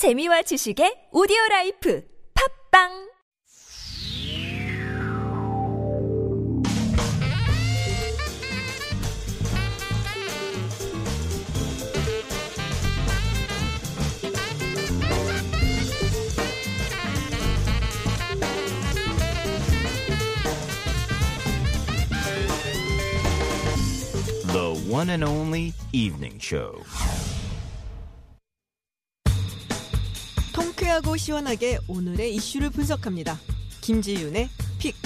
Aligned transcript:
재미와 0.00 0.40
지식의 0.40 1.12
오디오 1.12 1.36
라이프 1.50 2.00
팝빵 2.32 2.88
The 24.48 24.72
one 24.88 25.10
and 25.10 25.22
only 25.22 25.74
evening 25.92 26.40
show. 26.40 26.80
통쾌하고 30.80 31.16
시원하게 31.16 31.78
오늘의 31.88 32.34
이슈를 32.34 32.70
분석합니다. 32.70 33.38
김지윤의 33.82 34.48
픽. 34.78 34.96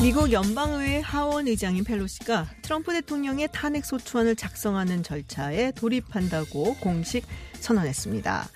미국 0.00 0.32
연방의회 0.32 1.00
하원 1.00 1.46
의장인 1.46 1.84
펠로시가 1.84 2.48
트럼프 2.62 2.92
대통령의 2.94 3.48
탄핵 3.52 3.84
소추안을 3.84 4.36
작성하는 4.36 5.02
절차에 5.02 5.72
돌입한다고 5.72 6.76
공식 6.76 7.26
선언했습니다. 7.60 8.48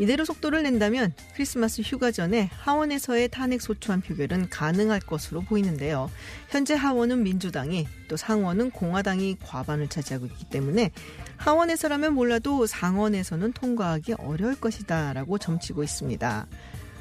이대로 0.00 0.24
속도를 0.24 0.62
낸다면 0.62 1.12
크리스마스 1.34 1.82
휴가 1.82 2.10
전에 2.10 2.50
하원에서의 2.54 3.28
탄핵 3.28 3.60
소추안 3.60 4.00
표결은 4.00 4.48
가능할 4.48 5.00
것으로 5.00 5.42
보이는데요. 5.42 6.10
현재 6.48 6.74
하원은 6.74 7.22
민주당이 7.22 7.86
또 8.08 8.16
상원은 8.16 8.70
공화당이 8.70 9.36
과반을 9.44 9.88
차지하고 9.88 10.26
있기 10.26 10.46
때문에 10.46 10.90
하원에서라면 11.40 12.12
몰라도 12.14 12.66
상원에서는 12.66 13.52
통과하기 13.54 14.12
어려울 14.18 14.54
것이다 14.54 15.14
라고 15.14 15.38
점치고 15.38 15.82
있습니다. 15.82 16.46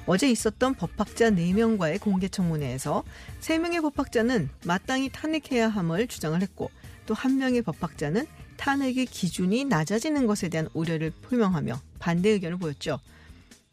어제 0.05 0.31
있었던 0.31 0.75
법학자 0.75 1.29
4명과의 1.29 1.99
공개 1.99 2.29
청문회에서 2.29 3.03
3명의 3.41 3.81
법학자는 3.81 4.49
마땅히 4.65 5.09
탄핵해야 5.09 5.67
함을 5.67 6.07
주장을 6.07 6.41
했고 6.41 6.71
또한 7.05 7.37
명의 7.37 7.61
법학자는 7.61 8.25
탄핵의 8.55 9.07
기준이 9.07 9.65
낮아지는 9.65 10.25
것에 10.25 10.47
대한 10.47 10.69
우려를 10.73 11.11
표명하며 11.11 11.79
반대 11.99 12.29
의견을 12.29 12.57
보였죠. 12.57 12.99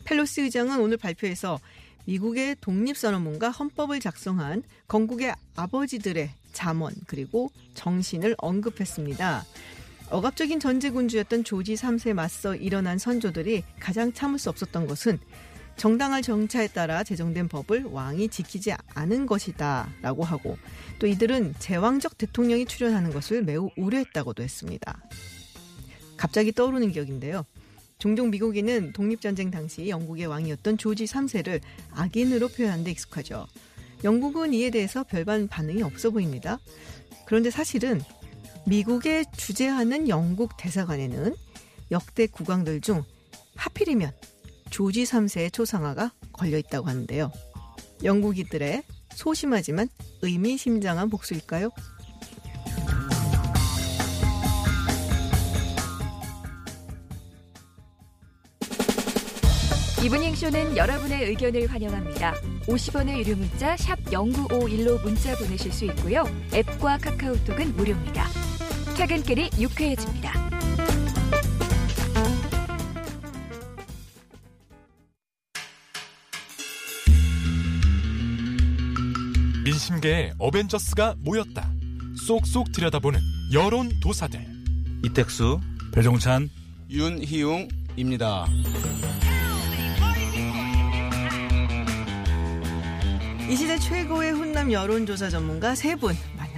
펠로시 0.04 0.42
의장은 0.42 0.80
오늘 0.80 0.96
발표에서 0.96 1.60
미국의 2.06 2.56
독립선언문과 2.60 3.50
헌법을 3.50 4.00
작성한 4.00 4.64
건국의 4.88 5.34
아버지들의 5.54 6.30
잠언 6.52 6.92
그리고 7.06 7.50
정신을 7.74 8.34
언급했습니다. 8.38 9.44
억압적인 10.10 10.60
전제군주였던 10.60 11.44
조지 11.44 11.74
3세에 11.74 12.12
맞서 12.12 12.54
일어난 12.54 12.96
선조들이 12.96 13.64
가장 13.80 14.12
참을 14.12 14.38
수 14.38 14.48
없었던 14.50 14.86
것은 14.86 15.18
정당할 15.76 16.22
정차에 16.22 16.68
따라 16.68 17.04
제정된 17.04 17.48
법을 17.48 17.84
왕이 17.84 18.28
지키지 18.28 18.72
않은 18.94 19.26
것이다 19.26 19.90
라고 20.00 20.24
하고 20.24 20.56
또 20.98 21.06
이들은 21.06 21.54
제왕적 21.58 22.16
대통령이 22.16 22.66
출연하는 22.66 23.12
것을 23.12 23.42
매우 23.42 23.68
우려했다고도 23.76 24.42
했습니다. 24.42 25.02
갑자기 26.16 26.52
떠오르는 26.52 26.92
기억인데요. 26.92 27.44
종종 27.98 28.30
미국인은 28.30 28.92
독립전쟁 28.92 29.50
당시 29.50 29.88
영국의 29.88 30.26
왕이었던 30.26 30.78
조지 30.78 31.04
3세를 31.04 31.60
악인으로 31.90 32.48
표현하는 32.48 32.84
데 32.84 32.90
익숙하죠. 32.90 33.46
영국은 34.04 34.54
이에 34.54 34.70
대해서 34.70 35.02
별반 35.02 35.48
반응이 35.48 35.82
없어 35.82 36.10
보입니다. 36.10 36.58
그런데 37.26 37.50
사실은 37.50 38.00
미국에 38.66 39.24
주재하는 39.36 40.08
영국 40.08 40.56
대사관에는 40.56 41.36
역대 41.92 42.26
국왕들 42.26 42.80
중 42.80 43.04
하필이면 43.54 44.10
조지 44.70 45.04
3세의 45.04 45.52
초상화가 45.52 46.12
걸려 46.32 46.58
있다고 46.58 46.88
하는데요. 46.88 47.30
영국인들의 48.02 48.82
소심하지만 49.14 49.88
의미심장한 50.22 51.08
복수일까요? 51.10 51.70
이브닝 60.04 60.34
쇼는 60.34 60.76
여러분의 60.76 61.24
의견을 61.24 61.66
환영합니다. 61.68 62.34
50원의 62.66 63.18
유료 63.18 63.36
문자 63.36 63.76
샵 63.76 63.96
0951로 64.04 65.02
문자 65.02 65.36
보내실 65.36 65.72
수 65.72 65.84
있고요. 65.86 66.24
앱과 66.52 66.98
카카오톡은 66.98 67.76
무료입니다. 67.76 68.45
퇴근길이 68.96 69.50
유쾌해집니다. 69.58 70.32
민심계의 79.64 80.34
어벤져스가 80.38 81.14
모였다. 81.18 81.68
쏙쏙 82.26 82.72
들여다보는 82.72 83.20
여론 83.52 83.90
도사들. 84.00 84.44
이택수 85.04 85.60
배종찬 85.92 86.48
윤희웅입니다. 86.90 88.46
이 93.48 93.56
시대 93.56 93.78
최고의 93.78 94.32
훈남 94.32 94.72
여론조사 94.72 95.28
전문가 95.30 95.74
세 95.74 95.94
분 95.96 96.14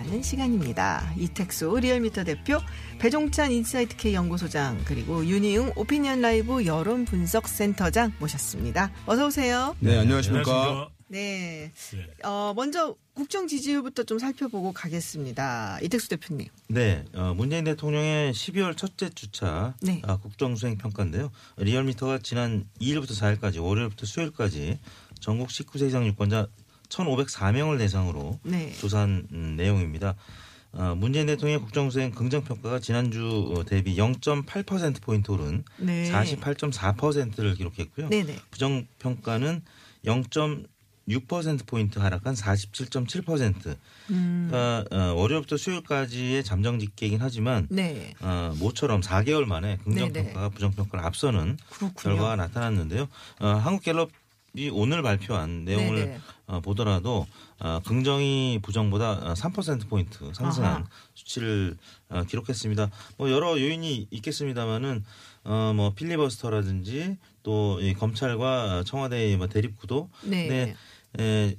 만나는 0.08 0.22
시간입니다. 0.22 1.12
이택수 1.16 1.78
리얼미터 1.80 2.24
대표, 2.24 2.58
배종찬 2.98 3.52
인사이트 3.52 3.96
K 3.96 4.14
연구소장, 4.14 4.82
그리고 4.86 5.24
윤희웅 5.24 5.72
오피니언 5.76 6.20
라이브 6.20 6.64
여론 6.66 7.04
분석 7.04 7.46
센터장 7.46 8.12
모셨습니다. 8.18 8.90
어서 9.06 9.26
오세요. 9.26 9.76
네, 9.80 9.98
안녕하십니까. 9.98 10.50
안녕하십니까. 10.50 10.90
네. 11.08 11.70
네. 11.92 12.06
어, 12.24 12.52
먼저 12.54 12.96
국정 13.14 13.46
지지율부터 13.46 14.04
좀 14.04 14.18
살펴보고 14.18 14.72
가겠습니다. 14.72 15.78
이택수 15.82 16.08
대표님. 16.08 16.48
네, 16.68 17.04
어, 17.14 17.34
문재인 17.36 17.64
대통령의 17.64 18.32
12월 18.32 18.76
첫째 18.76 19.10
주차 19.10 19.74
네. 19.80 20.00
아, 20.04 20.16
국정 20.16 20.56
수행 20.56 20.76
평가인데요. 20.78 21.30
리얼미터가 21.58 22.18
지난 22.22 22.64
2일부터 22.80 23.10
4일까지 23.10 23.62
월요일부터 23.62 24.06
수요일까지 24.06 24.78
전국 25.20 25.48
19세 25.48 25.88
이상 25.88 26.06
유권자 26.06 26.48
1,504명을 26.88 27.78
대상으로 27.78 28.38
네. 28.42 28.72
조사한 28.72 29.26
음, 29.32 29.54
내용입니다. 29.56 30.14
어, 30.72 30.94
문재인 30.96 31.26
대통령의 31.26 31.60
국정수행 31.60 32.10
긍정평가가 32.12 32.78
지난주 32.80 33.54
어, 33.56 33.64
대비 33.64 33.96
0.8% 33.96 35.00
포인트 35.02 35.30
오른 35.30 35.64
네. 35.78 36.10
48.4%를 36.12 37.54
기록했고요. 37.54 38.08
네네. 38.10 38.36
부정평가는 38.50 39.62
0.6% 40.04 41.66
포인트 41.66 41.98
하락한 41.98 42.34
47.7%. 42.34 43.76
음. 44.10 44.48
그러니까 44.50 44.84
어, 44.94 45.14
월요일부터 45.14 45.56
수요일까지의 45.56 46.44
잠정 46.44 46.78
집계이긴 46.78 47.20
하지만 47.22 47.66
네. 47.70 48.14
어, 48.20 48.52
모처럼 48.58 49.00
4개월 49.00 49.46
만에 49.46 49.78
긍정 49.84 50.12
네네. 50.12 50.26
평가가 50.32 50.50
부정 50.50 50.72
평가를 50.72 51.04
앞서는 51.04 51.56
그렇군요. 51.70 51.92
결과가 52.16 52.36
나타났는데요. 52.36 53.08
어, 53.40 53.46
한국갤럽 53.48 54.10
이 54.58 54.70
오늘 54.70 55.02
발표한 55.02 55.64
내용을 55.64 55.96
네네. 55.96 56.18
어, 56.46 56.60
보더라도 56.60 57.26
어, 57.60 57.80
긍정이 57.86 58.58
부정보다 58.62 59.10
어, 59.12 59.32
3% 59.34 59.88
포인트 59.88 60.32
상승한 60.34 60.72
아하. 60.72 60.84
수치를 61.14 61.76
어, 62.08 62.24
기록했습니다. 62.24 62.90
뭐 63.18 63.30
여러 63.30 63.60
요인이 63.60 64.08
있겠습니다만은 64.10 65.04
어, 65.44 65.72
뭐 65.74 65.92
필리버스터라든지 65.94 67.16
또 67.44 67.78
이 67.80 67.94
검찰과 67.94 68.82
청와대의 68.84 69.36
뭐 69.36 69.46
대립 69.46 69.78
구도, 69.78 70.10
네. 70.22 70.48
네, 70.48 70.76
에, 71.18 71.56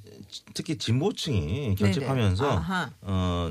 특히 0.54 0.76
진보층이 0.78 1.74
결집하면서. 1.76 2.62
어, 3.02 3.50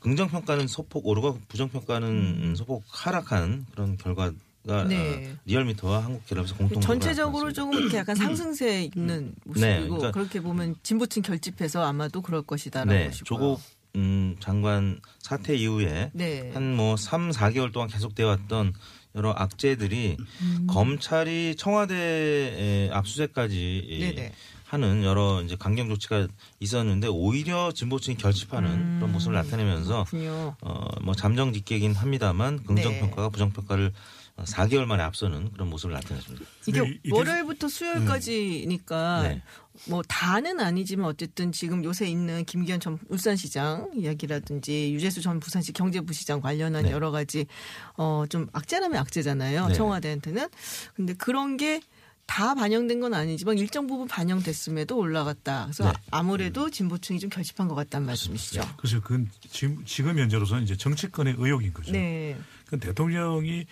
긍정 0.00 0.28
평가는 0.28 0.68
소폭 0.68 1.06
오르고 1.08 1.40
부정 1.48 1.68
평가는 1.70 2.54
소폭 2.56 2.84
하락한 2.88 3.66
그런 3.72 3.96
결과 3.96 4.30
가 4.68 4.82
음. 4.82 4.88
네. 4.88 5.32
어, 5.32 5.36
리얼미터와 5.46 6.04
한국갤럽에서 6.04 6.54
공통 6.54 6.80
전체적으로 6.82 7.50
조금 7.52 7.78
이렇게 7.80 7.96
약간 7.96 8.14
상승세 8.14 8.82
있는 8.94 9.34
모습이고 9.44 9.66
네, 9.66 9.80
그러니까- 9.88 10.10
그렇게 10.12 10.40
보면 10.42 10.76
진보층 10.82 11.22
결집해서 11.22 11.82
아마도 11.84 12.20
그럴 12.20 12.42
것이다라고 12.42 12.90
네, 12.92 13.06
보시고요. 13.06 13.24
조국 13.24 13.60
음, 13.96 14.36
장관 14.40 15.00
사태 15.20 15.56
이후에 15.56 16.10
네. 16.12 16.50
한뭐 16.52 16.98
3, 16.98 17.30
4개월 17.30 17.72
동안 17.72 17.88
계속돼 17.88 18.22
왔던 18.24 18.74
여러 19.14 19.32
악재들이 19.32 20.18
음. 20.42 20.66
검찰이 20.68 21.56
청와대 21.56 22.90
압수수색까지 22.92 23.86
네네. 24.00 24.32
하는 24.68 25.02
여러 25.02 25.42
이제 25.42 25.56
강경 25.56 25.88
조치가 25.88 26.28
있었는데 26.60 27.08
오히려 27.08 27.72
진보층이 27.72 28.18
결집하는 28.18 28.96
그런 28.96 29.12
모습을 29.12 29.34
나타내면서 29.34 30.04
음. 30.12 30.52
어, 30.60 30.88
뭐 31.00 31.14
잠정 31.14 31.54
집계이긴 31.54 31.94
합니다만 31.94 32.62
긍정 32.64 32.92
네. 32.92 33.00
평가가 33.00 33.30
부정 33.30 33.50
평가를 33.50 33.92
4개월 34.36 34.84
만에 34.84 35.02
앞서는 35.02 35.52
그런 35.52 35.68
모습을 35.70 35.94
나타냈습니다. 35.94 36.44
이게 36.66 37.00
월요일부터 37.10 37.68
수요일까지니까 37.68 39.22
네. 39.22 39.42
뭐 39.86 40.02
다는 40.06 40.60
아니지만 40.60 41.06
어쨌든 41.06 41.50
지금 41.50 41.82
요새 41.82 42.06
있는 42.06 42.44
김기현 42.44 42.78
전 42.78 42.98
울산시장 43.08 43.90
이야기라든지 43.96 44.92
유재수 44.92 45.22
전 45.22 45.40
부산시 45.40 45.72
경제부시장 45.72 46.40
관련한 46.40 46.84
네. 46.84 46.90
여러 46.90 47.10
가지 47.10 47.46
어좀 47.94 48.48
악재라면 48.52 48.98
악재잖아요. 49.00 49.68
네. 49.68 49.74
청와대한테는. 49.74 50.48
근데 50.94 51.14
그런 51.14 51.56
게 51.56 51.80
다 52.28 52.54
반영된 52.54 53.00
건 53.00 53.14
아니지만 53.14 53.56
일정 53.58 53.86
부분 53.86 54.06
반영됐음에도 54.06 54.96
올라갔다. 54.96 55.64
그래서 55.64 55.90
네. 55.90 55.92
아무래도 56.10 56.70
진보층이 56.70 57.18
좀 57.18 57.30
결집한 57.30 57.66
것 57.66 57.74
같다는 57.74 58.06
말씀이시죠. 58.06 58.60
그래서 58.76 59.00
그건 59.00 59.28
지금, 59.50 59.82
지금 59.86 60.18
현재로서는 60.18 60.62
이제 60.62 60.76
정치권의 60.76 61.36
의혹인 61.38 61.72
거죠. 61.72 61.90
네. 61.90 62.38
그 62.66 62.78
대통령이 62.78 63.66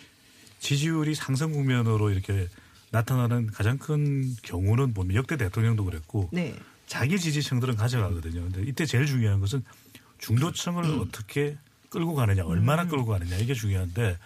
지지율이 0.58 1.14
상승 1.14 1.53
국면으로 1.53 2.11
이렇게 2.11 2.49
나타나는 2.91 3.49
가장 3.49 3.76
큰 3.76 4.35
경우는 4.43 4.94
보면 4.94 5.14
역대 5.14 5.37
대통령도 5.37 5.85
그랬고 5.85 6.31
네. 6.32 6.56
자기 6.87 7.20
지지층들은 7.20 7.76
가져가거든요. 7.76 8.41
근데 8.41 8.62
이때 8.62 8.87
제일 8.87 9.05
중요한 9.05 9.38
것은 9.38 9.62
중도층을 10.19 10.82
음. 10.82 11.00
어떻게 11.00 11.58
끌고 11.91 12.14
가느냐, 12.14 12.44
얼마나 12.47 12.87
끌고 12.87 13.05
가느냐 13.05 13.37
이게 13.37 13.53
중요한데 13.53 14.17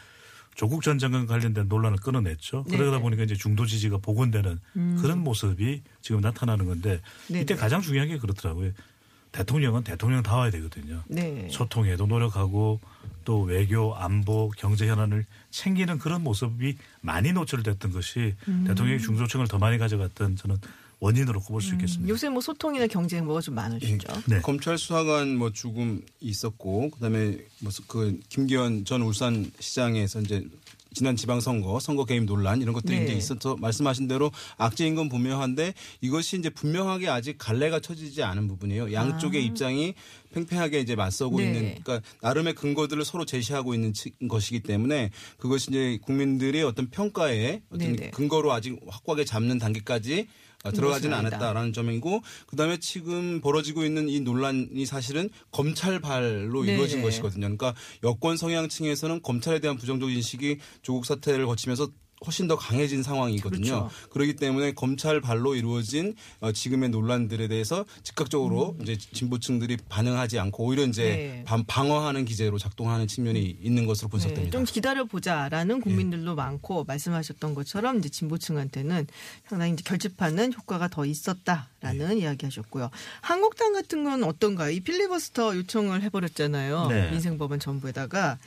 조국 0.60 0.82
전 0.82 0.98
장관 0.98 1.26
관련된 1.26 1.68
논란을 1.68 1.96
끊어냈죠. 1.96 2.66
네. 2.68 2.76
그러다 2.76 2.98
보니까 2.98 3.22
이제 3.22 3.34
중도 3.34 3.64
지지가 3.64 3.96
복원되는 3.96 4.60
그런 5.00 5.24
모습이 5.24 5.80
지금 6.02 6.20
나타나는 6.20 6.66
건데 6.66 7.00
네, 7.28 7.40
이때 7.40 7.54
네. 7.54 7.58
가장 7.58 7.80
중요한 7.80 8.10
게 8.10 8.18
그렇더라고요. 8.18 8.72
대통령은 9.32 9.84
대통령 9.84 10.22
다워야 10.22 10.50
되거든요. 10.50 11.02
네. 11.08 11.48
소통에도 11.50 12.04
노력하고 12.04 12.78
또 13.24 13.40
외교, 13.40 13.94
안보, 13.94 14.50
경제 14.58 14.86
현안을 14.86 15.24
챙기는 15.48 15.98
그런 15.98 16.22
모습이 16.22 16.76
많이 17.00 17.32
노출됐던 17.32 17.92
것이 17.92 18.34
음. 18.46 18.64
대통령이 18.68 19.00
중소층을 19.00 19.48
더 19.48 19.56
많이 19.56 19.78
가져갔던 19.78 20.36
저는 20.36 20.58
원인으로 21.00 21.40
꼽을 21.40 21.60
수 21.62 21.72
있겠습니다. 21.74 22.08
요새 22.08 22.28
뭐 22.28 22.40
소통이나 22.40 22.86
경제 22.86 23.16
행보가 23.16 23.40
좀 23.40 23.54
많으시죠. 23.54 24.06
네. 24.26 24.40
검찰 24.40 24.78
수사관 24.78 25.34
뭐 25.36 25.50
죽음 25.50 26.02
있었고 26.20 26.90
그다음에 26.90 27.38
뭐그 27.60 28.20
김기현 28.28 28.84
전 28.84 29.02
울산 29.02 29.50
시장에서 29.58 30.20
이제 30.20 30.44
지난 30.92 31.14
지방선거 31.14 31.78
선거 31.78 32.04
개입 32.04 32.24
논란 32.24 32.60
이런 32.60 32.74
것들이 32.74 32.98
네. 32.98 33.04
이제 33.04 33.12
있어서 33.14 33.56
말씀하신 33.56 34.08
대로 34.08 34.32
악재인 34.58 34.96
건 34.96 35.08
분명한데 35.08 35.72
이것이 36.00 36.36
이제 36.36 36.50
분명하게 36.50 37.08
아직 37.08 37.36
갈래가 37.38 37.78
쳐지지 37.80 38.22
않은 38.24 38.48
부분이에요. 38.48 38.92
양쪽의 38.92 39.44
입장이 39.46 39.94
팽팽하게 40.34 40.80
이제 40.80 40.96
맞서고 40.96 41.38
아. 41.38 41.40
네. 41.42 41.46
있는 41.46 41.74
그러니까 41.82 42.00
나름의 42.22 42.54
근거들을 42.56 43.04
서로 43.04 43.24
제시하고 43.24 43.72
있는 43.74 43.92
치- 43.94 44.12
것이기 44.28 44.60
때문에 44.64 45.10
그것이 45.38 45.70
이제 45.70 45.98
국민들의 46.02 46.62
어떤 46.64 46.90
평가에 46.90 47.62
어떤 47.70 47.92
네네. 47.96 48.10
근거로 48.10 48.52
아직 48.52 48.78
확고하게 48.88 49.24
잡는 49.24 49.58
단계까지 49.58 50.26
어, 50.49 50.49
들어가지는 50.64 51.10
그것은 51.10 51.14
아니다. 51.14 51.36
않았다라는 51.36 51.72
점이고 51.72 52.22
그다음에 52.46 52.78
지금 52.78 53.40
벌어지고 53.40 53.84
있는 53.84 54.08
이 54.08 54.20
논란이 54.20 54.84
사실은 54.86 55.30
검찰 55.50 56.00
발로 56.00 56.64
네. 56.64 56.74
이루어진 56.74 57.02
것이거든요. 57.02 57.42
그러니까 57.42 57.74
여권 58.04 58.36
성향층에서는 58.36 59.22
검찰에 59.22 59.58
대한 59.60 59.76
부정적 59.76 60.10
인식이 60.10 60.58
조국 60.82 61.06
사태를 61.06 61.46
거치면서 61.46 61.88
훨씬 62.26 62.46
더 62.48 62.56
강해진 62.56 63.02
상황이거든요. 63.02 63.60
그렇죠. 63.88 63.90
그렇기 64.10 64.36
때문에 64.36 64.72
검찰 64.74 65.22
발로 65.22 65.54
이루어진 65.54 66.14
어, 66.40 66.52
지금의 66.52 66.90
논란들에 66.90 67.48
대해서 67.48 67.86
즉각적으로 68.02 68.76
이제 68.82 68.98
진보층들이 68.98 69.78
반응하지 69.88 70.38
않고 70.38 70.64
오히려 70.64 70.84
이제 70.84 71.02
음. 71.02 71.06
네. 71.38 71.44
반- 71.46 71.64
방어하는 71.64 72.26
기제로 72.26 72.58
작동하는 72.58 73.06
측면이 73.06 73.56
있는 73.62 73.86
것으로 73.86 74.08
분석됩니다. 74.08 74.44
네, 74.44 74.50
좀 74.50 74.64
기다려 74.64 75.04
보자라는 75.04 75.80
국민들도 75.80 76.34
많고 76.34 76.84
말씀하셨던 76.84 77.54
것처럼 77.54 77.98
이제 78.00 78.10
진보층한테는 78.10 79.06
상당히 79.48 79.72
이제 79.72 79.82
결집하는 79.86 80.52
효과가 80.52 80.88
더 80.88 81.06
있었다라는 81.06 82.18
이야기하셨고요. 82.18 82.90
한국당 83.22 83.72
같은 83.72 84.04
건 84.04 84.24
어떤가요? 84.24 84.70
이 84.70 84.80
필리버스터 84.80 85.56
요청을 85.56 86.02
해버렸잖아요. 86.02 86.88
네. 86.88 87.10
민생법안 87.12 87.60
전부에다가. 87.60 88.38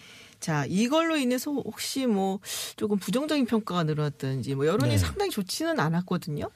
자, 0.43 0.65
이걸로 0.65 1.15
인해서 1.15 1.53
혹시 1.53 2.05
뭐 2.05 2.41
조금 2.75 2.97
부정적인 2.97 3.45
평가가 3.45 3.83
늘어났든지 3.83 4.55
뭐 4.55 4.67
여론이 4.67 4.91
네. 4.91 4.97
상당히 4.97 5.31
좋지는 5.31 5.79
않았거든요. 5.79 6.49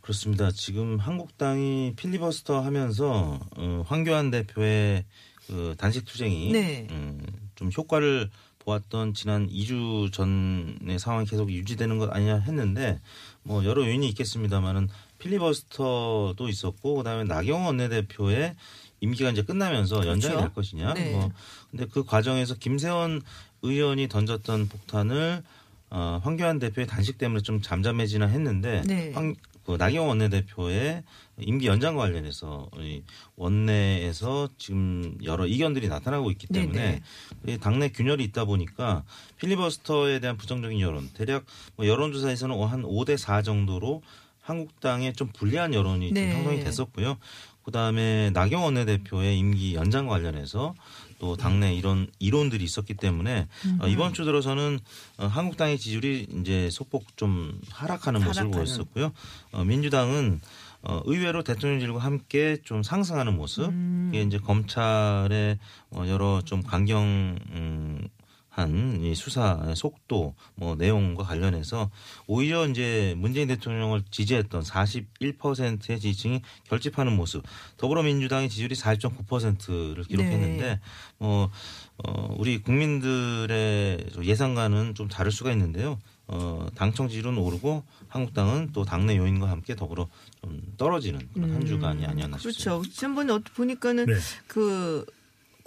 그렇습니다. 0.00 0.50
지금 0.50 0.98
한국당이 0.98 1.92
필리버스터 1.94 2.60
하면서 2.60 3.38
어, 3.56 3.84
황교안 3.86 4.32
대표의 4.32 5.04
그 5.46 5.76
단식 5.78 6.06
투쟁이 6.06 6.50
네. 6.50 6.88
음, 6.90 7.24
좀 7.54 7.70
효과를 7.70 8.30
보았던 8.58 9.14
지난 9.14 9.48
2주 9.48 10.12
전의 10.12 10.98
상황이 10.98 11.24
계속 11.24 11.52
유지되는 11.52 11.98
것 11.98 12.12
아니냐 12.12 12.38
했는데 12.38 13.00
뭐 13.44 13.64
여러 13.64 13.86
요인이 13.86 14.08
있겠습니다만은 14.08 14.88
필리버스터도 15.20 16.48
있었고 16.48 16.96
그다음에 16.96 17.22
나경원 17.24 17.66
원내대표의 17.66 18.56
임기가 19.00 19.30
이제 19.30 19.42
끝나면서 19.42 20.06
연장이 20.06 20.34
그렇죠. 20.34 20.40
될 20.40 20.54
것이냐. 20.54 20.94
네. 20.94 21.12
뭐 21.12 21.30
근데 21.70 21.86
그 21.86 22.04
과정에서 22.04 22.54
김세원 22.54 23.22
의원이 23.62 24.08
던졌던 24.08 24.68
폭탄을 24.68 25.42
어, 25.90 26.20
황교안 26.22 26.58
대표의 26.58 26.86
단식 26.86 27.18
때문에 27.18 27.40
좀 27.42 27.60
잠잠해지나 27.60 28.26
했는데 28.26 28.82
네. 28.86 29.12
황, 29.12 29.34
그 29.64 29.76
나경원 29.76 30.08
원내대표의 30.08 31.02
임기 31.38 31.66
연장과 31.66 32.02
관련해서 32.02 32.68
이 32.78 33.02
원내에서 33.36 34.48
지금 34.58 35.16
여러 35.22 35.46
이견들이 35.46 35.88
나타나고 35.88 36.30
있기 36.32 36.48
네네. 36.48 36.66
때문에 36.66 37.02
이 37.46 37.58
당내 37.58 37.90
균열이 37.90 38.24
있다 38.24 38.44
보니까 38.44 39.04
필리버스터에 39.38 40.20
대한 40.20 40.36
부정적인 40.36 40.80
여론 40.80 41.08
대략 41.14 41.44
뭐 41.76 41.86
여론조사에서는 41.86 42.62
한 42.66 42.82
5대 42.82 43.16
4 43.16 43.42
정도로 43.42 44.02
한국당에 44.40 45.12
좀 45.12 45.28
불리한 45.28 45.74
여론이 45.74 46.12
네. 46.12 46.32
좀 46.32 46.38
형성이 46.38 46.64
됐었고요. 46.64 47.18
그다음에 47.64 48.30
나경원 48.30 48.76
원내대표의 48.76 49.38
임기 49.38 49.74
연장 49.74 50.06
관련해서 50.06 50.74
또 51.18 51.36
당내 51.36 51.74
이런 51.74 52.08
이론들이 52.18 52.64
있었기 52.64 52.94
때문에 52.94 53.46
어, 53.80 53.86
이번 53.86 54.14
주 54.14 54.24
들어서는 54.24 54.80
어, 55.18 55.26
한국당의 55.26 55.78
지지율이 55.78 56.26
이제 56.40 56.70
소폭 56.70 57.16
좀 57.16 57.60
하락하는 57.70 58.24
모습을. 58.24 58.50
보였었고요. 58.50 59.12
어, 59.52 59.64
민주당은 59.64 60.40
어, 60.82 61.02
의외로 61.04 61.42
대통령실과 61.42 61.98
함께 61.98 62.56
좀 62.64 62.82
상승하는 62.82 63.36
모습. 63.36 63.68
음. 63.68 64.10
이게 64.12 64.22
이제 64.22 64.38
검찰의 64.38 65.58
어, 65.90 66.04
여러 66.08 66.40
좀 66.42 66.62
강경 66.62 67.02
음, 67.50 68.08
한이 68.50 69.14
수사의 69.14 69.76
속도 69.76 70.34
뭐 70.56 70.74
내용과 70.74 71.24
관련해서 71.24 71.90
오히려 72.26 72.66
이제 72.66 73.14
문재인 73.16 73.48
대통령을 73.48 74.02
지지했던 74.10 74.62
41%의 74.62 75.78
지지층이 75.78 76.42
결집하는 76.68 77.14
모습. 77.16 77.42
더불어민주당의 77.76 78.48
지지율이 78.48 78.74
40.9%를 78.74 80.04
기록했는데 80.04 80.64
네. 80.64 80.80
뭐 81.18 81.50
어, 81.98 82.34
우리 82.38 82.60
국민들의 82.62 84.06
예상과는 84.22 84.94
좀 84.94 85.08
다를 85.08 85.30
수가 85.30 85.52
있는데요. 85.52 85.98
어, 86.26 86.68
당청 86.74 87.08
지지율은 87.08 87.38
오르고 87.38 87.84
한국당은 88.08 88.70
또 88.72 88.84
당내 88.84 89.16
요인과 89.16 89.48
함께 89.48 89.74
더불어 89.74 90.08
좀 90.40 90.62
떨어지는 90.76 91.28
그런 91.34 91.52
한 91.52 91.66
주간이 91.66 92.06
아니었나 92.06 92.38
싶습니다. 92.38 92.78
그렇죠. 92.78 92.90
지난번에 92.90 93.32
어떻게 93.32 93.52
보니까는 93.54 94.06
네. 94.06 94.14
그 94.46 95.04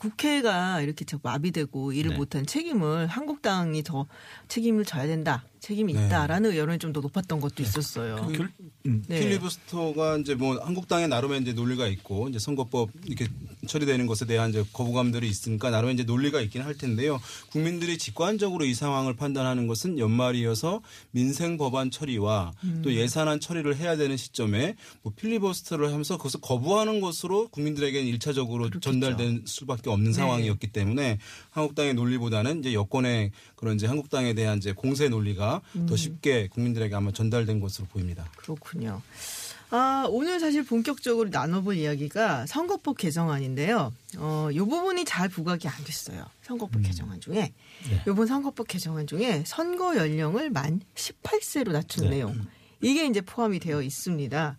국회가 0.04 0.82
이렇게 0.82 1.06
자꾸 1.06 1.22
마비되고 1.30 1.94
일을 1.94 2.12
네. 2.12 2.18
못한 2.18 2.46
책임을 2.46 3.08
한국당이 3.08 3.84
더 3.84 4.06
책임을 4.50 4.84
져야 4.84 5.08
된다. 5.08 5.46
책임이 5.64 5.94
네. 5.94 6.06
있다라는 6.06 6.56
여론이 6.56 6.80
좀 6.80 6.94
더 6.94 7.00
높았던 7.02 7.40
것도 7.40 7.64
있었어요. 7.64 8.16
결- 8.36 8.52
음. 8.86 9.02
네. 9.08 9.20
필리버스터가 9.22 10.18
이제 10.18 10.36
뭐 10.36 10.58
한국당의 10.60 11.08
나름의 11.08 11.42
이제 11.42 11.54
논리가 11.54 11.88
있고 11.88 12.28
이제 12.30 12.38
선거법 12.38 12.90
이렇게 13.06 13.28
처리되는 13.66 14.06
것에 14.06 14.26
대한 14.26 14.50
이제 14.52 14.64
거부감들이 14.74 15.28
있으니까 15.28 15.70
나름의 15.72 15.96
이제 15.96 16.04
논리가 16.04 16.42
있긴 16.42 16.62
할 16.62 16.76
텐데요. 16.78 17.20
국민들이 17.52 17.98
직관적으로 17.98 18.66
이 18.66 18.74
상황을 18.74 19.16
판단하는 19.16 19.66
것은 19.68 19.98
연말이어서 19.98 20.82
민생 21.12 21.58
법안 21.58 21.90
처리와 21.90 22.52
또 22.84 22.90
음. 22.90 22.94
예산안 22.94 23.40
처리를 23.40 23.78
해야 23.78 23.96
되는 23.96 24.18
시점에 24.18 24.76
뭐 25.02 25.14
필리버스터를 25.16 25.88
하면서 25.88 26.18
그것을 26.18 26.42
거부하는 26.42 27.00
것으로 27.02 27.48
국민들에게는 27.48 28.06
일차적으로 28.08 28.70
전달된 28.70 29.44
수밖에 29.46 29.90
없는 29.90 30.12
네. 30.12 30.14
상황이었기 30.18 30.68
때문에 30.68 31.18
한국당의 31.52 31.94
논리보다는 31.96 32.60
이제 32.60 32.74
여권의 32.74 33.32
그런 33.64 33.78
이제 33.78 33.88
한국당에 33.88 34.34
대한 34.34 34.58
이제 34.58 34.74
공세 34.74 35.08
논리가 35.08 35.62
음. 35.78 35.86
더 35.86 35.96
쉽게 35.96 36.50
국민들에게 36.50 36.94
아마 36.94 37.12
전달된 37.14 37.62
것으로 37.62 37.88
보입니다. 37.88 38.30
그렇군요. 38.36 39.02
아, 39.70 40.06
오늘 40.10 40.42
사실 40.42 40.66
본격적으로 40.66 41.30
나눠볼 41.30 41.78
이야기가 41.78 42.46
선거법 42.46 42.98
개정안인데요. 42.98 43.94
어, 44.18 44.50
요 44.54 44.66
부분이 44.66 45.06
잘 45.06 45.30
부각이 45.30 45.70
안 45.70 45.82
됐어요. 45.86 46.26
선거법 46.42 46.82
개정안 46.82 47.22
중에. 47.22 47.54
요번 48.06 48.28
선거법 48.28 48.68
개정안 48.68 49.08
중에 49.08 49.46
선거 49.48 49.96
연령을 49.96 50.50
만 50.50 50.82
18세로 50.96 51.72
낮춘 51.72 52.04
네. 52.04 52.18
내용. 52.18 52.46
이게 52.82 53.08
이제 53.08 53.22
포함이 53.22 53.60
되어 53.62 53.82
있습니다. 53.82 54.58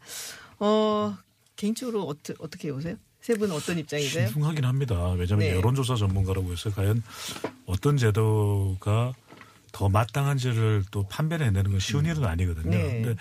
어, 0.61 1.16
개인적으로 1.56 2.04
어떠, 2.04 2.32
어떻게 2.38 2.73
보세요? 2.73 2.96
세 3.24 3.34
분은 3.36 3.56
어떤 3.56 3.78
입장이세요? 3.78 4.26
신중하긴 4.26 4.66
합니다. 4.66 5.12
왜냐하면 5.12 5.38
네. 5.38 5.56
여론조사 5.56 5.96
전문가라고 5.96 6.52
해서 6.52 6.68
과연 6.68 7.02
어떤 7.64 7.96
제도가 7.96 9.14
더 9.72 9.88
마땅한 9.88 10.36
지를 10.36 10.84
또 10.90 11.08
판별을 11.08 11.46
해내는 11.46 11.70
건 11.70 11.80
쉬운 11.80 12.04
일은 12.04 12.22
아니거든요. 12.22 12.76
네. 12.76 13.00
근데 13.02 13.16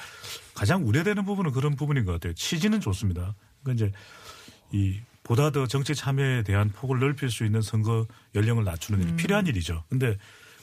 가장 0.53 0.85
우려되는 0.85 1.23
부분은 1.23 1.53
그런 1.53 1.77
부분인 1.77 2.03
것 2.03 2.11
같아요. 2.11 2.33
취지는 2.33 2.81
좋습니다. 2.81 3.33
그러니까 3.63 3.85
이제 3.85 3.95
이 4.77 4.99
보다 5.23 5.51
더 5.51 5.67
정치 5.67 5.95
참여에 5.95 6.43
대한 6.43 6.67
폭을 6.67 6.99
넓힐 6.99 7.31
수 7.31 7.45
있는 7.45 7.61
선거 7.61 8.05
연령을 8.35 8.65
낮추는 8.65 8.99
음. 9.01 9.07
일이 9.07 9.15
필요한 9.15 9.47
일이죠. 9.47 9.85
근데 9.87 10.17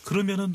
그러면은 0.04 0.54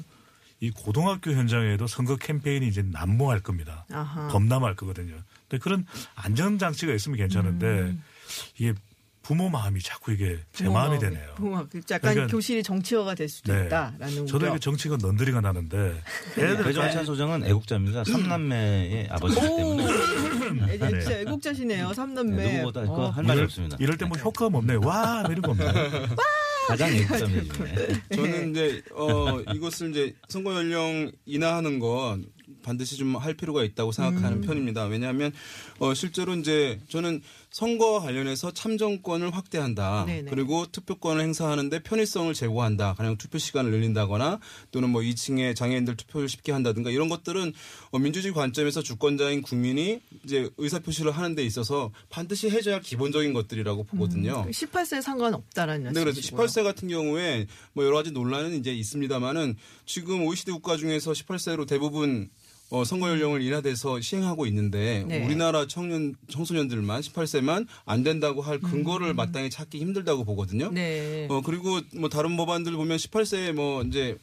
이 0.60 0.70
고등학교 0.70 1.32
현장에도 1.32 1.88
선거 1.88 2.18
캠페인이 2.18 2.68
이제 2.68 2.84
난무할 2.84 3.40
겁니다. 3.40 3.88
아하. 3.92 4.28
범람할 4.28 4.76
거거든요. 4.76 5.16
근데 5.50 5.60
그런 5.60 5.88
안전 6.14 6.60
장치가 6.60 6.94
있으면 6.94 7.18
괜찮은데 7.18 7.66
음. 7.66 8.04
이게 8.58 8.74
부모 9.22 9.50
마음이 9.50 9.80
자꾸 9.82 10.12
이게 10.14 10.38
제 10.54 10.66
부모 10.66 10.76
마음이 10.78 11.00
되네요. 11.00 11.34
부모. 11.36 11.56
약간 11.58 12.00
그러니까- 12.14 12.28
교실이 12.28 12.62
정치화가 12.62 13.16
될 13.16 13.28
수도 13.28 13.54
네. 13.54 13.66
있다라는 13.66 14.28
저도. 14.28 14.48
이게 14.48 14.60
정치가 14.60 14.98
넌더리가 15.02 15.42
나는데 15.42 16.00
애들 16.38 16.64
배종찬 16.64 17.06
소장은 17.06 17.44
애국자입니다. 17.46 18.04
삼남매의 18.04 19.08
아버지이기 19.10 19.46
때문에 19.48 19.84
애- 20.70 20.74
애- 20.76 20.90
진짜 20.90 21.20
애국자시네요. 21.22 21.94
삼남매. 21.94 22.36
네, 22.36 22.58
누구보다 22.62 22.82
어. 22.92 23.10
할 23.10 23.24
말이 23.24 23.42
없습니다. 23.42 23.78
이럴 23.80 23.98
때 23.98 24.06
뭐 24.06 24.16
효과음 24.18 24.54
없네. 24.54 24.76
와 24.76 25.24
이런 25.28 25.42
거 25.42 25.52
없네. 25.52 25.66
가장 26.68 26.94
애국자입니다. 26.96 27.54
중에. 27.56 27.76
저는 28.16 28.52
이제 28.52 28.82
어 28.94 29.40
이것을 29.56 29.90
이제 29.92 30.16
선거 30.30 30.54
연령 30.56 31.12
인하하는 31.26 31.80
건 31.80 32.26
반드시 32.64 32.98
좀 32.98 33.16
할 33.18 33.34
필요가 33.36 33.64
있다고 33.64 33.92
생각하는 33.92 34.42
편입니다. 34.42 34.86
왜냐하면 34.86 35.32
어 35.80 35.94
실제로 35.96 36.34
이제 36.36 36.80
저는 36.90 37.22
선거 37.56 38.02
관련해서 38.02 38.52
참정권을 38.52 39.34
확대한다. 39.34 40.04
네네. 40.06 40.30
그리고 40.30 40.66
투표권을 40.66 41.24
행사하는데 41.24 41.84
편의성을 41.84 42.34
제고한다. 42.34 42.96
가령 42.96 43.16
투표 43.16 43.38
시간을 43.38 43.72
늘린다거나 43.72 44.42
또는 44.72 44.90
뭐 44.90 45.00
2층에 45.00 45.56
장애인들 45.56 45.96
투표를 45.96 46.28
쉽게 46.28 46.52
한다든가 46.52 46.92
이런 46.92 47.08
것들은 47.08 47.54
어 47.92 47.98
민주주의 48.00 48.34
관점에서 48.34 48.82
주권자인 48.82 49.42
국민이 49.42 50.02
이제 50.26 50.50
의사 50.58 50.80
표시를 50.80 51.14
하는 51.14 51.34
데 51.34 51.46
있어서 51.46 51.94
반드시 52.10 52.50
해줘야 52.50 52.76
할 52.76 52.82
기본적인 52.82 53.32
것들이라고 53.32 53.84
보거든요. 53.84 54.46
18세 54.50 55.02
상관없다라는 55.02 55.94
네, 55.94 56.04
그래서 56.04 56.08
말씀이시고요. 56.08 56.48
18세 56.48 56.64
같은 56.66 56.90
경우에 56.90 57.48
뭐 57.72 57.86
여러 57.86 57.96
가지 57.96 58.12
논란은 58.12 58.60
이제 58.60 58.74
있습니다만은 58.74 59.56
지금 59.86 60.24
OECD 60.24 60.52
국가 60.52 60.76
중에서 60.76 61.14
18세로 61.14 61.66
대부분 61.66 62.30
어, 62.70 62.84
선거 62.84 63.10
연령을 63.10 63.42
인하돼서 63.42 64.02
시행하고 64.02 64.46
있는데 64.48 65.06
네. 65.08 65.24
우리나라 65.24 65.68
청년 65.68 66.16
청소년들만 66.30 67.02
18세만 67.02 67.68
안 67.86 68.04
된다고 68.04 68.42
할 68.42 68.60
근거를 68.60 69.14
마땅히 69.14 69.50
찾기 69.50 69.80
힘들다고 69.80 70.24
보거든요. 70.26 70.68
음. 70.68 70.74
네. 70.74 71.28
어 71.30 71.42
그리고 71.42 71.80
뭐 71.96 72.10
다른 72.10 72.36
법안들 72.38 72.74
보면 72.74 72.98
18세에 72.98 73.54
뭐 73.54 73.84
이제 73.84 74.18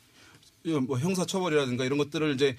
뭐 0.86 0.98
형사 0.98 1.24
처벌이라든가 1.24 1.84
이런 1.84 1.98
것들을 1.98 2.34
이제 2.34 2.56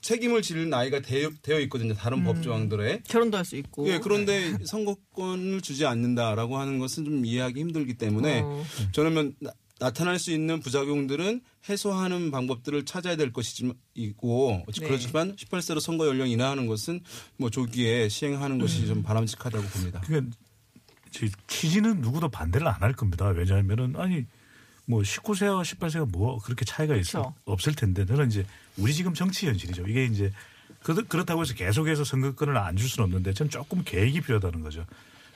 책임을 0.00 0.42
질 0.42 0.68
나이가 0.68 1.00
되어, 1.00 1.30
되어 1.42 1.58
있거든요. 1.60 1.94
다른 1.94 2.18
음. 2.18 2.24
법 2.24 2.42
조항들에. 2.42 3.02
결혼도 3.08 3.36
할 3.38 3.44
수 3.44 3.56
있고. 3.56 3.88
예, 3.88 3.98
그런데 3.98 4.54
선거권을 4.66 5.60
주지 5.62 5.84
않는다라고 5.86 6.58
하는 6.58 6.78
것은 6.78 7.04
좀 7.04 7.24
이해하기 7.24 7.58
힘들기 7.60 7.94
때문에 7.94 8.42
어. 8.44 8.64
저는 8.92 9.34
나, 9.78 9.86
나타날 9.86 10.18
수 10.18 10.30
있는 10.32 10.60
부작용들은 10.60 11.42
해소하는 11.68 12.30
방법들을 12.30 12.84
찾아야 12.84 13.16
될 13.16 13.32
것이고 13.32 13.72
네. 13.94 14.86
그렇지만 14.86 15.36
18세로 15.36 15.80
선거 15.80 16.06
연령 16.06 16.28
인하하는 16.28 16.66
것은 16.66 17.00
뭐 17.36 17.50
조기에 17.50 18.08
시행하는 18.08 18.58
것이 18.58 18.82
음. 18.82 18.86
좀 18.86 19.02
바람직하다고 19.02 19.64
봅니다. 19.68 20.00
그러니까 20.04 20.36
제 21.10 21.28
취지는 21.46 22.00
누구도 22.00 22.28
반대를 22.28 22.66
안 22.68 22.82
할 22.82 22.92
겁니다. 22.92 23.26
왜냐하면은 23.28 23.94
아니 23.96 24.24
뭐 24.86 25.00
19세와 25.02 25.62
18세가 25.62 26.10
뭐 26.10 26.38
그렇게 26.38 26.64
차이가 26.64 26.94
있어 26.96 27.20
그렇죠. 27.22 27.34
없을 27.44 27.74
텐데 27.74 28.06
저는 28.06 28.28
이제 28.28 28.46
우리 28.76 28.92
지금 28.94 29.14
정치 29.14 29.46
현실이죠. 29.46 29.86
이게 29.88 30.04
이제 30.04 30.30
그렇- 30.82 31.06
그렇다고 31.08 31.40
해서 31.42 31.54
계속해서 31.54 32.04
선거권을 32.04 32.56
안 32.56 32.76
줄 32.76 32.88
수는 32.88 33.04
없는데 33.04 33.32
전 33.34 33.48
조금 33.50 33.82
계획이 33.84 34.20
필요하다는 34.20 34.60
거죠. 34.60 34.86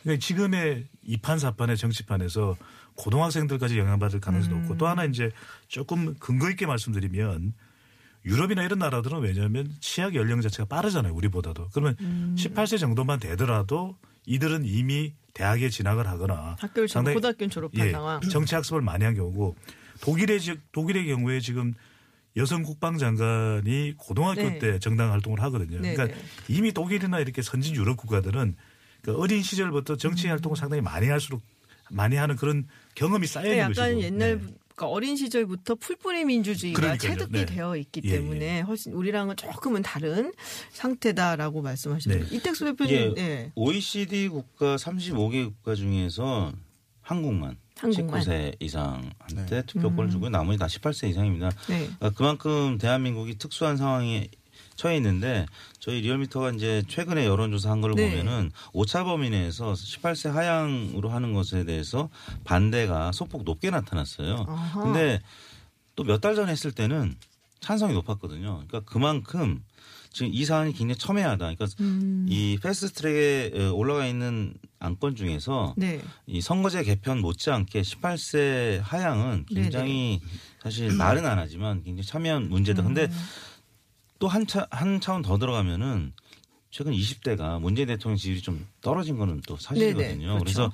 그러니까 0.02 0.24
지금의 0.24 0.86
이판사판의 1.04 1.76
정치판에서 1.76 2.56
고등학생들까지 3.04 3.78
영향받을 3.78 4.20
가능성이 4.20 4.58
높고 4.60 4.76
또 4.76 4.86
하나 4.86 5.04
이제 5.04 5.30
조금 5.68 6.14
근거 6.18 6.50
있게 6.50 6.66
말씀드리면 6.66 7.54
유럽이나 8.26 8.62
이런 8.62 8.78
나라들은 8.78 9.20
왜냐하면 9.20 9.72
치약 9.80 10.14
연령 10.14 10.40
자체가 10.42 10.66
빠르잖아요. 10.66 11.14
우리보다도. 11.14 11.68
그러면 11.72 11.96
18세 12.36 12.78
정도만 12.78 13.18
되더라도 13.18 13.96
이들은 14.26 14.64
이미 14.66 15.14
대학에 15.32 15.70
진학을 15.70 16.06
하거나 16.06 16.56
학교를 16.60 16.88
상당히- 16.88 17.14
고등학교는 17.14 17.48
졸업한 17.50 17.86
예, 17.86 17.92
상황. 17.92 18.20
정치 18.20 18.54
학습을 18.54 18.82
많이 18.82 19.04
한 19.04 19.14
경우고 19.14 19.56
독일의 20.02 20.40
지- 20.40 20.58
독일의 20.72 21.06
경우에 21.06 21.40
지금 21.40 21.72
여성 22.36 22.62
국방장관이 22.62 23.94
고등학교 23.96 24.42
네. 24.42 24.58
때 24.58 24.78
정당 24.78 25.12
활동을 25.12 25.40
하거든요. 25.42 25.80
네, 25.80 25.94
그러니까 25.94 26.16
네. 26.16 26.22
이미 26.48 26.72
독일이나 26.72 27.18
이렇게 27.20 27.40
선진 27.42 27.74
유럽 27.74 27.96
국가들은 27.96 28.54
그 29.02 29.16
어린 29.16 29.42
시절부터 29.42 29.96
정치 29.96 30.26
음. 30.28 30.32
활동을 30.32 30.56
상당히 30.56 30.82
많이 30.82 31.08
할수록 31.08 31.42
많이 31.90 32.16
하는 32.16 32.36
그런 32.36 32.66
경험이 33.00 33.26
쌓여 33.26 33.46
있는 33.46 33.58
약간 33.58 33.74
것이고. 33.74 34.02
옛날 34.02 34.38
네. 34.38 34.54
그러니까 34.76 34.88
어린 34.88 35.16
시절부터 35.16 35.74
풀뿌리 35.76 36.24
민주주의가 36.24 36.80
그러니까요. 36.80 37.10
체득이 37.10 37.32
네. 37.32 37.46
되어 37.46 37.76
있기 37.76 38.02
예, 38.04 38.10
때문에 38.12 38.60
훨씬 38.60 38.92
우리랑은 38.92 39.36
조금은 39.36 39.82
다른 39.82 40.32
상태다라고 40.70 41.62
말씀하시는 41.62 42.20
네. 42.20 42.36
이택수 42.36 42.64
대표님 42.66 43.14
예, 43.16 43.22
예. 43.22 43.52
OECD 43.54 44.28
국가 44.28 44.76
35개 44.76 45.44
국가 45.46 45.74
중에서 45.74 46.52
한국만, 47.00 47.56
한국만. 47.76 48.20
19세 48.20 48.56
이상한테 48.60 49.62
투표권을 49.66 50.10
주고 50.10 50.28
나머지 50.28 50.58
다 50.58 50.66
18세 50.66 51.08
이상입니다. 51.08 51.50
네. 51.68 51.88
아, 52.00 52.10
그만큼 52.10 52.78
대한민국이 52.78 53.36
특수한 53.36 53.76
상황에 53.76 54.28
처해 54.80 54.96
있는데 54.96 55.44
저희 55.78 56.00
리얼미터가 56.00 56.52
이제 56.52 56.82
최근에 56.88 57.26
여론조사 57.26 57.70
한 57.70 57.80
걸 57.82 57.94
네. 57.94 58.08
보면은 58.08 58.50
오차 58.72 59.04
범위 59.04 59.28
내에서 59.28 59.74
18세 59.74 60.30
하향으로 60.30 61.10
하는 61.10 61.34
것에 61.34 61.64
대해서 61.64 62.08
반대가 62.44 63.12
소폭 63.12 63.44
높게 63.44 63.68
나타났어요. 63.70 64.46
아하. 64.48 64.82
근데 64.82 65.20
또 65.96 66.04
몇 66.04 66.20
달 66.20 66.34
전에 66.34 66.50
했을 66.52 66.72
때는 66.72 67.14
찬성이 67.60 67.92
높았거든요. 67.92 68.64
그러니까 68.66 68.80
그만큼 68.90 69.62
지금 70.12 70.32
이 70.32 70.44
사안이 70.46 70.72
굉장히 70.72 70.96
첨예하다. 70.96 71.54
그러니까 71.54 71.66
음. 71.80 72.24
이 72.28 72.58
패스트 72.62 72.92
트랙에 72.94 73.68
올라가 73.68 74.06
있는 74.06 74.54
안건 74.78 75.14
중에서 75.14 75.74
네. 75.76 76.00
이 76.26 76.40
선거제 76.40 76.82
개편 76.84 77.20
못지않게 77.20 77.82
18세 77.82 78.80
하향은 78.82 79.44
굉장히 79.54 80.20
사실 80.62 80.90
말은 80.92 81.26
안 81.26 81.38
하지만 81.38 81.82
굉장히 81.84 82.06
첨예한 82.06 82.48
문제다. 82.48 82.82
근데 82.82 83.04
음. 83.04 83.10
또한 84.20 84.46
차, 84.46 84.68
한 84.70 85.00
차원 85.00 85.22
더 85.22 85.38
들어가면은 85.38 86.12
최근 86.70 86.92
20대가 86.92 87.60
문재인 87.60 87.88
대통령 87.88 88.16
지지율이 88.16 88.42
좀 88.42 88.64
떨어진 88.80 89.16
거는 89.16 89.40
또 89.48 89.56
사실이거든요. 89.56 90.38
그렇죠. 90.38 90.44
그래서 90.44 90.72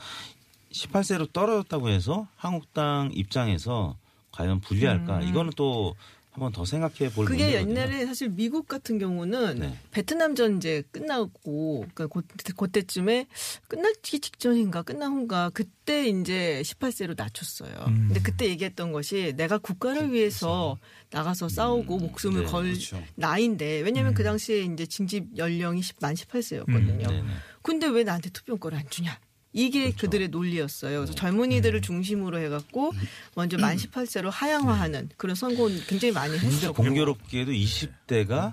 18세로 0.72 1.32
떨어졌다고 1.32 1.88
해서 1.88 2.26
한국당 2.36 3.10
입장에서 3.14 3.96
과연 4.32 4.60
불리할까? 4.60 5.22
이거는 5.22 5.52
또 5.56 5.94
한번 6.36 6.52
더 6.52 6.66
생각해 6.66 7.10
볼 7.14 7.24
음. 7.24 7.28
그게 7.28 7.44
문제거든요. 7.44 7.70
옛날에 7.70 8.04
사실 8.04 8.28
미국 8.28 8.68
같은 8.68 8.98
경우는 8.98 9.58
네. 9.58 9.78
베트남전 9.90 10.58
이제 10.58 10.82
끝나고 10.92 11.86
그러니까 11.94 12.06
그, 12.08 12.52
그때쯤에 12.54 13.26
끝나기 13.68 14.20
직전인가 14.20 14.82
끝난 14.82 15.12
후인가 15.12 15.48
그때 15.48 16.06
이제 16.08 16.60
18세로 16.62 17.16
낮췄어요. 17.16 17.72
음. 17.88 18.08
근데 18.08 18.20
그때 18.20 18.48
얘기했던 18.50 18.92
것이 18.92 19.32
내가 19.34 19.56
국가를 19.56 20.12
위해서 20.12 20.76
나가서 21.10 21.48
싸우고 21.48 21.98
목숨을 21.98 22.44
네, 22.44 22.50
걸 22.50 22.64
그렇죠. 22.64 23.02
나이인데 23.14 23.80
왜냐하면 23.80 24.12
그 24.12 24.22
당시에 24.22 24.60
이제 24.60 24.84
징집 24.84 25.38
연령이 25.38 25.80
10, 25.80 25.96
만 26.00 26.14
18세였거든요. 26.14 27.10
음. 27.10 27.38
근데 27.62 27.86
왜 27.86 28.04
나한테 28.04 28.28
투표권을 28.28 28.76
안 28.76 28.84
주냐? 28.90 29.18
이게 29.56 29.90
그들의 29.90 30.28
논리였어요. 30.28 30.98
그래서 30.98 31.14
젊은이들을 31.14 31.80
중심으로 31.80 32.38
해갖고 32.38 32.92
먼저 33.34 33.56
만 33.56 33.76
18세로 33.76 34.28
하향화하는 34.30 35.08
그런 35.16 35.34
선거는 35.34 35.80
굉장히 35.86 36.12
많이 36.12 36.38
했었고. 36.38 36.74
공교롭게도 36.82 37.52
20대가 37.52 38.52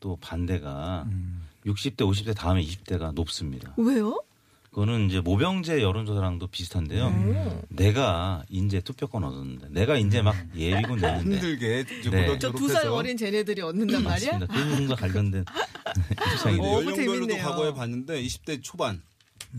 또 0.00 0.16
반대가 0.20 1.06
60대, 1.64 1.98
50대 1.98 2.36
다음에 2.36 2.62
20대가 2.64 3.14
높습니다. 3.14 3.74
왜요? 3.76 4.20
그거는 4.70 5.08
이제 5.08 5.20
모병제 5.20 5.80
여론조사랑도 5.80 6.48
비슷한데요. 6.48 7.06
음. 7.06 7.62
내가 7.68 8.44
인제 8.48 8.80
투표권 8.80 9.22
얻었는데 9.22 9.68
내가 9.70 9.96
인제 9.96 10.20
막 10.22 10.34
예비군 10.56 10.98
됐는데 10.98 11.36
힘들게 11.36 11.80
이제 12.00 12.10
네. 12.10 12.26
고등학교 12.26 12.38
저두살 12.40 12.68
졸업해서 12.68 12.94
어린 12.94 13.16
쟤네들이 13.16 13.62
얻는단 13.62 14.02
말이야? 14.02 14.32
맞습니다. 14.32 14.52
그분과 14.52 14.96
관련된 14.96 15.44
어, 15.46 16.44
돼요. 16.50 16.72
연령별로도. 16.74 17.36
과거에 17.36 17.72
봤는데 17.72 18.20
20대 18.20 18.60
초반. 18.64 19.00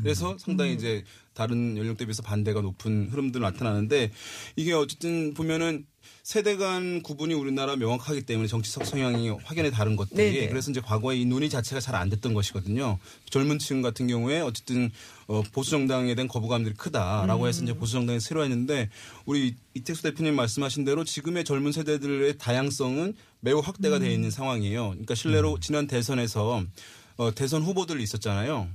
그래서 0.02 0.38
상당히 0.40 0.74
이제 0.74 1.04
다른 1.34 1.78
연령대 1.78 2.06
비해서 2.06 2.22
반대가 2.22 2.62
높은 2.62 3.10
흐름들 3.12 3.42
나타나는데 3.42 4.12
이게 4.56 4.74
어쨌든 4.74 5.34
보면은 5.34 5.86
세대 6.24 6.56
간 6.56 7.02
구분이 7.04 7.34
우리나라 7.34 7.75
명확하기 7.75 8.24
때문에 8.24 8.48
정치적 8.48 8.86
성향이 8.86 9.30
확연히 9.44 9.70
다른 9.70 9.96
것들이 9.96 10.34
네네. 10.34 10.50
그래서 10.50 10.72
이제 10.72 10.82
과거에 10.82 11.18
이 11.18 11.25
논의 11.25 11.50
자체가 11.50 11.80
잘 11.80 11.96
안 11.96 12.10
됐던 12.10 12.34
것이거든요. 12.34 13.00
젊은 13.30 13.58
층 13.60 13.82
같은 13.82 14.08
경우에 14.08 14.42
어쨌든 14.42 14.92
어, 15.28 15.42
보수 15.54 15.72
정당에 15.72 16.14
대한 16.14 16.28
거부감들이 16.28 16.75
크다라고 16.75 17.48
해서 17.48 17.64
이제 17.64 17.74
보수 17.74 17.94
정당이 17.94 18.20
새로 18.20 18.44
했는데 18.44 18.90
우리 19.25 19.56
이택수 19.75 20.04
대표님 20.04 20.36
말씀하신 20.36 20.84
대로 20.84 21.04
지금의 21.04 21.44
젊은 21.46 21.72
세대들의 21.72 22.38
다양성은 22.38 23.16
매우 23.40 23.60
확대가 23.60 24.00
되어 24.00 24.12
있는 24.12 24.30
상황이에요. 24.30 24.90
그러니까 24.90 25.16
실례로 25.16 25.60
지난 25.62 25.88
대선에서 25.88 26.64
어, 27.18 27.34
대선 27.34 27.62
후보들이 27.62 28.04
있었잖아요. 28.04 28.68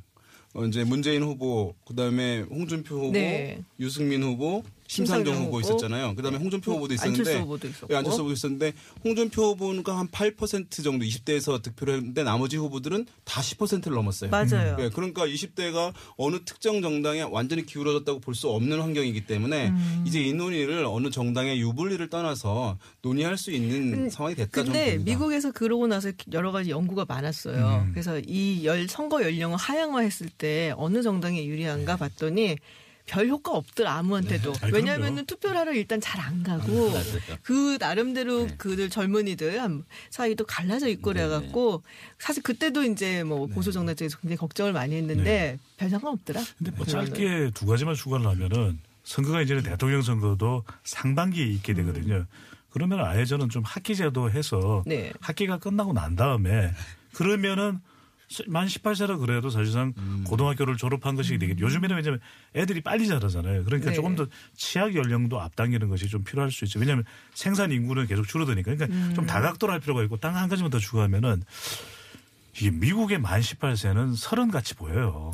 어, 0.54 0.64
이제 0.64 0.84
문재인 0.84 1.22
후보, 1.22 1.74
그다음에 1.86 2.40
홍준표 2.40 2.96
후보, 2.96 3.12
네. 3.12 3.62
유승민 3.78 4.22
후보, 4.22 4.62
심상정 4.90 5.34
후보. 5.44 5.60
있었잖아요. 5.60 6.16
그다음에 6.16 6.36
홍준표 6.38 6.72
후보도 6.72 6.94
있었는데 6.94 7.20
안철수 7.20 7.40
후보도 7.42 7.68
있었고. 7.68 7.86
예, 7.92 7.96
안철수 7.96 8.18
후보도 8.18 8.32
있었는데 8.32 8.72
홍준표 9.04 9.42
후보가 9.52 9.96
한 9.96 10.08
8% 10.08 10.82
정도 10.82 11.04
20대에서 11.04 11.62
득표를 11.62 11.94
했는데 11.98 12.24
나머지 12.24 12.56
후보들은 12.56 13.06
다 13.24 13.40
10%를 13.40 13.94
넘었어요. 13.94 14.30
맞아요. 14.30 14.76
예, 14.80 14.88
그러니까 14.88 15.26
20대가 15.26 15.92
어느 16.16 16.38
특정 16.44 16.82
정당에 16.82 17.22
완전히 17.22 17.64
기울어졌다고 17.66 18.18
볼 18.20 18.34
수 18.34 18.48
없는 18.48 18.80
환경이기 18.80 19.26
때문에 19.26 19.68
음. 19.68 20.04
이제 20.06 20.20
이 20.22 20.32
논의를 20.32 20.84
어느 20.86 21.10
정당의 21.10 21.60
유불리를 21.60 22.08
떠나서 22.08 22.78
논의할 23.02 23.36
수 23.36 23.50
있는 23.50 24.08
상황이 24.08 24.34
됐다 24.34 24.50
근데 24.62 24.92
봅니다. 24.92 25.04
미국에서 25.10 25.52
그러고 25.52 25.86
나서 25.86 26.10
여러 26.32 26.52
가지 26.52 26.70
연구가 26.70 27.04
많았어요. 27.06 27.84
음. 27.86 27.90
그래서 27.92 28.18
이 28.26 28.64
열 28.64 28.88
선거 28.88 29.22
연령을 29.22 29.56
하향화했을 29.58 30.28
때 30.38 30.72
어느 30.76 31.02
정당에 31.02 31.44
유리한가 31.44 31.96
봤더니 31.96 32.56
별 33.10 33.26
효과 33.26 33.52
없더라 33.52 33.92
아무한테도. 33.96 34.52
아니, 34.62 34.72
왜냐하면 34.72 35.14
그럼요. 35.14 35.26
투표를 35.26 35.56
하러 35.56 35.72
일단 35.72 36.00
잘 36.00 36.20
안 36.20 36.42
가고 36.42 36.92
그 37.42 37.78
나름대로 37.80 38.46
그들 38.58 38.90
젊은이들 38.90 39.60
한 39.60 39.84
사이도 40.10 40.44
갈라져 40.44 40.86
있고 40.88 41.12
그래갖고 41.12 41.82
사실 42.18 42.42
그때도 42.42 42.84
이제 42.84 43.24
뭐 43.24 43.46
보수 43.46 43.72
정당 43.72 43.96
쪽에서 43.96 44.18
굉장히 44.18 44.36
걱정을 44.36 44.72
많이 44.74 44.94
했는데 44.94 45.58
별 45.78 45.88
상관 45.88 46.12
없더라. 46.12 46.40
근데 46.58 46.70
뭐. 46.72 46.84
짧게 46.84 47.52
두 47.54 47.66
가지만 47.66 47.94
추가를 47.94 48.26
하면은 48.26 48.78
선거가 49.02 49.40
이제는 49.40 49.62
대통령 49.62 50.02
선거도 50.02 50.62
상반기에 50.84 51.46
있게 51.46 51.72
되거든요. 51.74 52.26
그러면 52.68 53.00
아예 53.00 53.24
저는 53.24 53.48
좀 53.48 53.62
학기제도 53.64 54.30
해서 54.30 54.84
네. 54.86 55.12
학기가 55.20 55.58
끝나고 55.58 55.94
난 55.94 56.14
다음에 56.14 56.70
그러면은 57.14 57.80
만 58.46 58.66
18세라 58.66 59.18
그래도 59.18 59.50
사실상 59.50 59.92
고등학교를 60.24 60.76
졸업한 60.76 61.16
것이 61.16 61.36
되겠죠. 61.38 61.64
요즘에는 61.64 61.96
왜냐하면 61.96 62.20
애들이 62.54 62.80
빨리 62.80 63.08
자라잖아요. 63.08 63.64
그러니까 63.64 63.90
네. 63.90 63.96
조금 63.96 64.14
더 64.14 64.26
취약 64.56 64.94
연령도 64.94 65.40
앞당기는 65.40 65.88
것이 65.88 66.08
좀 66.08 66.22
필요할 66.22 66.52
수 66.52 66.64
있죠. 66.64 66.78
왜냐하면 66.78 67.04
생산 67.34 67.72
인구는 67.72 68.06
계속 68.06 68.26
줄어드니까. 68.28 68.76
그러니까 68.76 69.14
좀 69.14 69.26
다각도로 69.26 69.72
할 69.72 69.80
필요가 69.80 70.02
있고 70.04 70.16
딱한 70.16 70.48
가지만 70.48 70.70
더 70.70 70.78
추가하면은 70.78 71.42
이게 72.56 72.70
미국의 72.70 73.18
만 73.18 73.40
18세는 73.40 74.16
서른 74.16 74.50
같이 74.50 74.74
보여요. 74.74 75.32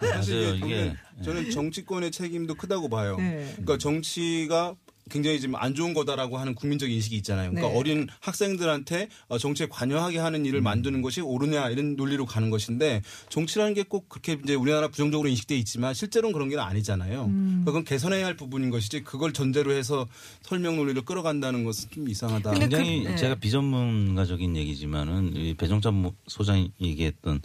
사실 0.00 0.42
맞아요. 0.42 0.54
이게 0.54 0.60
보면 0.60 0.98
저는 1.22 1.50
정치권의 1.50 2.10
책임도 2.10 2.54
크다고 2.54 2.88
봐요. 2.88 3.16
네. 3.16 3.48
그러니까 3.52 3.78
정치가 3.78 4.74
굉장히 5.10 5.40
지금 5.40 5.56
안 5.56 5.74
좋은 5.74 5.92
거다라고 5.92 6.38
하는 6.38 6.54
국민적 6.54 6.90
인식이 6.90 7.16
있잖아요. 7.16 7.50
그러니까 7.50 7.72
네. 7.72 7.78
어린 7.78 8.08
학생들한테 8.20 9.08
어, 9.28 9.36
정치에 9.36 9.66
관여하게 9.68 10.18
하는 10.18 10.46
일을 10.46 10.62
만드는 10.62 11.02
것이 11.02 11.20
옳으냐 11.20 11.68
이런 11.70 11.96
논리로 11.96 12.24
가는 12.24 12.48
것인데 12.50 13.02
정치라는 13.28 13.74
게 13.74 13.84
꼭 13.90 14.08
그렇게 14.08 14.38
이제 14.44 14.54
우리나라 14.54 14.86
부정적으로 14.88 15.28
인식돼 15.28 15.56
있지만 15.58 15.94
실제로는 15.94 16.32
그런 16.32 16.48
게 16.48 16.56
아니잖아요. 16.56 17.26
그러니까 17.26 17.64
그건 17.64 17.84
개선해야 17.84 18.24
할 18.24 18.36
부분인 18.36 18.70
것이지 18.70 19.02
그걸 19.02 19.32
전제로 19.32 19.72
해서 19.72 20.06
설명 20.42 20.76
논리를 20.76 21.00
끌어간다는 21.02 21.64
것은 21.64 21.90
좀 21.90 22.08
이상하다. 22.08 22.52
그- 22.52 22.58
굉장히 22.60 23.02
네. 23.04 23.16
제가 23.16 23.34
비전문가적인 23.36 24.56
얘기지만은 24.56 25.34
이 25.34 25.54
배종찬 25.54 26.12
소장이 26.28 26.70
얘기했던 26.80 27.40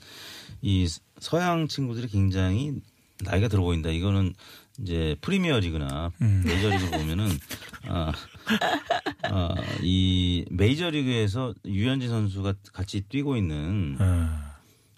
이 0.62 0.88
서양 1.20 1.68
친구들이 1.68 2.08
굉장히 2.10 2.74
나이가 3.24 3.48
들어 3.48 3.64
보인다. 3.64 3.90
이거는 3.90 4.34
이제 4.82 5.16
프리미어 5.22 5.60
리그나 5.60 6.12
음. 6.22 6.44
메이저 6.46 6.70
리그 6.70 6.90
보면은 6.92 7.30
아, 7.88 8.12
아, 9.24 9.56
이 9.82 10.46
메이저 10.50 10.90
리그에서 10.90 11.54
류현진 11.66 12.10
선수가 12.10 12.54
같이 12.74 13.02
뛰고 13.02 13.38
있는 13.38 13.98
어. 14.00 14.46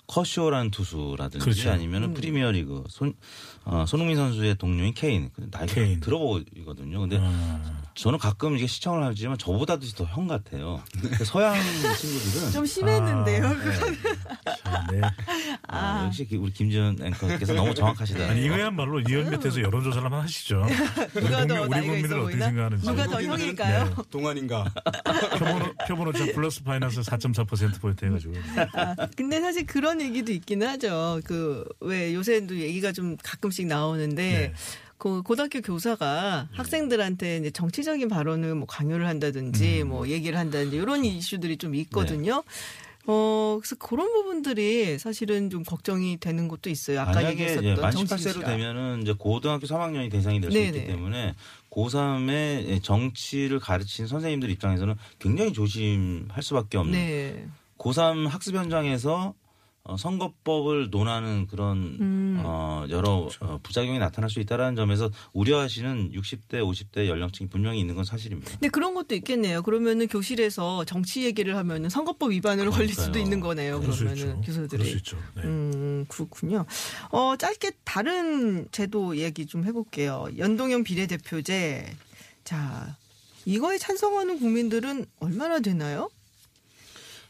커쇼라는 0.08 0.72
투수라든지 0.72 1.44
그렇죠. 1.44 1.70
아니면은 1.70 2.14
프리미어 2.14 2.52
리그 2.52 2.84
손 2.88 3.14
어, 3.66 3.86
손흥민 3.86 4.16
선수의 4.16 4.56
동료인 4.56 4.94
케인 4.94 5.30
근데 5.34 5.50
나이가 5.56 5.74
케인. 5.74 6.00
들어 6.00 6.18
보이거든요. 6.18 7.02
근데 7.02 7.18
어. 7.20 7.82
저는 7.98 8.20
가끔 8.20 8.56
이게 8.56 8.68
시청을 8.68 9.04
하지만 9.04 9.38
저보다도 9.38 9.86
더 9.96 10.06
형 10.06 10.28
같아요. 10.28 10.82
그 11.18 11.26
서양 11.26 11.56
친구들은 11.98 12.52
좀 12.52 12.66
심했는데요. 12.66 13.46
아, 14.64 14.88
네. 14.92 15.02
아, 15.68 16.04
역시 16.06 16.28
우리 16.40 16.52
김지현 16.54 16.98
앵커께서 17.02 17.54
너무 17.54 17.74
정확하시다. 17.74 18.30
아니 18.30 18.46
이거야말로 18.46 19.00
이연 19.02 19.30
밑에서 19.32 19.62
여론조사를 19.62 20.04
한번 20.06 20.22
하시죠. 20.22 20.64
우리 21.16 21.24
누가 21.26 21.38
국민, 21.46 21.48
더 21.48 21.62
우리 21.64 21.70
나이가 21.70 21.86
국민들 21.88 22.20
어떻게? 22.20 22.38
생각하는지. 22.38 22.86
누가 22.88 23.08
더 23.08 23.22
형일까요? 23.24 23.84
네. 23.86 23.96
동안인가? 24.12 24.74
표본오, 25.40 25.74
표본오차 25.88 26.26
플러스 26.34 26.62
마이너스 26.64 27.02
4.4% 27.02 27.82
포인트 27.82 28.06
해가지고. 28.06 28.34
아, 28.74 28.96
근데 29.16 29.42
사실 29.42 29.66
그런 29.66 30.00
얘기도 30.02 30.32
있긴 30.32 30.62
하죠. 30.64 31.20
그 31.26 31.66
왜 31.80 32.14
요새도 32.14 32.56
얘기가 32.58 32.92
좀 32.92 33.18
가끔씩 33.24 33.66
나오는데 33.68 34.24
네. 34.32 34.54
그 34.98 35.22
고등학교 35.22 35.62
교사가 35.62 36.50
학생들한테 36.54 37.38
이제 37.38 37.52
정치적인 37.52 38.08
발언을 38.10 38.56
뭐 38.56 38.66
강요를 38.68 39.08
한다든지 39.08 39.84
음. 39.84 39.90
뭐 39.90 40.08
얘기를 40.08 40.38
한다든지 40.40 40.76
이런 40.78 41.06
이슈들이 41.06 41.58
좀 41.58 41.76
있거든요. 41.76 42.44
어, 43.10 43.58
그래서 43.62 43.76
그런 43.78 44.12
부분들이 44.12 45.00
사실은 45.00 45.50
좀 45.50 45.64
걱정이 45.64 46.18
되는 46.20 46.48
것도 46.50 46.70
있어요. 46.70 47.02
아까 47.02 47.14
만약에 47.14 47.32
얘기했었던 47.34 47.64
예, 47.64 47.76
만 47.76 47.92
정치 47.92 48.16
18세로 48.16 48.30
이슈가. 48.32 48.46
되면은 48.48 49.02
이제 49.04 49.14
고등학교 49.18 49.66
3학년이 49.66 50.12
대상이 50.12 50.42
될 50.42 50.52
수 50.52 50.58
있기. 50.58 50.88
때문에 50.88 51.36
고3의 51.70 52.84
정치를 52.84 53.60
가르치는 53.60 54.08
선생님들 54.08 54.50
입장에서는 54.50 54.96
굉장히 55.20 55.54
조심할 55.54 56.42
수밖에 56.44 56.78
없는 56.80 56.92
네. 57.00 57.48
고3 57.78 58.28
학습 58.28 58.56
현장에서 58.56 59.34
어, 59.88 59.96
선거법을 59.96 60.90
논하는 60.90 61.48
그런 61.48 61.78
음. 62.00 62.42
어, 62.44 62.86
여러 62.90 63.30
어, 63.40 63.60
부작용이 63.64 64.00
나타날 64.00 64.30
수 64.30 64.42
있다라는 64.42 64.76
점에서 64.76 65.10
우려하시는 65.34 66.12
60대, 66.12 66.56
50대 66.56 67.08
연령층이 67.08 67.50
분명히 67.50 67.80
있는 67.80 67.96
건 67.96 68.04
사실입니다. 68.04 68.52
근데 68.52 68.68
그런 68.68 68.94
것도 68.94 69.16
있겠네요. 69.16 69.64
그러면은 69.64 70.08
교실에서 70.08 70.84
정치 70.84 71.24
얘기를 71.24 71.56
하면은 71.56 71.90
선거법 71.90 72.32
위반으로 72.32 72.72
걸릴 72.72 72.90
수도 72.90 73.14
그러니까요. 73.14 73.24
있는 73.24 73.40
거네요. 73.40 73.80
그러면은 73.80 74.16
있죠. 74.16 74.42
교사들이. 74.42 74.68
그럴 74.70 74.86
수 74.86 74.98
있죠. 74.98 75.18
네. 75.36 75.44
음, 75.44 76.06
그렇군요. 76.10 76.66
어, 77.12 77.36
짧게 77.38 77.72
다른 77.86 78.68
제도 78.72 79.16
얘기 79.18 79.46
좀 79.46 79.64
해볼게요. 79.64 80.28
연동형 80.38 80.84
비례대표제. 80.84 81.96
자, 82.44 82.98
이거에 83.46 83.78
찬성하는 83.78 84.40
국민들은 84.40 85.06
얼마나 85.20 85.60
되나요? 85.62 86.10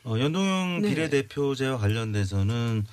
어, 0.08 0.17
연동형 0.17 0.82
네. 0.84 0.89
비례대표제와 0.89 1.78
관련돼서는 1.78 2.86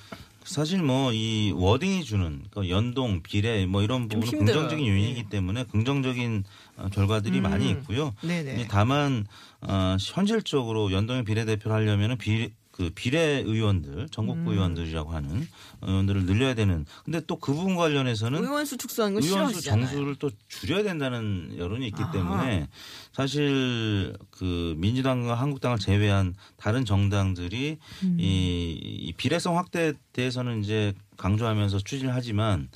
사실 0.43 0.83
뭐 0.83 1.11
이 1.11 1.51
워딩이 1.55 2.03
주는 2.03 2.43
그 2.51 2.69
연동 2.69 3.23
비례 3.23 3.65
뭐 3.65 3.81
이런 3.81 4.09
좀 4.09 4.19
부분은 4.19 4.27
힘들어요. 4.39 4.63
긍정적인 4.67 4.85
요인이기 4.87 5.23
네. 5.23 5.29
때문에 5.29 5.63
긍정적인 5.71 6.43
어, 6.77 6.89
결과들이 6.91 7.37
음. 7.39 7.43
많이 7.43 7.69
있고요. 7.71 8.13
네네. 8.21 8.67
다만 8.69 9.25
어, 9.61 9.95
현실적으로 9.99 10.91
연동형 10.91 11.23
비례대표를 11.23 11.75
하려면은 11.75 12.17
비, 12.17 12.51
그 12.75 12.89
비례 12.93 13.39
의원들 13.39 14.09
전국구 14.11 14.41
음. 14.41 14.47
의원들이라고 14.49 15.11
하는 15.11 15.47
의원들을 15.81 16.25
늘려야 16.25 16.55
되는. 16.55 16.85
근데 17.05 17.21
또 17.21 17.37
그 17.37 17.53
부분 17.53 17.77
관련해서는 17.77 18.43
의원 18.43 18.65
수 18.65 18.75
축소하는 18.75 19.13
거 19.17 19.25
의원수 19.25 19.61
싫어하시잖아요. 19.61 19.87
정수를 19.87 20.15
또 20.15 20.29
줄여야 20.49 20.83
된다는 20.83 21.55
여론이 21.57 21.87
있기 21.87 22.03
아하. 22.03 22.11
때문에 22.11 22.67
사실 23.13 24.13
그 24.29 24.73
민주당과 24.77 25.35
한국당을 25.35 25.79
제외한 25.79 26.33
다른 26.57 26.83
정당들이 26.83 27.77
음. 28.03 28.17
이, 28.19 28.71
이 28.81 29.13
비례성 29.13 29.57
확대에 29.57 29.93
대해서는 30.11 30.61
이제 30.61 30.93
강조하면서 31.17 31.79
추진을 31.79 32.13
하지만 32.13 32.67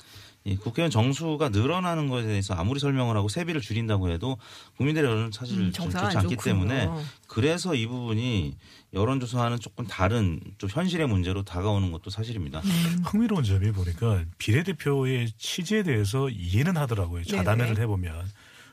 이 0.44 0.56
국회의원 0.56 0.90
정수가 0.90 1.50
늘어나는 1.50 2.08
것에 2.08 2.26
대해서 2.26 2.54
아무리 2.54 2.80
설명을 2.80 3.14
하고 3.14 3.28
세비를 3.28 3.60
줄인다고 3.60 4.08
해도 4.10 4.38
국민들의 4.78 5.10
여론은 5.10 5.32
사실 5.32 5.58
음, 5.60 5.70
좋지 5.70 5.96
않기 5.98 6.36
좋군요. 6.36 6.36
때문에 6.42 6.88
그래서 7.26 7.74
이 7.74 7.86
부분이 7.86 8.56
여론조사와는 8.94 9.60
조금 9.60 9.86
다른 9.86 10.40
좀 10.56 10.70
현실의 10.70 11.06
문제로 11.08 11.42
다가오는 11.44 11.92
것도 11.92 12.08
사실입니다. 12.08 12.60
음. 12.60 13.02
흥미로운 13.04 13.44
점이 13.44 13.70
보니까 13.72 14.24
비례대표의 14.38 15.30
취지에 15.36 15.82
대해서 15.82 16.30
이해는 16.30 16.76
하더라고요. 16.78 17.22
자담회를 17.24 17.74
네네. 17.74 17.82
해보면. 17.82 18.30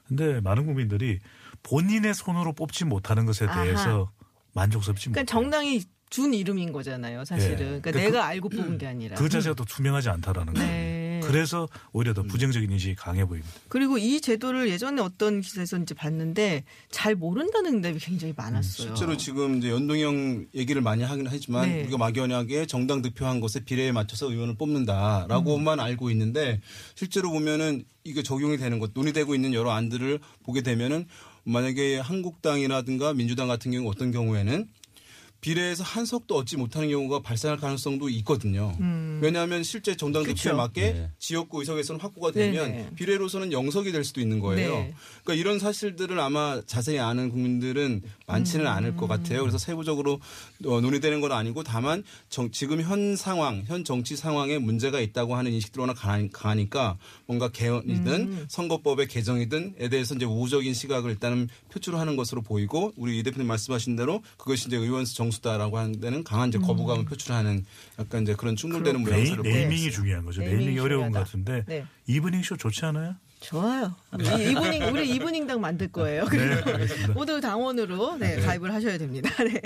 근데 0.07 0.39
많은 0.39 0.65
국민들이 0.65 1.19
본인의 1.63 2.13
손으로 2.13 2.53
뽑지 2.53 2.85
못하는 2.85 3.25
것에 3.25 3.45
아하. 3.45 3.63
대해서 3.65 4.09
만족스럽지 4.53 5.09
그러니까 5.09 5.21
못해요. 5.35 5.41
정당이 5.51 5.83
준 6.09 6.33
이름인 6.33 6.71
거잖아요, 6.71 7.25
사실은. 7.25 7.51
예. 7.59 7.65
그러니까 7.81 7.91
그- 7.91 7.97
내가 7.97 8.25
알고 8.25 8.47
뽑은 8.47 8.77
게 8.77 8.87
아니라. 8.87 9.17
그 9.17 9.27
자체가 9.27 9.53
또 9.55 9.65
투명하지 9.65 10.07
않다라는 10.07 10.53
거예요. 10.53 10.69
네. 11.27 11.31
그래서 11.31 11.67
오히려 11.91 12.13
더 12.13 12.23
부정적인 12.23 12.71
인식이 12.71 12.95
강해 12.95 13.25
보입니다. 13.25 13.51
그리고 13.69 13.97
이 13.97 14.21
제도를 14.21 14.69
예전에 14.69 15.01
어떤 15.01 15.41
기사에서 15.41 15.77
이제 15.77 15.93
봤는데 15.93 16.63
잘 16.89 17.15
모른다는 17.15 17.75
응답이 17.75 17.99
굉장히 17.99 18.33
많았어요. 18.35 18.87
실제로 18.87 19.17
지금 19.17 19.57
이제 19.57 19.69
연동형 19.69 20.47
얘기를 20.55 20.81
많이 20.81 21.03
하긴 21.03 21.27
하지만 21.29 21.69
네. 21.69 21.81
우리가 21.83 21.97
막연하게 21.97 22.65
정당 22.65 23.01
득표한 23.01 23.39
곳에 23.39 23.59
비례에 23.63 23.91
맞춰서 23.91 24.31
의원을 24.31 24.55
뽑는다라고만 24.55 25.79
알고 25.79 26.09
있는데 26.11 26.61
실제로 26.95 27.29
보면은 27.31 27.83
이게 28.03 28.23
적용이 28.23 28.57
되는 28.57 28.79
것 28.79 28.91
논의되고 28.93 29.35
있는 29.35 29.53
여러 29.53 29.71
안들을 29.71 30.19
보게 30.43 30.61
되면은 30.61 31.07
만약에 31.43 31.99
한국당이라든가 31.99 33.13
민주당 33.13 33.47
같은 33.47 33.71
경우 33.71 33.89
어떤 33.89 34.11
경우에는 34.11 34.67
비례에서 35.47 35.81
한 35.81 36.05
석도 36.05 36.35
얻지 36.35 36.57
못하는 36.57 36.89
경우가 36.89 37.21
발생할 37.21 37.57
가능성도 37.57 38.09
있거든요. 38.09 38.75
왜냐하면 39.21 39.63
실제 39.63 39.95
정당 39.95 40.23
득표에. 40.23 40.51
맞게 40.51 40.81
네. 40.81 41.11
지역구 41.19 41.61
의석에서는 41.61 42.01
확보가 42.01 42.31
되면 42.31 42.69
네네. 42.69 42.89
비례로서는 42.95 43.53
영석이 43.53 43.93
될 43.93 44.03
수도 44.03 44.19
있는 44.19 44.39
거예요. 44.41 44.71
네. 44.71 44.93
그러니까 45.23 45.39
이런 45.39 45.59
사실들을 45.59 46.19
아마 46.19 46.61
자세히 46.65 46.99
아는 46.99 47.29
국민들은 47.29 48.01
많지는 48.25 48.65
음. 48.65 48.71
않을 48.71 48.97
것 48.97 49.07
같아요. 49.07 49.39
그래서 49.39 49.57
세부적으로 49.57 50.13
어, 50.13 50.19
논의되는 50.59 51.21
건 51.21 51.31
아니고 51.31 51.63
다만 51.63 52.03
정- 52.29 52.51
지금 52.51 52.81
현 52.81 53.15
상황, 53.15 53.63
현 53.67 53.83
정치 53.83 54.15
상황에 54.15 54.57
문제가 54.57 54.99
있다고 54.99 55.35
하는 55.35 55.51
인식들이 55.53 55.81
워낙 55.81 55.93
강하- 55.93 56.27
강하니까 56.31 56.97
뭔가 57.25 57.49
개헌이든 57.49 58.13
음. 58.13 58.45
선거법의 58.49 59.07
개정이든에 59.07 59.89
대해서 59.89 60.15
이제 60.15 60.25
우호적인 60.25 60.73
시각을 60.73 61.11
일단은 61.11 61.49
표출하는 61.71 62.15
것으로 62.15 62.41
보이고 62.41 62.93
우리 62.97 63.19
이 63.19 63.23
대표님 63.23 63.47
말씀하신 63.47 63.95
대로 63.95 64.21
그것이 64.37 64.67
이제 64.67 64.77
의원 64.77 65.05
수 65.05 65.15
정수다라고 65.15 65.77
하는 65.77 65.99
데는 65.99 66.23
강한 66.23 66.49
이제 66.49 66.57
거부감을 66.57 67.05
표출하는 67.05 67.65
약간 67.99 68.23
이제 68.23 68.33
그런 68.35 68.55
충돌되는 68.55 69.03
네이, 69.03 69.11
모양새로 69.13 69.43
보여요. 69.43 69.55
네이밍이 69.55 69.91
중요한 69.91 70.25
거죠. 70.25 70.41
네이밍이 70.41 70.59
네이밍이 70.65 70.79
어려운 70.79 71.11
중요하다. 71.11 71.19
것 71.19 71.25
같은데 71.25 71.63
네. 71.67 71.85
이브닝 72.07 72.43
쇼 72.43 72.57
좋지 72.57 72.85
않아요? 72.85 73.15
좋아요. 73.39 73.95
우리 74.13 74.25
이브닝 74.51 74.83
우리 74.91 75.09
이브닝당 75.15 75.61
만들 75.61 75.87
거예요. 75.91 76.25
그리고 76.27 77.13
모두 77.13 77.39
당원으로 77.41 78.17
네, 78.17 78.37
가입을 78.39 78.73
하셔야 78.73 78.97
됩니다. 78.97 79.29
네. 79.43 79.61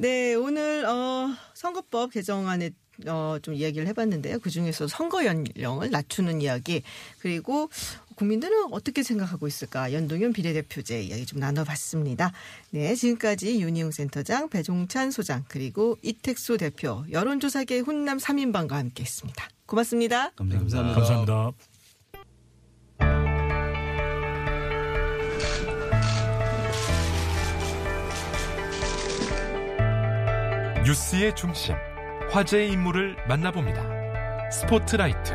네, 0.00 0.34
오늘 0.34 0.84
어 0.86 1.28
선거법 1.54 2.12
개정안에 2.12 2.70
어, 3.08 3.38
좀 3.42 3.54
이야기를 3.54 3.88
해봤는데요. 3.88 4.38
그 4.38 4.48
중에서 4.48 4.86
선거 4.86 5.24
연령을 5.24 5.90
낮추는 5.90 6.40
이야기 6.40 6.82
그리고 7.18 7.68
국민들은 8.14 8.72
어떻게 8.72 9.02
생각하고 9.02 9.48
있을까 9.48 9.92
연동형 9.92 10.32
비례대표제 10.32 11.02
이야기 11.02 11.26
좀 11.26 11.40
나눠봤습니다. 11.40 12.32
네, 12.70 12.94
지금까지 12.94 13.60
윤희용 13.60 13.90
센터장, 13.90 14.48
배종찬 14.48 15.10
소장 15.10 15.44
그리고 15.48 15.96
이택수 16.02 16.58
대표 16.58 17.04
여론조사계 17.10 17.80
훈남 17.80 18.18
3인방과 18.18 18.72
함께 18.72 19.02
했습니다. 19.02 19.48
고맙습니다. 19.66 20.30
감사합니다. 20.36 20.94
감사합니다. 20.94 21.52
뉴스의 30.88 31.36
중심, 31.36 31.74
화제의 32.30 32.72
인물을 32.72 33.14
만나봅니다. 33.28 34.50
스포트라이트. 34.50 35.34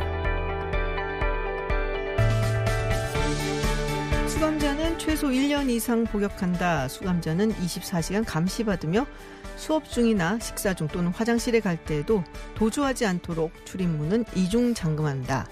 수감자는 4.29 4.97
최소 4.97 5.27
1년 5.27 5.69
이상 5.69 6.05
복역한다. 6.05 6.87
수감자는 6.87 7.53
24시간 7.53 8.25
감시받으며 8.25 9.05
수업 9.55 9.87
중이나 9.87 10.39
식사 10.39 10.73
중 10.73 10.87
또는 10.87 11.11
화장실에 11.11 11.59
갈 11.59 11.77
때에도 11.77 12.23
도주하지 12.55 13.05
않도록 13.05 13.51
출입문은 13.67 14.25
이중 14.35 14.73
잠금한다. 14.73 15.47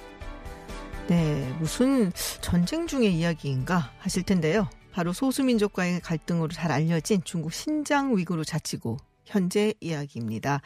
네, 1.09 1.55
무슨 1.59 2.11
전쟁 2.41 2.87
중의 2.87 3.13
이야기인가 3.13 3.91
하실 3.99 4.23
텐데요. 4.23 4.67
바로 4.91 5.13
소수민족과의 5.13 5.99
갈등으로 5.99 6.47
잘 6.47 6.71
알려진 6.71 7.21
중국 7.23 7.53
신장 7.53 8.17
위구르 8.17 8.43
자치구 8.43 8.97
현재 9.25 9.73
이야기입니다. 9.79 10.62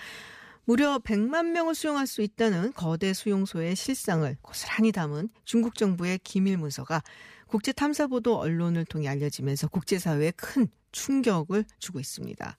무려 0.65 0.97
100만 0.97 1.51
명을 1.51 1.75
수용할 1.75 2.07
수 2.07 2.21
있다는 2.21 2.73
거대 2.73 3.13
수용소의 3.13 3.75
실상을 3.75 4.35
고스란히 4.41 4.91
담은 4.91 5.29
중국 5.45 5.75
정부의 5.75 6.19
기밀 6.23 6.57
문서가 6.57 7.03
국제 7.47 7.71
탐사 7.71 8.07
보도 8.07 8.39
언론을 8.39 8.85
통해 8.85 9.07
알려지면서 9.07 9.67
국제사회에 9.67 10.31
큰 10.31 10.67
충격을 10.91 11.65
주고 11.77 11.99
있습니다. 11.99 12.57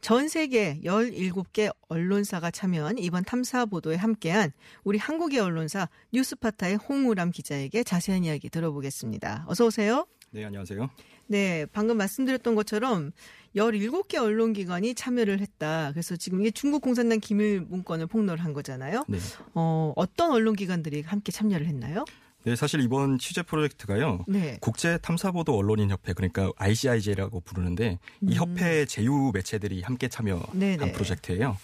전 0.00 0.28
세계 0.28 0.80
17개 0.84 1.74
언론사가 1.88 2.50
참여한 2.50 2.98
이번 2.98 3.24
탐사 3.24 3.64
보도에 3.64 3.96
함께한 3.96 4.52
우리 4.82 4.98
한국의 4.98 5.38
언론사 5.40 5.88
뉴스파타의 6.12 6.76
홍우람 6.76 7.30
기자에게 7.30 7.84
자세한 7.84 8.24
이야기 8.24 8.50
들어보겠습니다. 8.50 9.46
어서 9.48 9.64
오세요. 9.64 10.06
네, 10.30 10.44
안녕하세요. 10.44 10.90
네, 11.28 11.64
방금 11.72 11.96
말씀드렸던 11.96 12.54
것처럼 12.54 13.12
17개 13.54 14.16
언론기관이 14.16 14.94
참여를 14.94 15.40
했다. 15.40 15.90
그래서 15.92 16.16
지금 16.16 16.40
이게 16.40 16.50
중국 16.50 16.82
공산당 16.82 17.20
기밀 17.20 17.60
문건을 17.60 18.06
폭로를 18.06 18.44
한 18.44 18.52
거잖아요. 18.52 19.04
네. 19.08 19.18
어, 19.54 19.92
어떤 19.96 20.32
언론기관들이 20.32 21.02
함께 21.02 21.32
참여를 21.32 21.66
했나요? 21.66 22.04
네, 22.44 22.56
사실 22.56 22.80
이번 22.80 23.18
취재 23.18 23.42
프로젝트가요. 23.42 24.24
네. 24.28 24.58
국제 24.60 24.98
탐사보도 24.98 25.56
언론인 25.56 25.90
협회 25.90 26.12
그러니까 26.12 26.50
ICIJ라고 26.56 27.40
부르는데 27.40 27.98
이 28.20 28.34
협회 28.34 28.84
제휴 28.84 29.30
매체들이 29.32 29.80
함께 29.80 30.08
참여한 30.08 30.44
음. 30.52 30.58
네네. 30.58 30.92
프로젝트예요. 30.92 31.56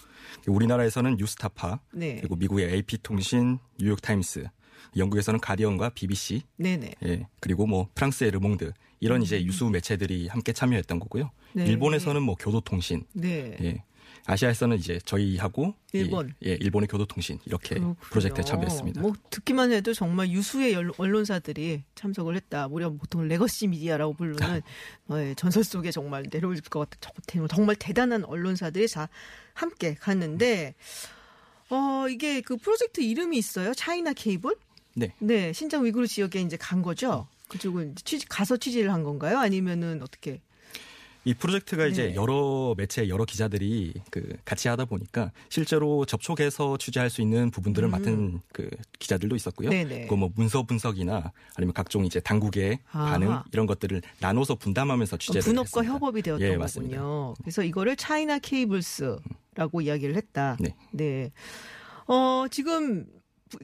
우리나라에서는 0.47 1.17
뉴스타파 1.17 1.81
네. 1.93 2.15
그리고 2.15 2.35
미국의 2.35 2.73
AP통신, 2.73 3.59
뉴욕타임스, 3.79 4.47
영국에서는 4.97 5.39
가디언과 5.39 5.89
BBC, 5.89 6.41
네네. 6.57 6.93
예, 7.05 7.27
그리고 7.39 7.65
뭐 7.67 7.87
프랑스의 7.95 8.31
르몽드 8.31 8.71
이런 8.99 9.21
이제 9.21 9.43
유수 9.43 9.69
매체들이 9.69 10.27
함께 10.27 10.53
참여했던 10.53 10.99
거고요. 10.99 11.31
네. 11.53 11.65
일본에서는 11.65 12.21
뭐 12.21 12.35
교도통신, 12.35 13.03
네. 13.13 13.57
예, 13.61 13.83
아시아에서는 14.27 14.77
이제 14.77 14.99
저희하고 15.03 15.73
이- 15.93 15.97
일본. 15.97 16.33
예, 16.45 16.51
일본의 16.53 16.87
교도통신 16.87 17.39
이렇게 17.45 17.69
그렇군요. 17.75 17.95
프로젝트에 18.01 18.43
참여했습니다. 18.43 19.01
뭐 19.01 19.13
듣기만 19.31 19.71
해도 19.71 19.93
정말 19.95 20.29
유수의 20.29 20.73
연- 20.73 20.91
언론사들이 20.97 21.81
참석을 21.95 22.35
했다. 22.35 22.67
무려 22.67 22.91
보통 22.91 23.27
레거시 23.27 23.67
미디어라고 23.67 24.13
부르는 24.13 24.61
어, 25.09 25.17
예, 25.17 25.33
전설 25.35 25.63
속에 25.63 25.89
정말 25.91 26.23
내려올 26.29 26.55
것 26.61 26.87
같은 26.89 27.47
정말 27.49 27.75
대단한 27.77 28.23
언론사들이 28.23 28.87
다 28.89 29.09
함께 29.55 29.95
갔는데 29.95 30.75
어 31.69 32.07
이게 32.09 32.41
그 32.41 32.57
프로젝트 32.57 33.01
이름이 33.01 33.37
있어요. 33.37 33.73
차이나 33.73 34.13
케이블스? 34.13 34.55
네. 34.95 35.13
네, 35.19 35.53
신장 35.53 35.85
위구르 35.85 36.07
지역에 36.07 36.41
이제 36.41 36.57
간 36.57 36.81
거죠. 36.81 37.27
그쪽은 37.47 37.91
이제 37.91 38.01
취지 38.03 38.25
가서 38.27 38.57
취재를 38.57 38.91
한 38.93 39.03
건가요? 39.03 39.39
아니면은 39.39 40.01
어떻게? 40.01 40.41
이 41.23 41.35
프로젝트가 41.35 41.85
이제 41.85 42.07
네. 42.07 42.15
여러 42.15 42.73
매체 42.75 43.07
여러 43.07 43.25
기자들이 43.25 43.93
그 44.09 44.37
같이 44.43 44.67
하다 44.69 44.85
보니까 44.85 45.31
실제로 45.49 46.03
접촉해서 46.03 46.77
취재할 46.77 47.11
수 47.11 47.21
있는 47.21 47.51
부분들을 47.51 47.87
음. 47.89 47.91
맡은 47.91 48.41
그 48.51 48.67
기자들도 48.97 49.35
있었고요. 49.35 49.69
네네. 49.69 50.07
그뭐 50.07 50.31
문서 50.35 50.63
분석이나 50.63 51.31
아니면 51.55 51.73
각종 51.73 52.05
이제 52.05 52.19
당국의 52.19 52.79
아하. 52.91 53.11
반응 53.11 53.43
이런 53.53 53.67
것들을 53.67 54.01
나눠서 54.19 54.55
분담하면서 54.55 55.17
취재를 55.17 55.41
분업과 55.41 55.81
했습니다. 55.81 55.93
협업이 55.93 56.21
되었던 56.23 56.47
예. 56.47 56.57
거군요. 56.57 57.35
그래서 57.43 57.63
이거를 57.63 57.95
차이나 57.97 58.39
케이블스라고 58.39 59.81
이야기를 59.81 60.15
했다. 60.15 60.57
네. 60.59 60.75
네. 60.91 61.31
어, 62.07 62.45
지금 62.49 63.05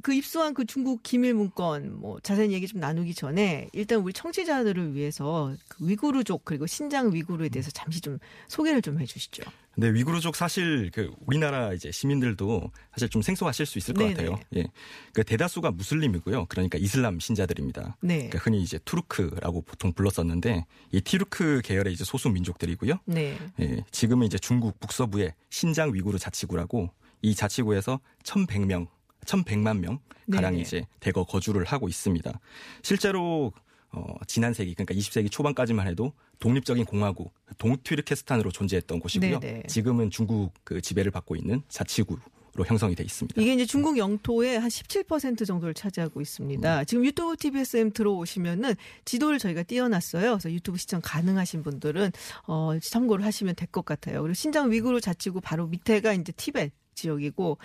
그 0.01 0.13
입수한 0.13 0.53
그 0.53 0.65
중국 0.65 1.03
기밀 1.03 1.33
문건 1.33 1.99
뭐 1.99 2.19
자세한 2.19 2.51
얘기 2.51 2.67
좀 2.67 2.79
나누기 2.79 3.13
전에 3.13 3.67
일단 3.73 3.99
우리 3.99 4.13
청취자들을 4.13 4.95
위해서 4.95 5.53
그 5.67 5.87
위구르족 5.87 6.45
그리고 6.45 6.67
신장 6.67 7.13
위구르에 7.13 7.49
대해서 7.49 7.71
잠시 7.71 8.01
좀 8.01 8.19
소개를 8.47 8.81
좀 8.81 8.99
해주시죠. 8.99 9.43
네, 9.79 9.93
위구르족 9.93 10.35
사실 10.35 10.89
그 10.91 11.13
우리나라 11.27 11.71
이제 11.71 11.91
시민들도 11.91 12.71
사실 12.93 13.09
좀 13.09 13.21
생소하실 13.21 13.65
수 13.67 13.77
있을 13.77 13.93
것 13.93 14.03
네네. 14.03 14.13
같아요. 14.15 14.39
예. 14.55 14.65
그 15.13 15.23
대다수가 15.23 15.69
무슬림이고요. 15.71 16.47
그러니까 16.47 16.79
이슬람 16.79 17.19
신자들입니다. 17.19 17.95
네. 18.01 18.15
그러니까 18.15 18.39
흔히 18.39 18.63
이제 18.63 18.79
투르크라고 18.85 19.61
보통 19.61 19.93
불렀었는데 19.93 20.65
이 20.91 21.01
티르크 21.01 21.61
계열의 21.63 21.93
이제 21.93 22.03
소수 22.03 22.29
민족들이고요. 22.29 22.99
네. 23.05 23.37
예, 23.59 23.83
지금은 23.91 24.25
이제 24.25 24.39
중국 24.39 24.79
북서부의 24.79 25.35
신장 25.51 25.93
위구르 25.93 26.17
자치구라고 26.17 26.89
이 27.21 27.35
자치구에서 27.35 27.99
1,100명, 28.23 28.87
1,100만 29.27 29.79
명 29.79 29.99
가량 30.31 30.51
네네. 30.53 30.61
이제 30.63 30.85
대거 30.99 31.25
거주를 31.25 31.63
하고 31.65 31.87
있습니다. 31.87 32.39
실제로 32.81 33.53
어, 33.91 34.15
지난 34.27 34.53
세기 34.53 34.73
그러니까 34.73 34.93
20세기 34.95 35.31
초반까지만 35.31 35.87
해도 35.87 36.11
독립적인 36.39 36.85
공화국 36.85 37.33
동튀르케스탄으로 37.57 38.51
존재했던 38.51 38.99
곳이고요. 38.99 39.39
네네. 39.39 39.63
지금은 39.67 40.09
중국 40.09 40.51
그 40.63 40.81
지배를 40.81 41.11
받고 41.11 41.35
있는 41.35 41.61
자치구 41.69 42.17
로 42.55 42.65
형성이 42.65 42.95
돼 42.95 43.03
있습니다. 43.03 43.39
이게 43.39 43.53
이제 43.53 43.67
중국 43.67 43.99
영토의 43.99 44.59
한 44.59 44.67
17% 44.67 45.45
정도를 45.45 45.75
차지하고 45.75 46.21
있습니다. 46.21 46.85
지금 46.85 47.05
유튜브 47.05 47.37
TBSM 47.37 47.91
들어오시면은 47.91 48.73
지도를 49.05 49.37
저희가 49.37 49.61
띄워놨어요. 49.61 50.31
그래서 50.31 50.51
유튜브 50.51 50.79
시청 50.79 50.99
가능하신 51.03 51.61
분들은 51.61 52.11
어, 52.47 52.71
참고를 52.81 53.23
하시면 53.23 53.53
될 53.55 53.67
것 53.67 53.85
같아요. 53.85 54.23
그리고 54.23 54.33
신장 54.33 54.71
위구르 54.71 54.99
자치구 55.01 55.39
바로 55.41 55.67
밑에가 55.67 56.13
이제 56.13 56.31
티벳. 56.31 56.71
지역이고 56.97 57.57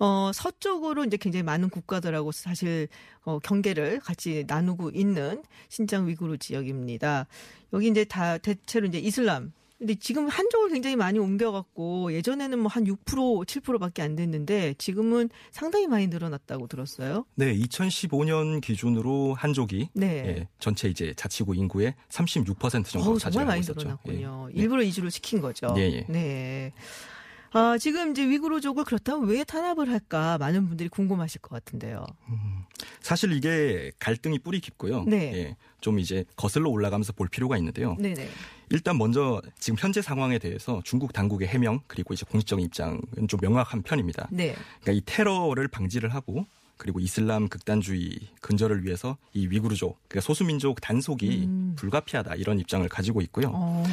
어 0.00 0.30
서쪽으로 0.34 1.04
이제 1.04 1.16
굉장히 1.16 1.42
많은 1.44 1.70
국가들하고 1.70 2.32
사실 2.32 2.88
어 3.22 3.38
경계를 3.38 4.00
같이 4.00 4.44
나누고 4.46 4.90
있는 4.90 5.42
신장 5.68 6.06
위구르 6.08 6.36
지역입니다. 6.38 7.26
여기 7.72 7.88
이제 7.88 8.04
다 8.04 8.36
대체로 8.36 8.86
이제 8.86 8.98
이슬람 8.98 9.52
근데 9.80 9.94
지금 9.94 10.28
한쪽을 10.28 10.68
굉장히 10.68 10.94
많이 10.94 11.18
옮겨갖고 11.18 12.12
예전에는 12.12 12.58
뭐 12.58 12.70
한 12.70 12.84
6% 12.84 12.98
7%밖에 13.46 14.02
안 14.02 14.14
됐는데 14.14 14.74
지금은 14.78 15.30
상당히 15.50 15.86
많이 15.86 16.06
늘어났다고 16.06 16.68
들었어요. 16.68 17.24
네, 17.34 17.56
2015년 17.56 18.60
기준으로 18.60 19.34
한족이 19.34 19.88
네. 19.94 20.06
예, 20.06 20.48
전체 20.58 20.88
이제 20.88 21.14
자치구 21.16 21.56
인구의 21.56 21.94
36% 22.10 22.84
정도 22.84 22.84
차지하고 22.84 23.18
정말 23.18 23.46
많이 23.46 23.60
있었죠. 23.60 23.80
늘어났군요. 23.80 24.48
예. 24.54 24.60
일부러 24.60 24.82
이주를 24.82 25.10
시킨 25.10 25.40
거죠. 25.40 25.74
예, 25.78 25.82
예. 25.82 26.06
네. 26.08 26.72
아, 27.52 27.76
지금 27.78 28.12
이제 28.12 28.28
위구르족을 28.28 28.84
그렇다면 28.84 29.28
왜 29.28 29.44
탄압을 29.44 29.90
할까 29.90 30.38
많은 30.38 30.68
분들이 30.68 30.88
궁금하실 30.88 31.40
것 31.40 31.50
같은데요. 31.50 32.06
사실 33.00 33.32
이게 33.32 33.90
갈등이 33.98 34.38
뿌리 34.38 34.60
깊고요. 34.60 35.04
네. 35.04 35.32
예, 35.34 35.56
좀 35.80 35.98
이제 35.98 36.24
거슬러 36.36 36.70
올라가면서 36.70 37.12
볼 37.12 37.28
필요가 37.28 37.56
있는데요. 37.56 37.96
네네. 37.98 38.28
일단 38.70 38.96
먼저 38.98 39.42
지금 39.58 39.76
현재 39.78 40.00
상황에 40.00 40.38
대해서 40.38 40.80
중국 40.84 41.12
당국의 41.12 41.48
해명 41.48 41.80
그리고 41.88 42.14
이제 42.14 42.24
공식적인 42.28 42.64
입장은 42.66 43.00
좀 43.28 43.40
명확한 43.40 43.82
편입니다. 43.82 44.28
네. 44.30 44.54
그러니까 44.80 44.92
이 44.92 45.02
테러를 45.04 45.66
방지를 45.68 46.14
하고 46.14 46.46
그리고 46.80 46.98
이슬람 46.98 47.48
극단주의 47.48 48.18
근절을 48.40 48.86
위해서 48.86 49.18
이 49.34 49.46
위구르족 49.48 49.98
그러니까 50.08 50.24
소수민족 50.26 50.80
단속이 50.80 51.44
음. 51.44 51.74
불가피하다 51.76 52.36
이런 52.36 52.58
입장을 52.58 52.88
가지고 52.88 53.20
있고요. 53.20 53.50
어. 53.52 53.84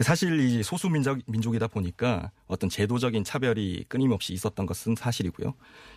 사실 0.00 0.40
이 0.40 0.64
소수민족 0.64 1.20
민족이다 1.26 1.68
보니까 1.68 2.32
어떤 2.48 2.68
제도적인 2.68 3.22
차별이 3.22 3.84
끊임없이 3.86 4.32
있었던 4.32 4.66
것은 4.66 4.96
사실이고요. 4.96 5.54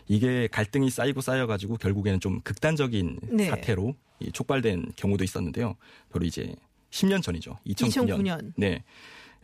이게 0.07 0.47
갈등이 0.51 0.91
쌓이고 0.91 1.19
쌓여가지고 1.19 1.77
결국에는 1.77 2.19
좀 2.19 2.39
극단적인 2.41 3.21
네. 3.31 3.49
사태로 3.49 3.95
이 4.19 4.31
촉발된 4.31 4.91
경우도 4.95 5.23
있었는데요. 5.23 5.75
바로 6.11 6.25
이제 6.25 6.55
10년 6.91 7.23
전이죠. 7.23 7.57
2009년. 7.65 8.19
2009년. 8.19 8.53
네. 8.55 8.83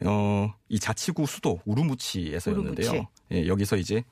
어, 0.06 0.54
이 0.70 0.78
자치구 0.78 1.26
수도 1.26 1.62
우루무치에서였는데요. 1.66 2.90
우루무치. 2.92 3.08
예, 3.32 3.48
여기서 3.48 3.78
이제 3.78 4.04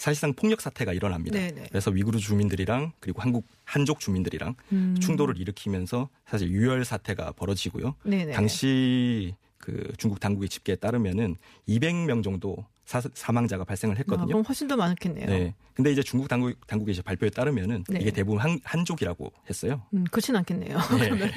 사실상 0.00 0.32
폭력 0.32 0.62
사태가 0.62 0.94
일어납니다. 0.94 1.38
네네. 1.38 1.66
그래서 1.68 1.90
위구르 1.90 2.18
주민들이랑 2.18 2.92
그리고 3.00 3.20
한국 3.20 3.46
한족 3.64 4.00
주민들이랑 4.00 4.54
음. 4.72 4.96
충돌을 4.98 5.38
일으키면서 5.38 6.08
사실 6.24 6.48
유혈 6.48 6.86
사태가 6.86 7.32
벌어지고요. 7.32 7.94
네네. 8.04 8.32
당시 8.32 9.34
그 9.58 9.92
중국 9.98 10.18
당국의 10.18 10.48
집계에 10.48 10.76
따르면은 10.76 11.36
200명 11.68 12.24
정도 12.24 12.64
사, 12.86 13.30
망자가 13.30 13.64
발생을 13.64 13.94
아, 13.94 13.98
했거든요. 13.98 14.28
그럼 14.28 14.42
훨씬 14.42 14.66
더 14.68 14.74
많겠네요. 14.74 15.26
네. 15.26 15.54
근데 15.74 15.92
이제 15.92 16.02
중국 16.02 16.28
당국 16.28 16.66
당국의 16.66 16.94
이제 16.94 17.02
발표에 17.02 17.28
따르면은 17.28 17.84
네. 17.86 18.00
이게 18.00 18.10
대부분 18.10 18.40
한, 18.40 18.58
한족이라고 18.64 19.30
했어요. 19.50 19.82
음, 19.92 20.04
그렇진 20.10 20.34
않겠네요. 20.34 20.78
네. 20.98 21.10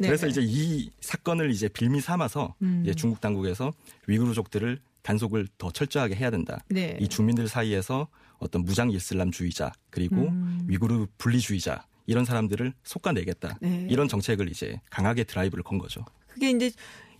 네. 0.00 0.06
그래서 0.06 0.26
이제 0.26 0.42
이 0.44 0.90
사건을 1.00 1.50
이제 1.50 1.66
빌미 1.68 2.02
삼아서 2.02 2.54
음. 2.60 2.82
이제 2.84 2.94
중국 2.94 3.22
당국에서 3.22 3.72
위구르족들을 4.06 4.80
단속을 5.10 5.46
더 5.56 5.70
철저하게 5.70 6.16
해야 6.16 6.30
된다. 6.30 6.58
네. 6.68 6.98
이 7.00 7.06
주민들 7.06 7.46
사이에서 7.46 8.08
어떤 8.38 8.64
무장 8.64 8.90
이슬람주의자 8.90 9.72
그리고 9.88 10.16
음. 10.16 10.64
위구르 10.66 11.06
분리주의자 11.16 11.86
이런 12.06 12.24
사람들을 12.24 12.72
솎아내겠다. 12.82 13.58
네. 13.62 13.86
이런 13.88 14.08
정책을 14.08 14.50
이제 14.50 14.80
강하게 14.90 15.22
드라이브를 15.22 15.62
건 15.62 15.78
거죠. 15.78 16.04
그게 16.26 16.50
이제 16.50 16.72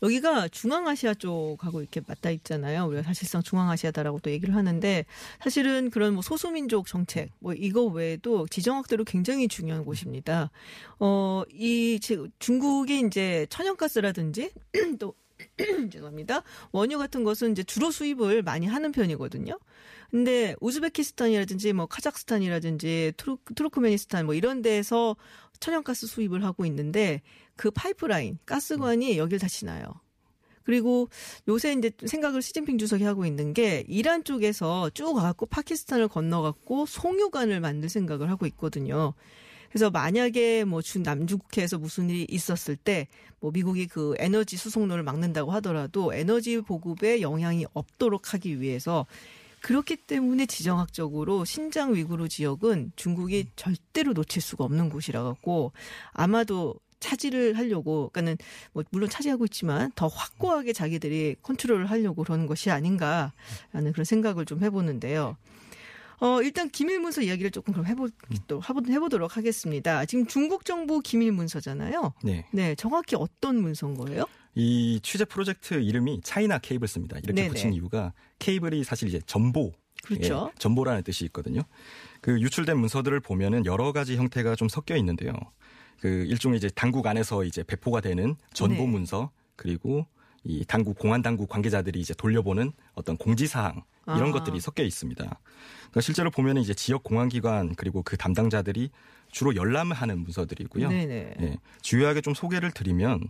여기가 0.03 0.49
중앙아시아 0.49 1.14
쪽하고 1.14 1.81
이렇게 1.81 2.01
맞닿아 2.07 2.31
있잖아요. 2.31 2.85
우리가 2.87 3.03
사실상 3.05 3.40
중앙아시아다라고 3.42 4.18
또 4.18 4.31
얘기를 4.31 4.55
하는데 4.57 5.05
사실은 5.40 5.88
그런 5.90 6.14
뭐 6.14 6.22
소수민족 6.22 6.87
정책 6.88 7.31
뭐 7.38 7.55
이거 7.55 7.85
외에도 7.85 8.46
지정학대로 8.49 9.05
굉장히 9.05 9.46
중요한 9.49 9.85
곳입니다. 9.85 10.51
어, 10.99 11.44
이 11.53 11.99
지- 12.03 12.18
중국이 12.40 13.01
이제 13.07 13.46
천연가스라든지 13.49 14.51
또 14.99 15.14
죄송합니다. 15.90 16.42
원유 16.72 16.99
같은 16.99 17.25
것은 17.25 17.53
이제 17.53 17.62
주로 17.62 17.90
수입을 17.90 18.42
많이 18.42 18.66
하는 18.66 18.92
편이거든요. 18.92 19.59
근데 20.11 20.55
우즈베키스탄이라든지 20.61 21.72
뭐 21.72 21.87
카자흐스탄이라든지 21.87 23.14
투르, 23.16 23.37
투르크메니스탄 23.55 24.25
뭐 24.27 24.35
이런 24.35 24.62
데에서 24.62 25.16
천연가스 25.61 26.07
수입을 26.07 26.44
하고 26.44 26.64
있는데 26.66 27.22
그 27.57 27.70
파이프라인 27.70 28.38
가스관이 28.46 29.18
여길 29.18 29.38
다 29.38 29.49
지나요. 29.49 29.85
그리고 30.66 31.09
요새 31.46 31.72
이제 31.72 31.92
생각을 32.05 32.42
시진핑 32.42 32.79
주석이 32.79 33.05
하고 33.05 33.25
있는 33.25 33.55
게 33.55 33.85
이란 33.87 34.25
쪽에서 34.25 34.90
쭉 34.90 35.14
가갖고 35.14 35.46
파키스탄을 35.46 36.09
건너갖고 36.09 36.87
송유관을 36.87 37.61
만들 37.61 37.88
생각을 37.88 38.31
하고 38.31 38.46
있거든요. 38.46 39.14
그래서 39.77 39.91
만약에 39.91 40.65
뭐준 40.65 41.03
남중국해에서 41.03 41.77
무슨 41.79 42.09
일이 42.09 42.27
있었을 42.31 42.77
때 42.77 43.09
뭐 43.41 43.51
미국이 43.53 43.87
그 43.87 44.15
에너지 44.19 44.57
수송로를 44.57 45.03
막는다고 45.03 45.53
하더라도 45.53 46.15
에너지 46.15 46.61
보급에 46.61 47.21
영향이 47.21 47.67
없도록 47.75 48.35
하기 48.35 48.61
위해서 48.61 49.07
그렇기 49.61 49.97
때문에 49.97 50.47
지정학적으로 50.47 51.45
신장 51.45 51.95
위구르 51.95 52.29
지역은 52.29 52.93
중국이 52.97 53.47
절대로 53.57 54.12
놓칠 54.12 54.41
수가 54.41 54.65
없는 54.65 54.91
곳이라 54.91 55.23
갖고 55.23 55.73
아마도 56.12 56.75
차지를 57.01 57.59
하려고 57.59 58.11
그러니까는 58.12 58.39
뭐 58.73 58.85
물론 58.91 59.09
차지하고 59.11 59.45
있지만 59.47 59.93
더 59.95 60.07
확고하게 60.07 60.73
자기들이 60.73 61.37
컨트롤을 61.43 61.87
하려고 61.87 62.25
그러는 62.25 62.47
것이 62.47 62.71
아닌가라는 62.71 63.93
그런 63.93 64.05
생각을 64.05 64.45
좀 64.45 64.62
해보는데요. 64.62 65.37
어, 66.20 66.40
일단 66.42 66.70
기밀 66.70 66.98
문서 67.00 67.20
이야기를 67.22 67.50
조금 67.50 67.72
그럼 67.74 67.87
해보, 67.87 68.09
또 68.48 68.61
해보- 68.62 68.88
해보도록 68.88 69.37
하겠습니다. 69.37 70.05
지금 70.07 70.26
중국 70.26 70.64
정부 70.64 71.00
기밀 71.00 71.33
문서잖아요. 71.33 72.14
네. 72.24 72.46
네, 72.52 72.74
정확히 72.74 73.16
어떤 73.16 73.57
문서인 73.61 73.94
거예요? 73.94 74.24
이 74.55 74.98
취재 75.02 75.24
프로젝트 75.26 75.74
이름이 75.74 76.22
차이나 76.24 76.59
케이블스입니다. 76.59 77.18
이렇게 77.18 77.33
네네. 77.35 77.48
붙인 77.48 77.72
이유가 77.74 78.14
케이블이 78.38 78.85
사실 78.85 79.09
이제 79.09 79.20
전보. 79.26 79.72
그렇죠. 80.02 80.50
예, 80.55 80.59
전보라는 80.59 81.02
뜻이 81.02 81.24
있거든요. 81.26 81.62
그 82.20 82.40
유출된 82.40 82.79
문서들을 82.79 83.18
보면은 83.20 83.66
여러 83.66 83.92
가지 83.92 84.16
형태가 84.16 84.55
좀 84.55 84.68
섞여 84.68 84.96
있는데요. 84.96 85.33
그 86.00 86.09
일종의 86.09 86.59
이제 86.59 86.70
당국 86.74 87.07
안에서 87.07 87.44
이제 87.44 87.62
배포가 87.64 88.00
되는 88.00 88.37
전보 88.55 88.85
네. 88.85 88.87
문서 88.87 89.31
그리고 89.57 90.07
이 90.48 90.64
당국 90.64 90.98
공안 90.98 91.22
당국 91.22 91.48
관계자들이 91.48 92.00
이제 92.00 92.14
돌려보는 92.14 92.72
어떤 92.94 93.16
공지 93.16 93.46
사항 93.46 93.82
이런 94.06 94.28
아. 94.28 94.32
것들이 94.32 94.61
섞여 94.61 94.82
있습니다. 94.82 95.22
그러니까 95.24 96.00
실제로 96.00 96.30
보면 96.30 96.59
이제 96.59 96.74
지역 96.74 97.02
공안 97.02 97.28
기관 97.28 97.74
그리고 97.74 98.02
그 98.02 98.16
담당자들이 98.16 98.90
주로 99.30 99.56
열람을 99.56 99.96
하는 99.96 100.20
문서들이고요. 100.20 100.88
네네. 100.88 101.35
예, 101.40 101.56
주요하게 101.82 102.20
좀 102.20 102.35
소개를 102.35 102.70
드리면 102.70 103.28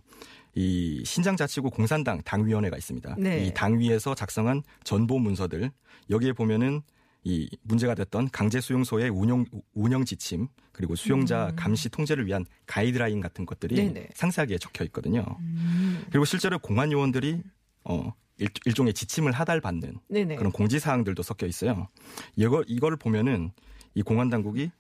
이 0.55 1.03
신장자치구 1.05 1.71
공산당 1.71 2.23
당위원회가 2.23 2.77
있습니다. 2.77 3.17
네. 3.19 3.47
이 3.47 3.55
당위에서 3.55 4.15
작성한 4.15 4.63
전보 4.85 5.19
문서들 5.19 5.71
여기에 6.11 6.33
보면은 6.33 6.83
이 7.27 7.49
문제가 7.63 7.97
됐던 7.97 8.31
강제 8.31 8.61
수용소의 8.61 9.11
운영 9.11 9.45
운영 9.75 10.05
지침 10.05 10.47
그리고 10.71 10.95
수용자 10.95 11.55
감시 11.57 11.89
통제를 11.89 12.25
위한 12.25 12.47
가이드라인 12.67 13.21
같은 13.21 13.45
것들이 13.45 13.75
음. 13.81 13.95
네네. 13.95 14.11
상세하게 14.15 14.59
적혀 14.59 14.85
있거든요. 14.85 15.25
음. 15.41 16.05
그리고 16.09 16.25
실제로 16.25 16.61
공안 16.61 16.93
요원들이 16.93 17.43
어 17.83 18.13
일, 18.39 18.47
일종의 18.65 18.95
지침을 18.95 19.33
하달받는 19.33 19.99
네네. 20.09 20.37
그런 20.37 20.53
공지 20.53 20.79
사항들도 20.79 21.21
섞여 21.25 21.49
있어요. 21.49 21.89
이거 22.37 22.63
이거를 22.69 22.97
보면은 22.97 23.51
이 23.95 24.03
공안 24.03 24.31
당국이 24.31 24.71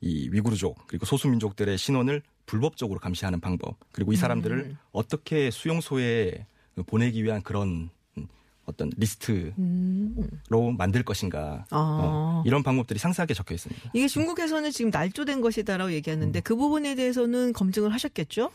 이 0.00 0.28
위구르족 0.30 0.86
그리고 0.86 1.06
소수 1.06 1.26
민족들의 1.26 1.76
신원을 1.76 2.22
불법적으로 2.46 3.00
감시하는 3.00 3.40
방법 3.40 3.76
그리고 3.90 4.12
이 4.12 4.16
사람들을 4.16 4.58
음. 4.58 4.78
어떻게 4.92 5.50
수용소에 5.50 6.46
보내기 6.86 7.24
위한 7.24 7.42
그런 7.42 7.90
어떤 8.70 8.90
리스트로 8.96 9.52
음. 9.58 10.76
만들 10.78 11.02
것인가 11.02 11.66
아. 11.70 11.76
어, 12.02 12.42
이런 12.46 12.62
방법들이 12.62 12.98
상세하게 12.98 13.34
적혀 13.34 13.54
있습니다. 13.54 13.90
이게 13.92 14.08
중국에서는 14.08 14.70
지금 14.70 14.90
날조된 14.90 15.40
것이다라고 15.40 15.92
얘기하는데 15.92 16.40
그 16.40 16.56
부분에 16.56 16.94
대해서는 16.94 17.52
검증을 17.52 17.92
하셨겠죠? 17.92 18.50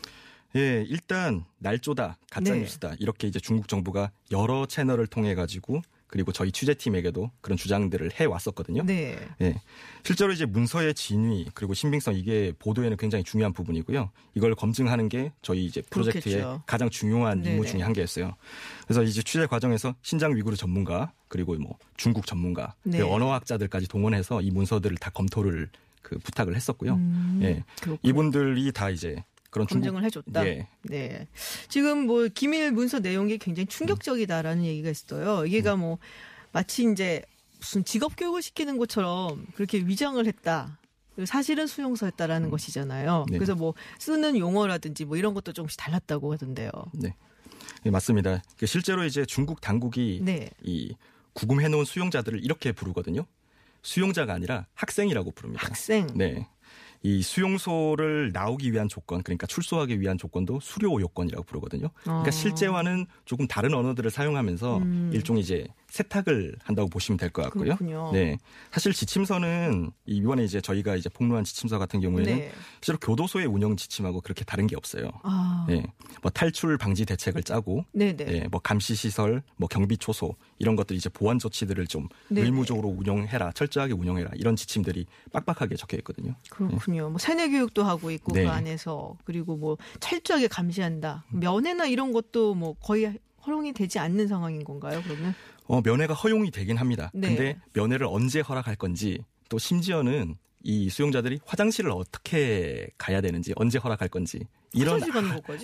예, 0.56 0.84
일단 0.88 1.44
날조다, 1.58 2.18
가짜 2.30 2.54
네. 2.54 2.60
뉴스다 2.60 2.94
이렇게 2.98 3.28
이제 3.28 3.38
중국 3.38 3.68
정부가 3.68 4.10
여러 4.30 4.66
채널을 4.66 5.06
통해 5.06 5.34
가지고 5.34 5.82
그리고 6.06 6.32
저희 6.32 6.52
취재팀에게도 6.52 7.30
그런 7.40 7.56
주장들을 7.56 8.12
해 8.20 8.24
왔었거든요. 8.24 8.84
네. 8.84 9.18
예. 9.40 9.60
실제로 10.04 10.32
이제 10.32 10.46
문서의 10.46 10.94
진위 10.94 11.46
그리고 11.54 11.74
신빙성 11.74 12.14
이게 12.14 12.52
보도에는 12.58 12.96
굉장히 12.96 13.24
중요한 13.24 13.52
부분이고요. 13.52 14.10
이걸 14.34 14.54
검증하는 14.54 15.08
게 15.08 15.32
저희 15.42 15.64
이제 15.64 15.82
프로젝트의 15.90 16.36
그렇겠죠. 16.36 16.62
가장 16.66 16.90
중요한 16.90 17.38
임무 17.38 17.62
네네. 17.62 17.66
중에 17.66 17.82
한 17.82 17.92
개였어요. 17.92 18.36
그래서 18.84 19.02
이제 19.02 19.22
취재 19.22 19.46
과정에서 19.46 19.94
신장 20.02 20.36
위구르 20.36 20.56
전문가 20.56 21.12
그리고 21.28 21.54
뭐 21.56 21.76
중국 21.96 22.26
전문가, 22.26 22.74
네. 22.84 23.00
언어학자들까지 23.00 23.88
동원해서 23.88 24.42
이 24.42 24.50
문서들을 24.50 24.96
다 24.98 25.10
검토를 25.10 25.68
그 26.02 26.18
부탁을 26.18 26.54
했었고요. 26.54 26.94
음, 26.94 27.40
예. 27.42 27.64
그렇군요. 27.80 27.98
이분들이 28.04 28.70
다 28.70 28.90
이제 28.90 29.24
그런 29.50 29.66
중국 29.66 29.86
검증을 29.86 30.04
해줬다. 30.04 30.46
예. 30.46 30.68
네. 30.82 31.26
지금 31.68 32.06
뭐 32.06 32.28
기밀 32.28 32.72
문서 32.72 32.98
내용이 32.98 33.38
굉장히 33.38 33.66
충격적이다라는 33.66 34.64
얘기가 34.64 34.90
있어요. 34.90 35.46
이게가 35.46 35.74
음. 35.74 35.80
뭐 35.80 35.98
마치 36.52 36.90
이제 36.90 37.22
무슨 37.58 37.84
직업 37.84 38.16
교육을 38.16 38.42
시키는 38.42 38.78
것처럼 38.78 39.46
그렇게 39.54 39.78
위장을 39.78 40.24
했다. 40.24 40.78
사실은 41.24 41.66
수용서였다라는 41.66 42.50
것이잖아요. 42.50 43.26
네. 43.30 43.38
그래서 43.38 43.54
뭐 43.54 43.74
쓰는 43.98 44.36
용어라든지 44.36 45.04
뭐 45.04 45.16
이런 45.16 45.32
것도 45.32 45.52
조금씩 45.52 45.78
달랐다고 45.78 46.32
하던데요. 46.32 46.70
네. 46.92 47.14
네, 47.82 47.90
맞습니다. 47.90 48.42
그 48.58 48.66
실제로 48.66 49.04
이제 49.04 49.24
중국 49.24 49.60
당국이 49.60 50.20
네. 50.22 50.50
이 50.62 50.94
구금해 51.32 51.68
놓은 51.68 51.84
수용자들을 51.84 52.44
이렇게 52.44 52.72
부르거든요. 52.72 53.24
수용자가 53.82 54.34
아니라 54.34 54.66
학생이라고 54.74 55.30
부릅니다. 55.30 55.66
학생. 55.66 56.08
네. 56.14 56.48
이 57.02 57.22
수용소를 57.22 58.32
나오기 58.32 58.72
위한 58.72 58.88
조건, 58.88 59.22
그러니까 59.22 59.46
출소하기 59.46 60.00
위한 60.00 60.18
조건도 60.18 60.60
수료 60.60 61.00
요건이라고 61.00 61.44
부르거든요. 61.44 61.88
그러니까 62.02 62.28
아. 62.28 62.30
실제와는 62.30 63.06
조금 63.24 63.46
다른 63.46 63.74
언어들을 63.74 64.10
사용하면서 64.10 64.78
음. 64.78 65.10
일종의 65.12 65.42
이제 65.42 65.66
세탁을 65.96 66.56
한다고 66.62 66.88
보시면 66.88 67.16
될 67.18 67.30
것 67.30 67.42
같고요. 67.42 67.64
그렇군요. 67.76 68.10
네. 68.12 68.38
사실 68.70 68.92
지침서는 68.92 69.90
이번에 70.06 70.44
이제 70.44 70.60
저희가 70.60 70.94
이제 70.96 71.08
폭로한 71.08 71.44
지침서 71.44 71.78
같은 71.78 72.00
경우에는 72.00 72.36
네. 72.36 72.52
실제로 72.80 72.98
교도소의 72.98 73.46
운영 73.46 73.76
지침하고 73.76 74.20
그렇게 74.20 74.44
다른 74.44 74.66
게 74.66 74.76
없어요. 74.76 75.10
아. 75.22 75.66
네. 75.68 75.82
뭐 76.22 76.30
탈출 76.30 76.78
방지 76.78 77.04
대책을 77.04 77.42
짜고 77.42 77.84
네네. 77.92 78.26
예, 78.28 78.48
뭐 78.50 78.60
감시 78.60 78.94
시설, 78.94 79.42
뭐 79.56 79.68
경비 79.68 79.96
초소 79.96 80.36
이런 80.58 80.76
것들 80.76 80.94
이제 80.96 81.08
보안 81.08 81.38
조치들을 81.38 81.86
좀 81.86 82.08
네네. 82.28 82.46
의무적으로 82.46 82.88
운영해라, 82.88 83.52
철저하게 83.52 83.94
운영해라 83.94 84.30
이런 84.36 84.54
지침들이 84.54 85.06
빡빡하게 85.32 85.76
적혀 85.76 85.96
있거든요. 85.98 86.34
그렇군요. 86.50 87.08
뭐 87.08 87.18
세뇌 87.18 87.48
교육도 87.48 87.82
하고 87.84 88.10
있고 88.10 88.32
네. 88.32 88.44
그 88.44 88.50
안에서 88.50 89.16
그리고 89.24 89.56
뭐 89.56 89.76
철저하게 90.00 90.48
감시한다. 90.48 91.24
면회나 91.30 91.86
이런 91.86 92.12
것도 92.12 92.54
뭐 92.54 92.74
거의 92.80 93.18
허용이 93.46 93.72
되지 93.72 94.00
않는 94.00 94.26
상황인 94.26 94.64
건가요? 94.64 95.00
그러면 95.04 95.32
어, 95.68 95.80
면회가 95.82 96.14
허용이 96.14 96.50
되긴 96.50 96.76
합니다. 96.76 97.10
네. 97.14 97.28
근데 97.28 97.60
면회를 97.72 98.06
언제 98.08 98.40
허락할 98.40 98.76
건지 98.76 99.18
또 99.48 99.58
심지어는 99.58 100.36
이 100.62 100.90
수용자들이 100.90 101.38
화장실을 101.44 101.92
어떻게 101.92 102.88
가야 102.98 103.20
되는지 103.20 103.52
언제 103.56 103.78
허락할 103.78 104.08
건지 104.08 104.40
이런? 104.72 105.00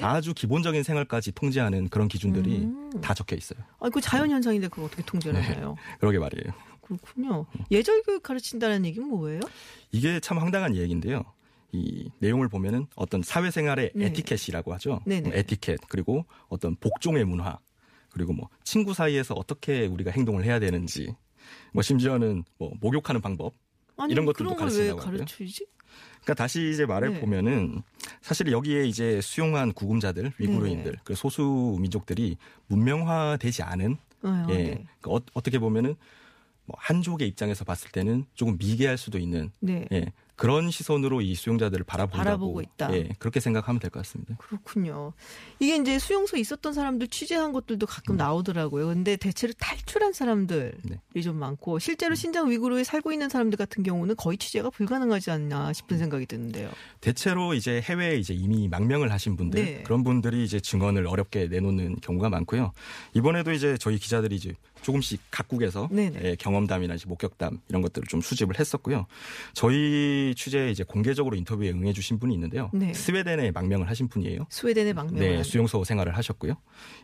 아, 0.00 0.20
주 0.20 0.32
기본적인 0.32 0.82
생활까지 0.82 1.32
통제하는 1.32 1.88
그런 1.88 2.08
기준들이 2.08 2.58
음. 2.58 2.90
다 3.00 3.12
적혀 3.12 3.36
있어요. 3.36 3.58
아, 3.80 3.88
그 3.88 4.00
자연 4.00 4.30
현상인데 4.30 4.68
그걸 4.68 4.86
어떻게 4.86 5.02
통제를 5.02 5.40
네. 5.40 5.46
하나요? 5.46 5.76
그러게 5.98 6.18
말이에요. 6.18 6.52
그렇군요. 6.82 7.46
예절 7.70 8.02
교육 8.02 8.22
가르친다는 8.22 8.84
얘기는 8.84 9.06
뭐예요? 9.06 9.40
이게 9.90 10.20
참 10.20 10.38
황당한 10.38 10.76
얘기인데요. 10.76 11.24
이 11.72 12.10
내용을 12.18 12.48
보면은 12.48 12.86
어떤 12.96 13.22
사회생활의 13.22 13.92
네. 13.94 14.06
에티켓이라고 14.06 14.72
하죠. 14.74 15.00
네네. 15.06 15.28
뭐 15.28 15.32
에티켓 15.36 15.80
그리고 15.88 16.26
어떤 16.48 16.76
복종의 16.76 17.24
문화 17.24 17.58
그리고 18.12 18.32
뭐 18.32 18.48
친구 18.64 18.94
사이에서 18.94 19.34
어떻게 19.34 19.86
우리가 19.86 20.10
행동을 20.10 20.44
해야 20.44 20.58
되는지 20.58 21.14
뭐 21.72 21.82
심지어는 21.82 22.44
뭐 22.58 22.72
목욕하는 22.80 23.20
방법 23.20 23.54
아니 23.96 24.12
이런 24.12 24.26
것들도 24.26 24.54
가르친다고 24.54 25.00
하고요. 25.00 25.24
그러니까 26.22 26.34
다시 26.34 26.70
이제 26.70 26.86
말을 26.86 27.14
네. 27.14 27.20
보면은 27.20 27.82
사실 28.20 28.50
여기에 28.52 28.84
이제 28.86 29.20
수용한 29.20 29.72
구금자들 29.72 30.32
위구르인들 30.38 30.92
네. 30.92 30.98
그 31.04 31.14
소수 31.14 31.76
민족들이 31.80 32.36
문명화되지 32.68 33.62
않은 33.62 33.96
아, 34.22 34.46
예 34.50 34.54
네. 34.54 34.84
그 35.00 35.10
어, 35.10 35.20
어떻게 35.34 35.58
보면은 35.58 35.96
뭐 36.64 36.76
한족의 36.78 37.26
입장에서 37.28 37.64
봤을 37.64 37.90
때는 37.90 38.24
조금 38.34 38.56
미개할 38.56 38.96
수도 38.96 39.18
있는 39.18 39.50
네. 39.58 39.86
예, 39.90 40.12
그런 40.42 40.72
시선으로 40.72 41.20
이 41.20 41.36
수용자들을 41.36 41.84
바라본다고 41.84 42.24
바라보고 42.24 42.60
있다. 42.62 42.92
예, 42.94 43.10
그렇게 43.20 43.38
생각하면 43.38 43.78
될 43.78 43.90
것 43.90 44.00
같습니다. 44.00 44.34
그렇군요. 44.38 45.12
이게 45.60 45.76
이제 45.76 46.00
수용소에 46.00 46.40
있었던 46.40 46.72
사람들 46.72 47.06
취재한 47.06 47.52
것들도 47.52 47.86
가끔 47.86 48.16
나오더라고요. 48.16 48.88
근데 48.88 49.14
대체로 49.14 49.52
탈출한 49.56 50.12
사람들이 50.12 50.72
네. 50.82 51.20
좀 51.20 51.36
많고 51.36 51.78
실제로 51.78 52.16
신장 52.16 52.50
위구르에 52.50 52.82
살고 52.82 53.12
있는 53.12 53.28
사람들 53.28 53.56
같은 53.56 53.84
경우는 53.84 54.16
거의 54.16 54.36
취재가 54.36 54.70
불가능하지 54.70 55.30
않나 55.30 55.72
싶은 55.72 55.98
생각이 55.98 56.26
드는데요. 56.26 56.70
대체로 57.00 57.54
이제 57.54 57.80
해외에 57.80 58.16
이제 58.16 58.34
이미 58.34 58.66
망명을 58.66 59.12
하신 59.12 59.36
분들 59.36 59.64
네. 59.64 59.82
그런 59.84 60.02
분들이 60.02 60.42
이제 60.42 60.58
증언을 60.58 61.06
어렵게 61.06 61.46
내놓는 61.46 62.00
경우가 62.02 62.30
많고요. 62.30 62.72
이번에도 63.14 63.52
이제 63.52 63.76
저희 63.78 63.96
기자들이 63.96 64.34
이제 64.34 64.54
조금씩 64.82 65.20
각국에서 65.30 65.88
네네. 65.90 66.20
예, 66.22 66.36
경험담이나 66.36 66.96
목격담 67.06 67.60
이런 67.68 67.82
것들을 67.82 68.06
좀 68.08 68.20
수집을 68.20 68.58
했었고요. 68.58 69.06
저희 69.54 70.34
취재에 70.36 70.70
이제 70.70 70.84
공개적으로 70.84 71.36
인터뷰에 71.36 71.70
응해주신 71.70 72.18
분이 72.18 72.34
있는데요. 72.34 72.70
네. 72.74 72.92
스웨덴에 72.92 73.52
망명을 73.52 73.88
하신 73.88 74.08
분이에요. 74.08 74.46
스웨덴에 74.50 74.92
망명을 74.92 75.20
네, 75.20 75.34
한 75.36 75.44
수용소 75.44 75.84
생활을 75.84 76.16
하셨고요. 76.16 76.54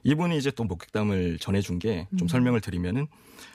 이분이 0.04 0.36
이제 0.36 0.50
또 0.50 0.64
목격담을 0.64 1.38
전해준 1.38 1.78
게좀 1.78 2.18
음. 2.22 2.28
설명을 2.28 2.60
드리면은 2.60 3.06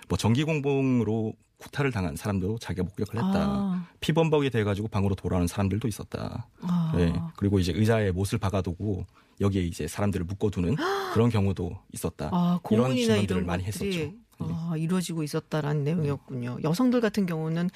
뭐 0.09 0.17
전기 0.17 0.43
공봉으로 0.43 1.33
구타를 1.57 1.91
당한 1.91 2.15
사람도 2.15 2.59
자기가 2.59 2.83
목격을 2.83 3.15
했다. 3.15 3.45
아. 3.45 3.88
피범벅이 4.01 4.49
돼가지고 4.49 4.89
방으로 4.89 5.15
돌아오는 5.15 5.47
사람들도 5.47 5.88
있었다. 5.88 6.47
아. 6.62 6.93
네, 6.95 7.13
그리고 7.38 7.59
이제 7.59 7.71
의자에 7.73 8.12
못을 8.12 8.38
박아두고 8.38 9.05
여기에 9.41 9.63
이제 9.63 9.88
사람들을 9.88 10.26
묶어두는 10.26 10.76
그런 11.13 11.30
경우도 11.30 11.80
있었다. 11.91 12.30
아, 12.32 12.60
이런 12.72 12.96
증언들을 12.96 13.24
이런 13.24 13.46
많이 13.46 13.63
것들이 13.63 13.98
했었죠. 13.98 14.13
아, 14.39 14.74
이루어지고 14.78 15.24
있었다라는 15.24 15.84
내용이었군요. 15.84 16.60
여성들 16.63 17.02
같은 17.02 17.26
경우는 17.26 17.69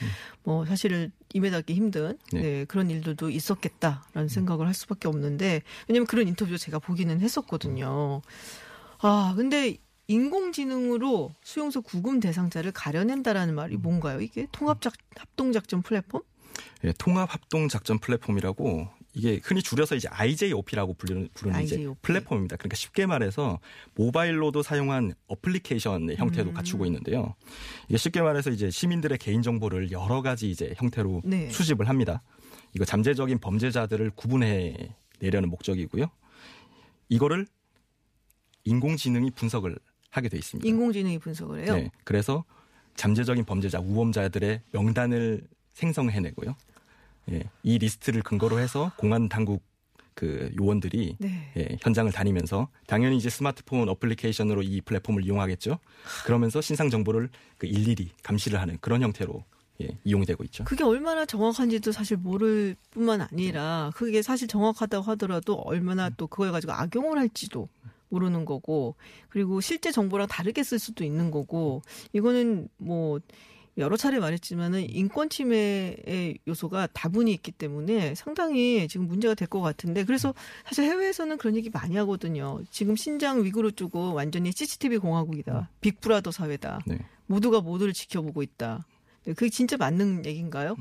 뭐 0.44 0.66
사실 0.66 1.12
입에 1.34 1.50
닿기 1.50 1.74
힘든 1.74 2.18
네. 2.34 2.42
네, 2.42 2.66
그런 2.66 2.90
일들도 2.90 3.30
있었겠다라는 3.30 4.28
생각을 4.28 4.66
할 4.68 4.74
수밖에 4.74 5.08
없는데 5.08 5.62
왜냐면 5.88 6.08
그런 6.08 6.28
인터뷰 6.28 6.58
제가 6.58 6.80
보기는 6.80 7.20
했었거든요. 7.22 8.22
아, 9.00 9.34
근데 9.36 9.78
인공지능으로 10.08 11.32
수용소 11.44 11.82
구금 11.82 12.20
대상자를 12.20 12.72
가려낸다라는 12.72 13.56
말이 13.56 13.78
뭔가요? 13.78 14.22
이게 14.22 14.48
통합작 14.52 14.94
합동작전 15.16 15.82
플랫폼? 15.82 16.22
예, 16.86 16.94
통합 16.98 17.34
합동 17.34 17.68
작전 17.68 18.00
플랫폼이라고 18.00 18.88
이게 19.18 19.42
흔히 19.44 19.64
줄여서 19.64 19.96
이제 19.96 20.08
IJOP라고 20.10 20.94
부르는, 20.94 21.30
부르는 21.34 21.64
이제 21.64 21.76
IJOP. 21.78 22.02
플랫폼입니다. 22.04 22.56
그러니까 22.56 22.76
쉽게 22.76 23.08
말해서 23.08 23.60
모바일로도 23.96 24.62
사용한 24.62 25.16
어플리케이션의 25.26 26.18
형태도 26.18 26.52
음. 26.52 26.54
갖추고 26.54 26.86
있는데요. 26.86 27.34
이게 27.90 27.98
쉽게 27.98 28.22
말해서 28.22 28.52
이제 28.52 28.70
시민들의 28.70 29.18
개인 29.18 29.42
정보를 29.42 29.92
여러 29.92 30.22
가지 30.22 30.52
이제 30.52 30.76
형태로 30.78 31.24
네. 31.26 31.50
수집을 31.50 31.90
합니다. 31.90 32.22
이거 32.76 32.86
잠재적인 32.86 33.40
범죄자들을 33.40 34.12
구분해 34.12 34.96
내려는 35.20 35.50
목적이고요. 35.50 36.06
이거를 37.10 37.48
인공지능이 38.66 39.32
분석을 39.32 39.80
하게 40.12 40.30
돼 40.30 40.38
있습니다. 40.38 40.68
인공지능이 40.68 41.18
분석을 41.18 41.64
해요. 41.66 41.76
네, 41.76 41.90
그래서 42.04 42.44
잠재적인 42.96 43.46
범죄자, 43.46 43.80
우범자들의 43.80 44.62
명단을 44.74 45.42
생성해내고요. 45.74 46.56
예, 47.32 47.44
이 47.64 47.78
리스트를 47.78 48.22
근거로 48.22 48.60
해서 48.60 48.92
공안 48.98 49.30
당국 49.30 49.64
그 50.14 50.52
요원들이 50.60 51.18
네. 51.20 51.54
예, 51.58 51.78
현장을 51.82 52.12
다니면서 52.12 52.70
당연히 52.88 53.18
이제 53.18 53.30
스마트폰 53.30 53.88
어플리케이션으로 53.88 54.64
이 54.64 54.82
플랫폼을 54.82 55.24
이용하겠죠. 55.24 55.78
그러면서 56.26 56.60
신상 56.60 56.90
정보를 56.90 57.30
그 57.58 57.68
일일이 57.68 58.10
감시를 58.24 58.60
하는 58.60 58.78
그런 58.82 59.04
형태로 59.04 59.44
예, 59.84 59.90
이용이 60.04 60.26
되고 60.26 60.44
있죠. 60.46 60.64
그게 60.64 60.84
얼마나 60.84 61.26
정확한지도 61.26 61.92
사실 61.92 62.18
모를 62.18 62.76
뿐만 62.90 63.22
아니라 63.22 63.92
그게 63.96 64.24
사실 64.24 64.48
정확하다고 64.48 65.04
하더라도 65.12 65.54
얼마나 65.54 66.10
또 66.10 66.26
그걸 66.26 66.52
가지고 66.52 66.74
악용을 66.74 67.20
할지도 67.20 67.70
모르는 68.10 68.46
거고 68.46 68.96
그리고 69.30 69.62
실제 69.62 69.92
정보랑 69.92 70.28
다르게 70.28 70.64
쓸 70.64 70.80
수도 70.80 71.04
있는 71.04 71.30
거고 71.30 71.84
이거는 72.14 72.70
뭐 72.78 73.20
여러 73.78 73.96
차례 73.96 74.20
말했지만은 74.20 74.90
인권 74.90 75.30
침해의 75.30 76.40
요소가 76.48 76.88
다분히 76.94 77.32
있기 77.34 77.52
때문에 77.52 78.16
상당히 78.16 78.88
지금 78.88 79.08
문제가 79.08 79.34
될 79.36 79.48
것 79.48 79.62
같은데 79.62 80.04
그래서 80.04 80.34
사실 80.66 80.84
해외에서는 80.86 81.38
그런 81.38 81.56
얘기 81.56 81.70
많이 81.70 81.96
하거든요. 81.98 82.60
지금 82.72 82.96
신장 82.96 83.44
위구르 83.44 83.72
쪽은 83.72 84.12
완전히 84.12 84.52
CCTV 84.52 84.98
공화국이다. 84.98 85.70
빅브라더 85.82 86.32
사회다. 86.32 86.80
네. 86.86 86.98
모두가 87.28 87.62
모두를 87.62 87.94
지켜보고 87.94 88.42
있다. 88.44 88.86
네, 89.26 89.34
그게 89.34 89.50
진짜 89.50 89.78
맞는 89.78 90.26
얘기인가요? 90.26 90.76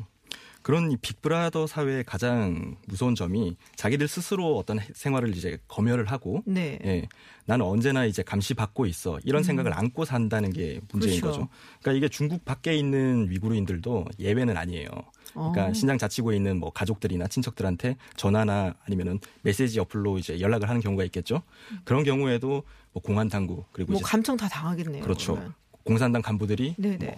그런 0.66 0.90
이 0.90 0.96
빅브라더 0.96 1.68
사회의 1.68 2.02
가장 2.02 2.74
무서운 2.88 3.14
점이 3.14 3.56
자기들 3.76 4.08
스스로 4.08 4.56
어떤 4.56 4.80
생활을 4.94 5.36
이제 5.36 5.58
검열을 5.68 6.06
하고 6.06 6.42
네. 6.44 6.80
예, 6.84 7.06
나는 7.44 7.64
언제나 7.64 8.04
이제 8.04 8.24
감시받고 8.24 8.86
있어 8.86 9.20
이런 9.22 9.44
생각을 9.44 9.72
안고 9.72 10.04
산다는 10.04 10.52
게 10.52 10.80
문제인 10.90 11.18
음. 11.18 11.20
그렇죠. 11.20 11.38
거죠. 11.38 11.48
그러니까 11.82 11.92
이게 11.98 12.08
중국 12.08 12.44
밖에 12.44 12.74
있는 12.74 13.30
위구르인들도 13.30 14.06
예외는 14.18 14.56
아니에요. 14.56 14.88
그러니까 15.34 15.66
어. 15.66 15.72
신장 15.72 15.98
자치구에 15.98 16.34
있는 16.34 16.58
뭐 16.58 16.70
가족들이나 16.70 17.28
친척들한테 17.28 17.96
전화나 18.16 18.74
아니면은 18.86 19.20
메시지 19.42 19.78
어플로 19.78 20.18
이제 20.18 20.40
연락을 20.40 20.68
하는 20.68 20.80
경우가 20.80 21.04
있겠죠. 21.04 21.42
그런 21.84 22.02
경우에도 22.02 22.64
뭐 22.92 23.00
공안 23.00 23.28
당국 23.28 23.72
그리고 23.72 23.92
뭐 23.92 24.00
이제 24.00 24.04
감청 24.04 24.36
다 24.36 24.48
당하겠네요. 24.48 25.04
그렇죠. 25.04 25.34
그러면. 25.34 25.54
공산당 25.84 26.22
간부들이 26.22 26.74
네네. 26.76 27.06
뭐 27.06 27.16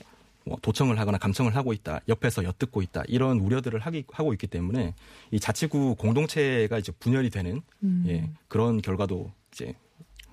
도청을 0.62 0.98
하거나 0.98 1.18
감청을 1.18 1.54
하고 1.56 1.72
있다, 1.72 2.00
옆에서 2.08 2.44
엿듣고 2.44 2.82
있다 2.82 3.02
이런 3.08 3.38
우려들을 3.38 3.78
하기, 3.80 4.04
하고 4.11 4.32
있기 4.32 4.46
때문에 4.46 4.94
이 5.31 5.40
자치구 5.40 5.96
공동체가 5.96 6.79
이제 6.79 6.92
분열이 6.98 7.31
되는 7.31 7.62
음. 7.83 8.04
예, 8.08 8.31
그런 8.48 8.81
결과도 8.81 9.33
이제 9.52 9.75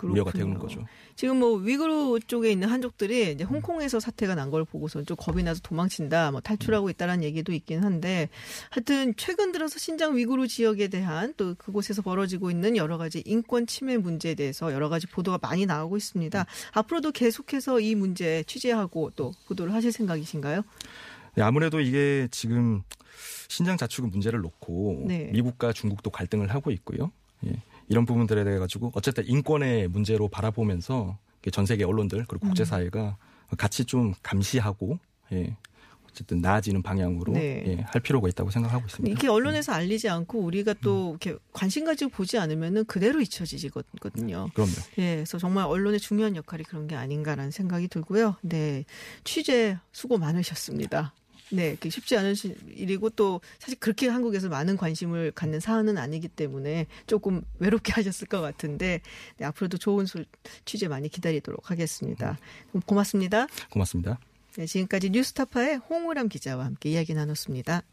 우려가. 0.03 0.31
되는 0.31 0.57
거죠. 0.59 0.83
지금 1.16 1.39
뭐 1.39 1.55
위구르 1.55 2.20
쪽에 2.28 2.51
있는 2.51 2.68
한족들이 2.68 3.32
이제 3.32 3.43
홍콩에서 3.43 3.99
사태가 3.99 4.36
난 4.36 4.51
걸 4.51 4.66
보고서 4.66 5.01
좀 5.03 5.18
겁이 5.18 5.43
나서 5.43 5.61
도망친다, 5.61 6.32
뭐 6.32 6.41
탈출하고 6.41 6.89
있다라는 6.89 7.24
얘기도 7.24 7.51
있긴 7.53 7.84
한데, 7.84 8.30
하여튼 8.70 9.13
최근 9.18 9.51
들어서 9.51 9.80
신장 9.80 10.16
위구르 10.16 10.47
지역에 10.47 10.88
대한 10.88 11.34
또 11.38 11.55
그곳에서 11.57 12.01
벌어지고 12.01 12.51
있는 12.51 12.78
여러 12.78 12.97
가지 12.97 13.24
인권 13.26 13.66
침해 13.66 13.97
문제에 13.97 14.36
대해서 14.36 14.72
여러 14.74 14.89
가지 14.89 15.07
보도가 15.07 15.39
많이 15.41 15.66
나오고 15.66 15.97
있습니다. 15.97 16.45
앞으로도 16.74 17.11
계속해서 17.11 17.80
이 17.80 17.95
문제 17.95 18.43
취재하고 18.45 19.11
또 19.16 19.34
보도를 19.47 19.74
하실 19.74 19.91
생각이신가요? 19.91 20.63
네, 21.36 21.43
아무래도 21.43 21.80
이게 21.82 22.28
지금 22.30 22.84
신장 23.47 23.78
자치구 23.78 24.07
문제를 24.09 24.41
놓고 24.41 25.05
네. 25.07 25.30
미국과 25.34 25.74
중국도 25.74 26.09
갈등을 26.09 26.53
하고 26.53 26.72
있고요. 26.72 27.11
예, 27.45 27.51
이런 27.88 28.05
부분들에 28.05 28.43
대해 28.43 28.57
가지고 28.57 28.91
어쨌든 28.95 29.27
인권의 29.27 29.88
문제로 29.88 30.27
바라보면서 30.27 31.17
전 31.51 31.65
세계 31.65 31.83
언론들 31.83 32.25
그리고 32.27 32.47
음. 32.47 32.49
국제 32.49 32.65
사회가 32.65 33.17
같이 33.57 33.86
좀 33.86 34.13
감시하고 34.23 34.99
예, 35.31 35.55
어쨌든 36.09 36.39
나아지는 36.39 36.81
방향으로 36.81 37.33
네. 37.33 37.63
예, 37.67 37.75
할 37.88 38.01
필요가 38.01 38.27
있다고 38.29 38.49
생각하고 38.49 38.86
있습니다. 38.86 39.11
이렇게 39.11 39.27
언론에서 39.27 39.73
알리지 39.73 40.09
않고 40.09 40.39
우리가 40.39 40.73
또 40.81 41.09
이렇게 41.11 41.38
관심 41.51 41.86
가지고 41.86 42.09
보지 42.09 42.38
않으면은 42.38 42.86
그대로 42.86 43.21
잊혀지거든요. 43.21 44.49
그럼요. 44.53 44.71
예, 44.97 45.15
그래서 45.17 45.38
정말 45.38 45.65
언론의 45.65 45.99
중요한 45.99 46.36
역할이 46.36 46.63
그런 46.63 46.88
게 46.88 46.95
아닌가라는 46.95 47.51
생각이 47.51 47.89
들고요. 47.89 48.38
네, 48.41 48.86
취재 49.23 49.77
수고 49.91 50.17
많으셨습니다. 50.17 51.13
네, 51.51 51.77
그 51.79 51.89
쉽지 51.89 52.17
않은 52.17 52.33
시- 52.35 52.55
일이고 52.75 53.09
또 53.11 53.39
사실 53.59 53.77
그렇게 53.79 54.07
한국에서 54.07 54.49
많은 54.49 54.77
관심을 54.77 55.31
갖는 55.31 55.59
사안은 55.59 55.97
아니기 55.97 56.27
때문에 56.27 56.87
조금 57.07 57.43
외롭게 57.59 57.91
하셨을 57.93 58.27
것 58.27 58.41
같은데 58.41 59.01
네, 59.37 59.45
앞으로도 59.45 59.77
좋은 59.77 60.05
소- 60.05 60.23
취재 60.65 60.87
많이 60.87 61.07
기다리도록 61.09 61.69
하겠습니다. 61.71 62.37
고맙습니다. 62.85 63.47
고맙습니다. 63.69 64.19
네, 64.57 64.65
지금까지 64.65 65.09
뉴스타파의 65.11 65.77
홍우람 65.89 66.29
기자와 66.29 66.65
함께 66.65 66.89
이야기 66.91 67.13
나눴습니다. 67.13 67.83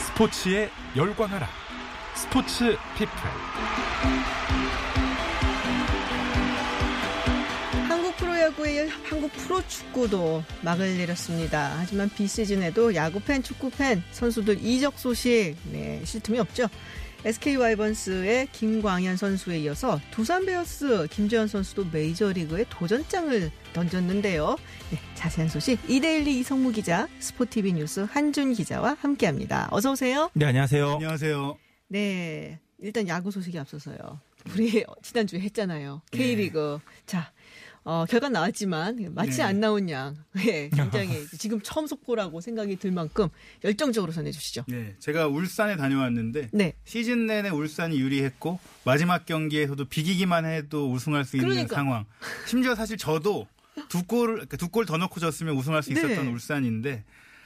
스포츠에 0.00 0.70
열광하라. 0.96 1.48
스포츠 2.14 2.76
피플. 2.96 3.12
프로야구의 8.82 8.88
한국 8.88 9.32
프로축구도 9.32 10.42
막을 10.62 10.96
내렸습니다. 10.96 11.74
하지만 11.78 12.08
비시즌에도 12.10 12.94
야구팬, 12.94 13.42
축구팬, 13.42 14.02
선수들 14.10 14.64
이적 14.64 14.98
소식 14.98 15.54
네, 15.70 16.02
쉴 16.04 16.20
틈이 16.20 16.38
없죠. 16.38 16.68
SK 17.24 17.56
와이번스의 17.56 18.48
김광현 18.50 19.16
선수에 19.16 19.60
이어서 19.60 20.00
두산 20.10 20.44
베어스 20.44 21.06
김재환 21.10 21.46
선수도 21.46 21.86
메이저리그에 21.92 22.64
도전장을 22.68 23.50
던졌는데요. 23.72 24.56
네, 24.90 24.98
자세한 25.14 25.48
소식 25.48 25.78
이데일리 25.88 26.40
이성무 26.40 26.72
기자, 26.72 27.08
스포티비 27.20 27.74
뉴스 27.74 28.00
한준 28.00 28.54
기자와 28.54 28.96
함께합니다. 29.00 29.68
어서 29.70 29.92
오세요. 29.92 30.30
네, 30.34 30.46
안녕하세요. 30.46 30.94
안녕하세요. 30.94 31.56
네, 31.88 32.58
일단 32.80 33.06
야구 33.06 33.30
소식이 33.30 33.56
앞서서요. 33.58 34.20
우리 34.50 34.84
지난주에 35.02 35.38
했잖아요. 35.40 36.02
K리그. 36.10 36.80
자, 37.06 37.30
어, 37.84 38.04
결과 38.08 38.28
나왔지만 38.28 39.12
마치 39.14 39.38
네. 39.38 39.42
안 39.42 39.60
나온 39.60 39.90
양. 39.90 40.14
예, 40.38 40.68
굉장히 40.74 41.26
지금 41.38 41.60
처음 41.62 41.86
속보라고 41.86 42.40
생각이 42.40 42.76
들 42.76 42.92
만큼 42.92 43.28
열정적으로 43.64 44.12
전해주시죠. 44.12 44.64
네, 44.68 44.94
제가 45.00 45.26
울산에 45.26 45.76
다녀왔는데 45.76 46.50
네. 46.52 46.74
시즌 46.84 47.26
내내 47.26 47.48
울산이 47.48 47.98
유리했고 47.98 48.60
마지막 48.84 49.26
경기에서도 49.26 49.84
비기기만 49.86 50.44
해도 50.44 50.92
우승할 50.92 51.24
수 51.24 51.36
있는 51.36 51.48
그러니까. 51.48 51.74
상황. 51.74 52.04
심지어 52.46 52.74
사실 52.74 52.96
저도 52.96 53.48
두 53.88 54.04
골을 54.04 54.46
두골 54.46 54.86
더 54.86 54.96
넣고 54.96 55.18
졌으면 55.18 55.56
우승할 55.56 55.82
수 55.82 55.92
있었던 55.92 56.24
네. 56.24 56.30
울산인데 56.30 57.04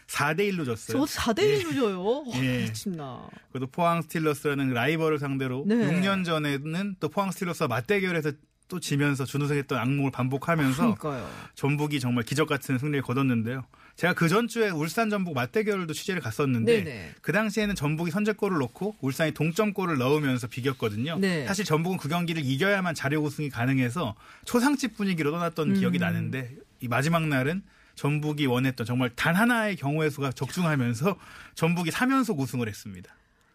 4대 0.09 0.41
1로 0.53 0.65
졌어요. 0.65 0.99
저도 0.99 1.07
4대 1.07 1.63
1로 1.63 1.75
줘요. 1.75 2.25
예. 2.35 2.63
와, 2.63 2.67
미친나. 2.69 3.29
그래도 3.51 3.67
포항 3.67 4.03
스틸러스라는 4.03 4.73
라이벌을 4.73 5.19
상대로 5.19 5.65
네. 5.67 5.75
6년 5.75 6.25
전에는 6.25 6.97
또 7.01 7.09
포항 7.09 7.31
스틸러스와 7.33 7.69
맞대결해서 7.69 8.33
또 8.69 8.81
지면서 8.81 9.25
준우승했던 9.25 9.79
악몽을 9.79 10.11
반복하면서 10.11 10.97
그러니까요. 10.97 11.31
전북이 11.55 12.01
정말 12.01 12.25
기적 12.25 12.49
같은 12.49 12.79
승리를 12.79 13.03
거뒀는데요. 13.03 13.65
제가 13.95 14.13
그 14.13 14.29
전주에 14.29 14.71
울산 14.71 15.09
전북 15.09 15.35
맞대결도 15.35 15.95
취재를 15.95 16.21
갔었는데 16.21 16.85
네네. 16.85 17.15
그 17.23 17.33
당시에는 17.33 17.75
전북이 17.75 18.11
선제골을 18.11 18.59
넣고 18.59 18.97
울산이 19.01 19.33
동점골을 19.33 19.97
넣으면서 19.99 20.49
비겼거든요. 20.49 21.19
네. 21.19 21.47
사실 21.47 21.65
전북은 21.65 21.99
그 21.99 22.09
경기를 22.09 22.45
이겨야만 22.45 22.95
자력 22.95 23.25
우승이 23.25 23.49
가능해서 23.49 24.15
초상집 24.45 24.97
분위기로 24.97 25.31
떠났던 25.31 25.71
음. 25.71 25.75
기억이 25.75 25.99
나는데 25.99 26.57
이 26.81 26.89
마지막 26.89 27.27
날은 27.27 27.63
전북이 27.95 28.45
원했던 28.47 28.85
정말 28.87 29.11
단 29.17 29.35
하나의 29.35 29.77
경우의 29.77 30.11
수가 30.11 30.31
적중하면서 30.33 31.17
전북이 31.55 31.91
3연속 31.91 32.39
우승을 32.39 32.69
했습니다. 32.69 33.11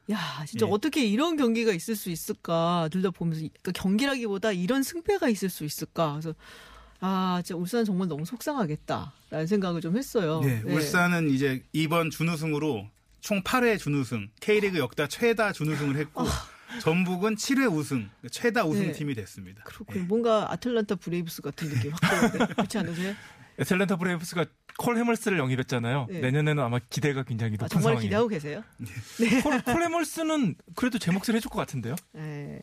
야, 0.10 0.44
진짜 0.48 0.66
예. 0.66 0.70
어떻게 0.72 1.06
이런 1.06 1.38
경기가 1.38 1.72
있을 1.72 1.96
수 1.96 2.10
있을까 2.10 2.90
들다 2.92 3.12
보면서 3.12 3.42
그러니까 3.42 3.72
경기라기보다 3.74 4.52
이런 4.52 4.84
승패가 4.84 5.30
있을 5.30 5.50
수 5.50 5.64
있을까. 5.64 6.14
그래서 6.14 6.34
아, 7.00 7.42
진짜 7.44 7.58
울산 7.60 7.86
정말 7.86 8.08
너무 8.08 8.26
속상하겠다라는 8.26 9.48
생각을 9.48 9.82
좀 9.82 9.98
했어요. 9.98 10.42
네, 10.44 10.62
울산은 10.66 11.30
이제 11.30 11.64
이번 11.74 12.10
준우승으로 12.10 12.90
총 13.22 13.42
8회 13.44 13.80
준우승, 13.80 14.30
K리그 14.40 14.80
역대 14.80 15.08
최다 15.08 15.54
준우승을 15.54 15.96
했고 15.98 16.26
전북은 16.82 17.36
7회 17.36 17.72
우승, 17.72 18.10
최다 18.30 18.64
네. 18.64 18.70
우승팀이 18.70 19.14
됐습니다. 19.16 19.64
그렇군요. 19.64 20.06
뭔가 20.06 20.52
아틀란타 20.52 20.96
브레이브스 20.96 21.42
같은 21.42 21.70
느낌 21.70 21.92
확 21.92 22.32
드는데 22.32 22.54
그렇지 22.54 22.78
않으세요? 22.78 23.14
애틀랜타 23.60 23.98
브레이브스가 23.98 24.46
콜 24.82 24.98
해멀스를 24.98 25.38
영입했잖아요. 25.38 26.08
네. 26.10 26.20
내년에는 26.22 26.64
아마 26.64 26.80
기대가 26.90 27.22
굉장히 27.24 27.54
아, 27.60 27.64
높은 27.64 27.68
정말 27.70 27.84
상황이에요. 27.84 28.02
기대하고 28.02 28.28
계세요? 28.28 28.64
콜, 29.44 29.62
콜 29.62 29.84
해멀스는 29.84 30.56
그래도 30.76 30.98
제 30.98 31.12
몫을 31.12 31.36
해줄 31.36 31.50
것 31.52 31.60
같은데요. 31.60 31.96
네. 32.14 32.62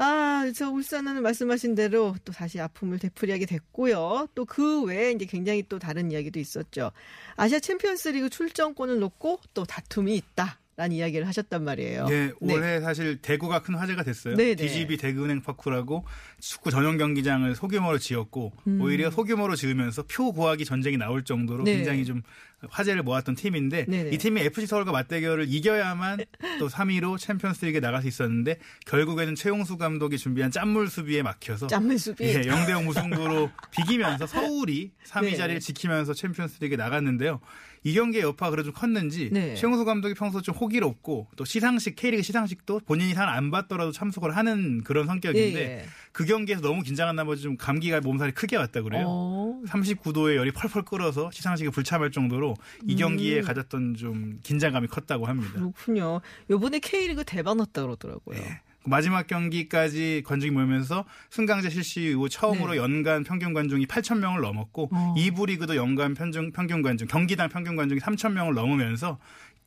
아, 0.00 0.44
저 0.54 0.68
울산은 0.70 1.22
말씀하신 1.22 1.74
대로 1.74 2.14
또 2.24 2.32
다시 2.32 2.60
아픔을 2.60 2.98
되풀이하게 2.98 3.46
됐고요. 3.46 4.28
또 4.34 4.44
그 4.44 4.82
외에 4.84 5.10
이제 5.12 5.24
굉장히 5.24 5.64
또 5.68 5.78
다른 5.78 6.12
이야기도 6.12 6.38
있었죠. 6.38 6.92
아시아 7.36 7.58
챔피언스 7.60 8.10
리그 8.10 8.28
출전권을 8.30 8.98
놓고 9.00 9.40
또 9.54 9.64
다툼이 9.64 10.14
있다. 10.16 10.58
라는 10.78 10.94
이야기를 10.94 11.26
하셨단 11.26 11.64
말이에요. 11.64 12.06
네, 12.06 12.30
올해 12.38 12.80
사실 12.80 13.16
대구가 13.16 13.62
큰 13.62 13.74
화제가 13.74 14.04
됐어요. 14.04 14.36
네, 14.36 14.54
네. 14.54 14.54
DGB 14.54 14.96
대구은행 14.96 15.42
파크라고 15.42 16.04
축구 16.38 16.70
전용 16.70 16.96
경기장을 16.96 17.52
소규모로 17.56 17.98
지었고 17.98 18.52
음. 18.68 18.80
오히려 18.80 19.10
소규모로 19.10 19.56
지으면서 19.56 20.04
표 20.08 20.30
구하기 20.30 20.64
전쟁이 20.64 20.96
나올 20.96 21.24
정도로 21.24 21.64
네. 21.64 21.74
굉장히 21.74 22.04
좀 22.04 22.22
화제를 22.70 23.02
모았던 23.02 23.34
팀인데 23.34 23.86
네네. 23.86 24.10
이 24.10 24.18
팀이 24.18 24.40
FC 24.40 24.66
서울과 24.66 24.92
맞대결을 24.92 25.46
이겨야만 25.48 26.20
또 26.60 26.68
3위로 26.68 27.18
챔피언스리그에 27.18 27.80
나갈 27.80 28.02
수 28.02 28.08
있었는데 28.08 28.58
결국에는 28.86 29.34
최용수 29.34 29.78
감독이 29.78 30.16
준비한 30.16 30.52
짠물 30.52 30.88
수비에 30.88 31.22
막혀서 31.22 31.66
짠물 31.66 31.98
수비. 31.98 32.24
예, 32.24 32.42
0대0 32.42 32.84
무승부로 32.84 33.50
비기면서 33.72 34.28
서울이 34.28 34.92
3위 35.06 35.22
네. 35.22 35.36
자리를 35.36 35.60
지키면서 35.60 36.14
챔피언스리그에 36.14 36.76
나갔는데요. 36.76 37.40
이 37.88 37.94
경기의 37.94 38.22
여파가 38.24 38.50
그래도 38.50 38.66
좀 38.66 38.74
컸는지 38.74 39.30
네. 39.32 39.54
최용수 39.54 39.86
감독이 39.86 40.12
평소 40.12 40.42
좀 40.42 40.54
호기롭고 40.54 41.28
또 41.36 41.44
시상식 41.46 41.96
K리그 41.96 42.22
시상식도 42.22 42.80
본인이 42.80 43.14
상안 43.14 43.50
받더라도 43.50 43.92
참석을 43.92 44.36
하는 44.36 44.82
그런 44.84 45.06
성격인데 45.06 45.58
예, 45.58 45.64
예. 45.64 45.84
그 46.12 46.26
경기에서 46.26 46.60
너무 46.60 46.82
긴장한 46.82 47.16
나머지 47.16 47.42
좀 47.42 47.56
감기가 47.56 48.00
몸살이 48.00 48.32
크게 48.32 48.56
왔다 48.56 48.82
그래요. 48.82 49.06
어, 49.08 49.62
39도의 49.66 50.36
열이 50.36 50.50
펄펄 50.50 50.82
끓어서 50.82 51.30
시상식에 51.32 51.70
불참할 51.70 52.10
정도로 52.10 52.56
이 52.86 52.94
경기에 52.94 53.38
음. 53.38 53.44
가졌던 53.44 53.94
좀 53.94 54.38
긴장감이 54.42 54.88
컸다고 54.88 55.24
합니다. 55.26 55.52
그렇군요. 55.54 56.20
요번에 56.50 56.80
K리그 56.80 57.24
대박 57.24 57.56
났다 57.56 57.82
그러더라고요. 57.82 58.38
마지막 58.84 59.26
경기까지 59.26 60.22
관중이 60.24 60.52
모이면서 60.52 61.04
승강제 61.30 61.70
실시 61.70 62.02
이후 62.02 62.28
처음으로 62.28 62.72
네. 62.72 62.78
연간 62.78 63.24
평균 63.24 63.52
관중이 63.52 63.86
8천 63.86 64.18
명을 64.18 64.40
넘었고 64.40 64.88
어. 64.92 65.14
이 65.16 65.30
2부 65.30 65.46
리그도 65.46 65.76
연간 65.76 66.14
평균, 66.14 66.52
평균 66.52 66.82
관중 66.82 67.06
경기당 67.08 67.48
평균 67.48 67.76
관중이 67.76 68.00
3천 68.00 68.32
명을 68.32 68.54
넘으면서 68.54 69.18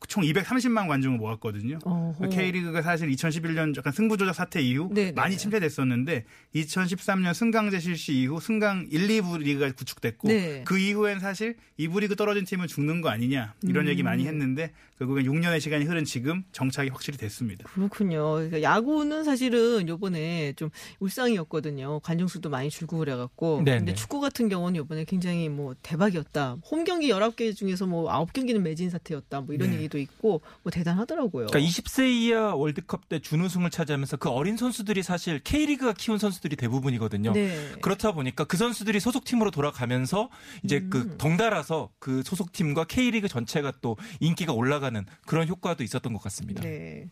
총 0.08 0.22
230만 0.24 0.88
관중을 0.88 1.18
모았거든요. 1.18 1.78
어허. 1.84 2.28
K리그가 2.28 2.82
사실 2.82 3.08
2011년 3.10 3.76
약간 3.76 3.92
승부조작 3.92 4.34
사태 4.34 4.60
이후 4.60 4.90
네네. 4.92 5.12
많이 5.12 5.36
침체됐었는데 5.36 6.24
2013년 6.54 7.34
승강제 7.34 7.80
실시 7.80 8.14
이후 8.14 8.40
승강 8.40 8.88
1, 8.90 9.08
2부 9.08 9.38
리그가 9.38 9.72
구축됐고 9.72 10.28
네. 10.28 10.62
그 10.64 10.78
이후엔 10.78 11.20
사실 11.20 11.56
2부 11.78 12.00
리그 12.00 12.16
떨어진 12.16 12.44
팀은 12.44 12.66
죽는 12.66 13.00
거 13.00 13.08
아니냐 13.08 13.54
이런 13.62 13.86
음. 13.86 13.90
얘기 13.90 14.02
많이 14.02 14.26
했는데 14.26 14.72
결국엔 14.98 15.26
6년의 15.26 15.60
시간이 15.60 15.84
흐른 15.84 16.04
지금 16.04 16.44
정착이 16.52 16.90
확실히 16.90 17.18
됐습니다. 17.18 17.68
그렇군요. 17.70 18.34
그러니까 18.34 18.62
야구는 18.62 19.24
사실은 19.24 19.88
요번에 19.88 20.52
좀 20.54 20.70
울상이었거든요. 21.00 22.00
관중 22.00 22.28
수도 22.28 22.50
많이 22.50 22.70
줄고 22.70 22.98
그래 22.98 23.16
갖고. 23.16 23.62
네, 23.64 23.78
근데 23.78 23.92
네. 23.92 23.94
축구 23.94 24.20
같은 24.20 24.48
경우는 24.48 24.76
요번에 24.76 25.04
굉장히 25.04 25.48
뭐 25.48 25.74
대박이었다. 25.82 26.58
홈 26.70 26.84
경기 26.84 27.08
19개 27.08 27.54
중에서 27.54 27.86
뭐 27.86 28.10
9경기는 28.26 28.60
매진 28.60 28.90
사태였다. 28.90 29.40
뭐 29.40 29.54
이런 29.54 29.70
네. 29.70 29.76
얘기 29.76 29.88
도 29.92 29.98
있고 29.98 30.40
뭐 30.62 30.70
대단하더라고요. 30.72 31.48
그러니까 31.48 31.60
20세 31.60 32.10
이하 32.10 32.54
월드컵 32.54 33.08
때 33.10 33.18
준우승을 33.18 33.70
차지하면서 33.70 34.16
그 34.16 34.30
어린 34.30 34.56
선수들이 34.56 35.02
사실 35.02 35.38
K리그가 35.40 35.92
키운 35.92 36.18
선수들이 36.18 36.56
대부분이거든요. 36.56 37.32
네. 37.32 37.72
그렇다 37.82 38.12
보니까 38.12 38.44
그 38.44 38.56
선수들이 38.56 38.98
소속팀으로 39.00 39.50
돌아가면서 39.50 40.30
이제 40.64 40.78
음. 40.78 40.90
그 40.90 41.16
덩달아서 41.18 41.90
그 41.98 42.22
소속팀과 42.24 42.84
K리그 42.84 43.28
전체가 43.28 43.74
또 43.82 43.96
인기가 44.18 44.54
올라가는 44.54 45.04
그런 45.26 45.46
효과도 45.46 45.84
있었던 45.84 46.12
것 46.12 46.22
같습니다. 46.22 46.62
네. 46.62 47.10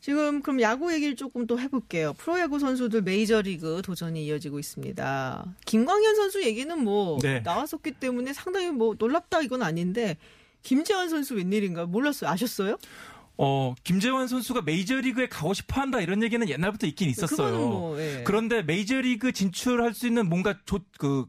지금 0.00 0.42
그럼 0.42 0.60
야구 0.60 0.92
얘기를 0.92 1.16
조금 1.16 1.46
또 1.46 1.58
해볼게요. 1.58 2.12
프로야구 2.12 2.58
선수들 2.58 3.02
메이저리그 3.02 3.82
도전이 3.82 4.24
이어지고 4.26 4.58
있습니다. 4.58 5.44
김광현 5.64 6.14
선수 6.14 6.44
얘기는 6.44 6.78
뭐 6.78 7.18
네. 7.20 7.40
나왔었기 7.40 7.92
때문에 7.92 8.32
상당히 8.32 8.70
뭐 8.70 8.94
놀랍다 8.96 9.40
이건 9.40 9.62
아닌데 9.62 10.16
김재환 10.62 11.08
선수 11.08 11.34
웬일인가 11.34 11.86
몰랐어요. 11.86 12.30
아셨어요? 12.30 12.76
어, 13.40 13.74
김재환 13.84 14.26
선수가 14.26 14.62
메이저리그에 14.62 15.28
가고 15.28 15.54
싶어 15.54 15.80
한다 15.80 16.00
이런 16.00 16.22
얘기는 16.24 16.46
옛날부터 16.48 16.88
있긴 16.88 17.08
있었어요. 17.08 17.56
뭐, 17.56 18.00
예. 18.00 18.24
그런데 18.26 18.62
메이저리그 18.62 19.30
진출할 19.32 19.94
수 19.94 20.08
있는 20.08 20.28
뭔가 20.28 20.58
조, 20.64 20.80
그, 20.98 21.26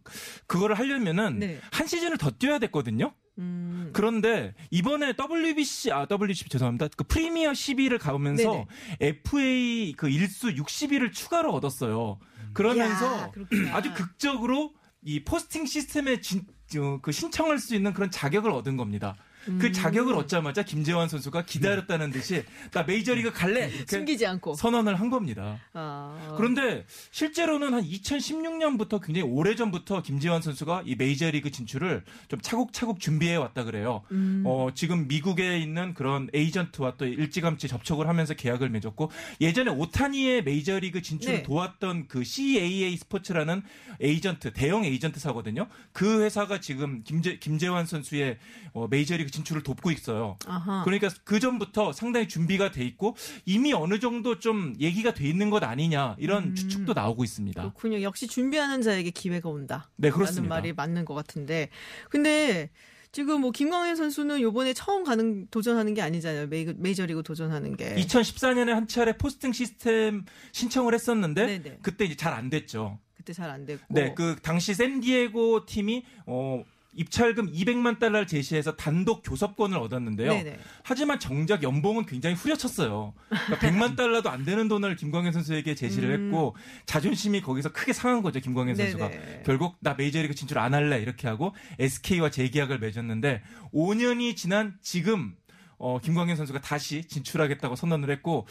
그거를 0.48 0.78
하려면은 0.78 1.38
네. 1.38 1.60
한 1.72 1.86
시즌을 1.86 2.18
더 2.18 2.32
뛰어야 2.32 2.58
됐거든요. 2.58 3.14
음. 3.38 3.92
그런데 3.94 4.54
이번에 4.70 5.14
WBC 5.14 5.92
아 5.92 6.08
WBC 6.10 6.50
죄송합니다. 6.50 6.90
그 6.98 7.06
프리미어 7.06 7.52
12를 7.52 7.98
가보면서 8.00 8.66
FA 9.00 9.94
그 9.96 10.10
일수 10.10 10.50
60일을 10.50 11.14
추가로 11.14 11.54
얻었어요. 11.54 12.20
그러면서 12.54 13.06
야. 13.06 13.32
아주 13.72 13.94
극적으로 13.94 14.74
이 15.02 15.24
포스팅 15.24 15.66
시스템에 15.66 16.20
진, 16.20 16.42
어, 16.42 16.59
그 17.02 17.12
신청할 17.12 17.58
수 17.60 17.76
있는 17.76 17.94
그런 17.94 18.12
자격을 18.12 18.52
얻은 18.52 18.78
겁니다. 18.78 19.16
음. 19.48 19.60
그 19.60 19.72
자격을 19.72 20.16
얻자마자 20.16 20.64
김재환 20.64 21.08
선수가 21.08 21.46
기다렸다는 21.46 22.12
듯이 22.12 22.44
나 22.72 22.84
메이저리그 22.84 23.32
갈래 23.32 23.70
이렇게 23.70 23.86
숨기지 23.98 24.26
않고. 24.26 24.56
선언을 24.56 25.00
한 25.00 25.10
겁니다. 25.10 25.60
아. 25.74 26.34
그런데 26.38 26.86
실제로는 27.12 27.74
한 27.74 27.84
2016년부터 27.84 29.02
굉장히 29.04 29.28
오래 29.28 29.56
전부터 29.56 30.02
김재환 30.02 30.42
선수가 30.42 30.84
이 30.86 30.96
메이저리그 30.96 31.52
진출을 31.52 32.04
좀 32.28 32.42
차곡차곡 32.42 33.00
준비해 33.00 33.36
왔다 33.36 33.64
그래요. 33.64 34.04
음. 34.12 34.44
어, 34.46 34.70
지금 34.74 35.08
미국에 35.08 35.60
있는 35.60 35.94
그런 35.94 36.30
에이전트와 36.34 36.96
또 36.98 37.06
일찌감치 37.06 37.68
접촉을 37.68 38.08
하면서 38.08 38.34
계약을 38.34 38.70
맺었고 38.70 39.12
예전에 39.42 39.72
오타니의 39.72 40.44
메이저리그 40.44 41.02
진출을 41.02 41.38
네. 41.38 41.44
도왔던 41.44 42.08
그 42.08 42.24
CAA 42.24 42.98
스포츠라는 42.98 43.64
에이전트 44.02 44.54
대형 44.54 44.86
에이전트사거든요. 44.86 45.68
그 45.92 46.22
회사가 46.24 46.60
지금 46.60 47.04
김재, 47.04 47.38
김재환 47.40 47.86
선수의 47.86 48.38
어, 48.74 48.88
메이저리그 48.88 49.29
진출을 49.32 49.64
돕고 49.64 49.92
있어요. 49.92 50.38
아하. 50.46 50.84
그러니까 50.84 51.10
그 51.24 51.40
전부터 51.40 51.94
상당히 51.94 52.28
준비가 52.28 52.72
돼 52.72 52.84
있고 52.86 53.16
이미 53.46 53.74
어느 53.74 54.00
정도 54.00 54.40
좀 54.40 54.76
얘기가 54.80 55.14
돼 55.14 55.28
있는 55.28 55.50
것 55.50 55.64
아니냐 55.64 56.16
이런 56.20 56.44
음. 56.46 56.56
추측도 56.56 56.94
나오고 56.94 57.24
있습니다. 57.24 57.62
그렇군요. 57.62 58.02
역시 58.02 58.28
준비하는 58.28 58.82
자에게 58.82 59.10
기회가 59.12 59.50
온다. 59.50 59.90
네, 59.96 60.10
그렇습니다. 60.10 60.56
말이 60.56 60.74
맞는 60.74 61.06
것 61.06 61.14
같은데. 61.14 61.70
근데 62.10 62.70
지금 63.12 63.42
뭐 63.42 63.50
김광현 63.52 63.96
선수는 63.96 64.40
요번에 64.42 64.74
처음 64.74 65.04
가는 65.04 65.48
도전하는 65.50 65.96
게 65.96 66.02
아니잖아요. 66.04 66.46
메이, 66.48 66.74
메이저리그 66.78 67.24
도전하는 67.24 67.76
게. 67.76 67.96
2014년에 67.96 68.68
한 68.70 68.88
차례 68.88 69.18
포스팅 69.18 69.52
시스템 69.52 70.26
신청을 70.52 70.94
했었는데 70.94 71.46
네네. 71.60 71.80
그때 71.82 72.06
이제 72.06 72.16
잘 72.16 72.34
안 72.34 72.50
됐죠. 72.52 73.00
그때 73.18 73.34
잘 73.34 73.50
안 73.50 73.66
됐고. 73.66 73.86
네, 73.90 74.14
그 74.14 74.36
당시 74.44 74.74
샌디에고 74.76 75.66
팀이 75.66 76.04
어 76.28 76.64
입찰금 77.00 77.54
200만 77.54 77.98
달러를 77.98 78.28
제시해서 78.28 78.76
단독 78.76 79.22
교섭권을 79.24 79.78
얻었는데요. 79.78 80.34
네네. 80.34 80.60
하지만 80.84 81.18
정작 81.18 81.64
연봉은 81.64 82.06
굉장히 82.06 82.36
후려쳤어요. 82.36 83.14
그러니까 83.30 83.56
100만 83.66 83.96
달러도 83.96 84.30
안 84.30 84.44
되는 84.44 84.68
돈을 84.68 84.98
김광현 84.98 85.32
선수에게 85.32 85.76
제시를 85.76 86.10
음. 86.10 86.26
했고 86.26 86.58
자존심이 86.86 87.40
거기서 87.42 87.72
크게 87.72 87.94
상한 87.94 88.22
거죠. 88.22 88.42
김광현 88.42 88.76
선수가. 88.76 89.08
네네. 89.08 89.44
결국 89.46 89.78
나 89.80 89.94
메이저리그 89.94 90.36
진출 90.36 90.60
안 90.60 90.74
할래 90.74 91.00
이렇게 91.00 91.30
하고 91.30 91.56
SK와 91.80 92.32
재계약을 92.32 92.80
맺었는데 92.80 93.44
5년이 93.74 94.36
지난 94.36 94.76
지금 94.82 95.36
어, 95.80 95.98
김광현 96.00 96.36
선수가 96.36 96.62
다시 96.62 97.06
진출하겠다고 97.06 97.76
선언을 97.76 98.12
했고 98.12 98.46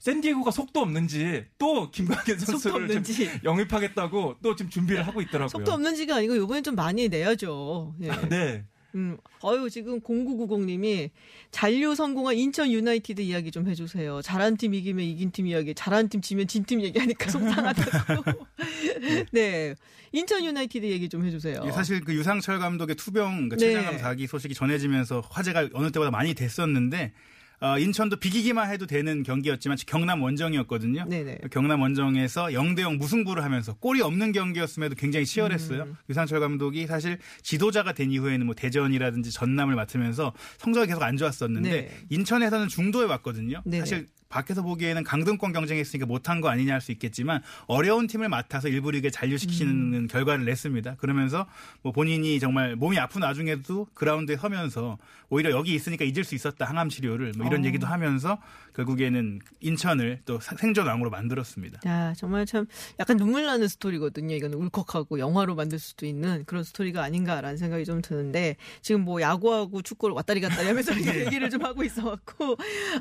샌디에고가 0.00 0.50
속도 0.50 0.80
없는지 0.80 1.46
또 1.58 1.90
김광현 1.90 2.38
선수를 2.38 2.88
좀 2.88 2.98
없는지. 2.98 3.30
영입하겠다고 3.42 4.36
또 4.42 4.54
지금 4.54 4.70
준비를 4.70 5.06
하고 5.06 5.20
있더라고요. 5.22 5.48
속도 5.48 5.72
없는지가 5.72 6.16
아니고 6.16 6.36
요번엔 6.36 6.62
좀 6.62 6.74
많이 6.74 7.08
내야죠. 7.08 7.94
예. 8.02 8.10
네. 8.28 8.64
음, 8.94 9.16
어유 9.42 9.68
지금 9.70 10.00
0990님이 10.00 11.10
잔류 11.50 11.94
성공한 11.94 12.36
인천 12.36 12.70
유나이티드 12.70 13.20
이야기 13.22 13.50
좀 13.50 13.68
해주세요. 13.68 14.22
잘한 14.22 14.56
팀 14.56 14.74
이기면 14.74 15.04
이긴 15.04 15.30
팀 15.32 15.46
이야기, 15.46 15.74
잘한 15.74 16.08
팀 16.08 16.20
지면 16.20 16.46
진 16.46 16.64
팀 16.64 16.80
얘기하니까 16.82 17.28
속상하다고. 17.30 18.24
네, 19.32 19.74
인천 20.12 20.44
유나이티드 20.44 20.86
얘기 20.86 21.08
좀 21.08 21.24
해주세요. 21.24 21.60
이게 21.62 21.72
사실 21.72 22.00
그 22.00 22.14
유상철 22.14 22.58
감독의 22.58 22.96
투병 22.96 23.48
그 23.50 23.56
네. 23.56 23.66
최장암 23.66 23.98
사기 23.98 24.26
소식이 24.26 24.54
전해지면서 24.54 25.20
화제가 25.28 25.68
어느 25.74 25.90
때보다 25.90 26.10
많이 26.10 26.34
됐었는데 26.34 27.12
어, 27.60 27.78
인천도 27.78 28.16
비기기만 28.16 28.70
해도 28.70 28.86
되는 28.86 29.22
경기였지만 29.22 29.78
경남 29.86 30.22
원정이었거든요. 30.22 31.06
네네. 31.08 31.38
경남 31.50 31.80
원정에서 31.82 32.46
0대0 32.46 32.96
무승부를 32.98 33.42
하면서 33.44 33.74
골이 33.74 34.00
없는 34.02 34.32
경기였음에도 34.32 34.94
굉장히 34.94 35.26
치열했어요. 35.26 35.82
음. 35.84 35.96
유상철 36.08 36.40
감독이 36.40 36.86
사실 36.86 37.18
지도자가 37.42 37.92
된 37.92 38.10
이후에는 38.10 38.46
뭐 38.46 38.54
대전이라든지 38.54 39.30
전남을 39.30 39.74
맡으면서 39.74 40.32
성적이 40.58 40.88
계속 40.88 41.02
안 41.02 41.16
좋았었는데 41.16 41.70
네. 41.70 41.90
인천에서는 42.10 42.68
중도에 42.68 43.06
왔거든요. 43.06 43.62
네네. 43.64 43.80
사실 43.80 44.06
밖에서 44.34 44.62
보기에는 44.62 45.04
강등권 45.04 45.52
경쟁했으니까 45.52 46.06
못한 46.06 46.40
거 46.40 46.48
아니냐 46.48 46.72
할 46.74 46.84
수 46.84 46.92
있겠지만 46.92 47.40
어려운 47.66 48.06
팀을 48.06 48.28
맡아서 48.28 48.68
일부 48.68 48.90
리그에 48.90 49.08
잔류시키는 49.08 49.94
음. 49.94 50.06
결과를 50.06 50.44
냈습니다. 50.44 50.96
그러면서 50.96 51.46
뭐 51.80 51.92
본인이 51.92 52.38
정말 52.38 52.76
몸이 52.76 52.98
아픈 52.98 53.22
와중에도 53.22 53.86
그라운드에 53.94 54.36
서면서 54.36 54.98
오히려 55.30 55.50
여기 55.50 55.74
있으니까 55.74 56.04
잊을 56.04 56.24
수 56.24 56.34
있었다 56.34 56.66
항암 56.66 56.90
치료를 56.90 57.32
뭐 57.38 57.46
이런 57.46 57.62
어. 57.62 57.64
얘기도 57.64 57.86
하면서 57.86 58.38
결국에는 58.74 59.38
인천을 59.60 60.20
또 60.26 60.40
생존 60.40 60.86
왕으로 60.86 61.08
만들었습니다. 61.08 61.80
야, 61.88 62.12
정말 62.16 62.44
참 62.44 62.66
약간 62.98 63.16
눈물 63.16 63.46
나는 63.46 63.66
스토리거든요. 63.68 64.34
이건 64.34 64.52
울컥하고 64.52 65.18
영화로 65.18 65.54
만들 65.54 65.78
수도 65.78 66.04
있는 66.06 66.44
그런 66.44 66.64
스토리가 66.64 67.02
아닌가라는 67.02 67.56
생각이 67.56 67.84
좀 67.84 68.02
드는데 68.02 68.56
지금 68.82 69.02
뭐 69.02 69.20
야구하고 69.20 69.80
축구를 69.80 70.14
왔다리 70.14 70.40
갔다리 70.40 70.66
하면서 70.66 70.92
네. 70.94 71.24
얘기를 71.26 71.48
좀 71.48 71.64
하고 71.64 71.82
있어갖고 71.82 72.56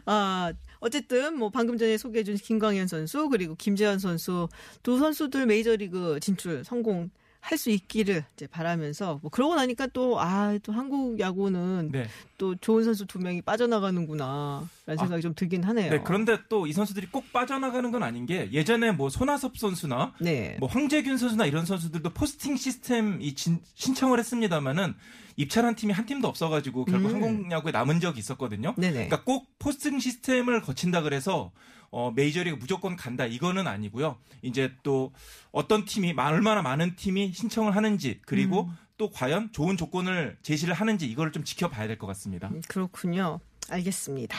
아 0.05 0.53
어쨌든 0.84 1.38
뭐 1.38 1.49
방금 1.49 1.77
전에 1.77 1.97
소개해준 1.97 2.36
김광현 2.36 2.88
선수 2.88 3.29
그리고 3.29 3.55
김재환 3.55 3.99
선수 3.99 4.49
두 4.84 4.97
선수들 4.99 5.45
메이저리그 5.45 6.19
진출 6.19 6.65
성공. 6.65 7.09
할 7.45 7.57
수 7.57 7.69
있기를 7.69 8.23
이제 8.35 8.47
바라면서 8.47 9.19
뭐 9.21 9.29
그러고 9.29 9.53
나니까 9.55 9.87
또 9.87 10.17
아 10.19 10.57
또 10.63 10.71
한국 10.71 11.19
야구는 11.19 11.89
네. 11.91 12.07
또 12.37 12.55
좋은 12.55 12.83
선수 12.85 13.05
두 13.05 13.19
명이 13.19 13.41
빠져나가는구나 13.41 14.67
라는 14.85 14.97
생각이 14.97 15.21
좀 15.21 15.33
들긴 15.35 15.63
하네요. 15.63 15.91
네, 15.91 16.01
그런데 16.03 16.37
또 16.49 16.65
이 16.67 16.71
선수들이 16.73 17.07
꼭 17.11 17.31
빠져나가는 17.33 17.91
건 17.91 18.01
아닌 18.01 18.25
게 18.25 18.49
예전에 18.53 18.91
뭐 18.91 19.09
손아섭 19.09 19.57
선수나 19.57 20.13
네. 20.21 20.55
뭐 20.59 20.69
황재균 20.69 21.17
선수나 21.17 21.45
이런 21.45 21.65
선수들도 21.65 22.11
포스팅 22.11 22.55
시스템 22.55 23.21
이 23.21 23.35
진- 23.35 23.59
신청을 23.75 24.19
했습니다마는 24.19 24.95
입찰한 25.35 25.75
팀이 25.75 25.91
한 25.93 26.05
팀도 26.05 26.27
없어가지고 26.29 26.85
결국 26.85 27.09
음. 27.09 27.23
한국 27.23 27.51
야구에 27.51 27.71
남은 27.73 27.99
적이 27.99 28.19
있었거든요. 28.19 28.73
네네. 28.77 28.93
그러니까 28.93 29.23
꼭 29.23 29.47
포스팅 29.59 29.99
시스템을 29.99 30.61
거친다 30.61 31.01
그래서 31.01 31.51
어, 31.93 32.11
메이저리그 32.11 32.55
무조건 32.57 32.95
간다 32.95 33.25
이거는 33.27 33.67
아니고요. 33.67 34.17
이제 34.41 34.73
또 34.81 35.13
어떤 35.51 35.85
팀이 35.85 36.15
얼마나 36.17 36.63
많은 36.63 36.95
팀이 36.95 37.33
신청을 37.33 37.75
하는지 37.75 38.19
그리고 38.25 38.63
음. 38.63 38.77
또 38.97 39.11
과연 39.11 39.51
좋은 39.51 39.77
조건을 39.77 40.37
제시를 40.41 40.73
하는지 40.73 41.05
이거를 41.05 41.31
좀 41.31 41.43
지켜봐야 41.43 41.85
될 41.87 41.97
것 41.99 42.07
같습니다. 42.07 42.47
음, 42.49 42.61
그렇군요. 42.67 43.39
알겠습니다. 43.69 44.35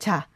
자, 0.00 0.26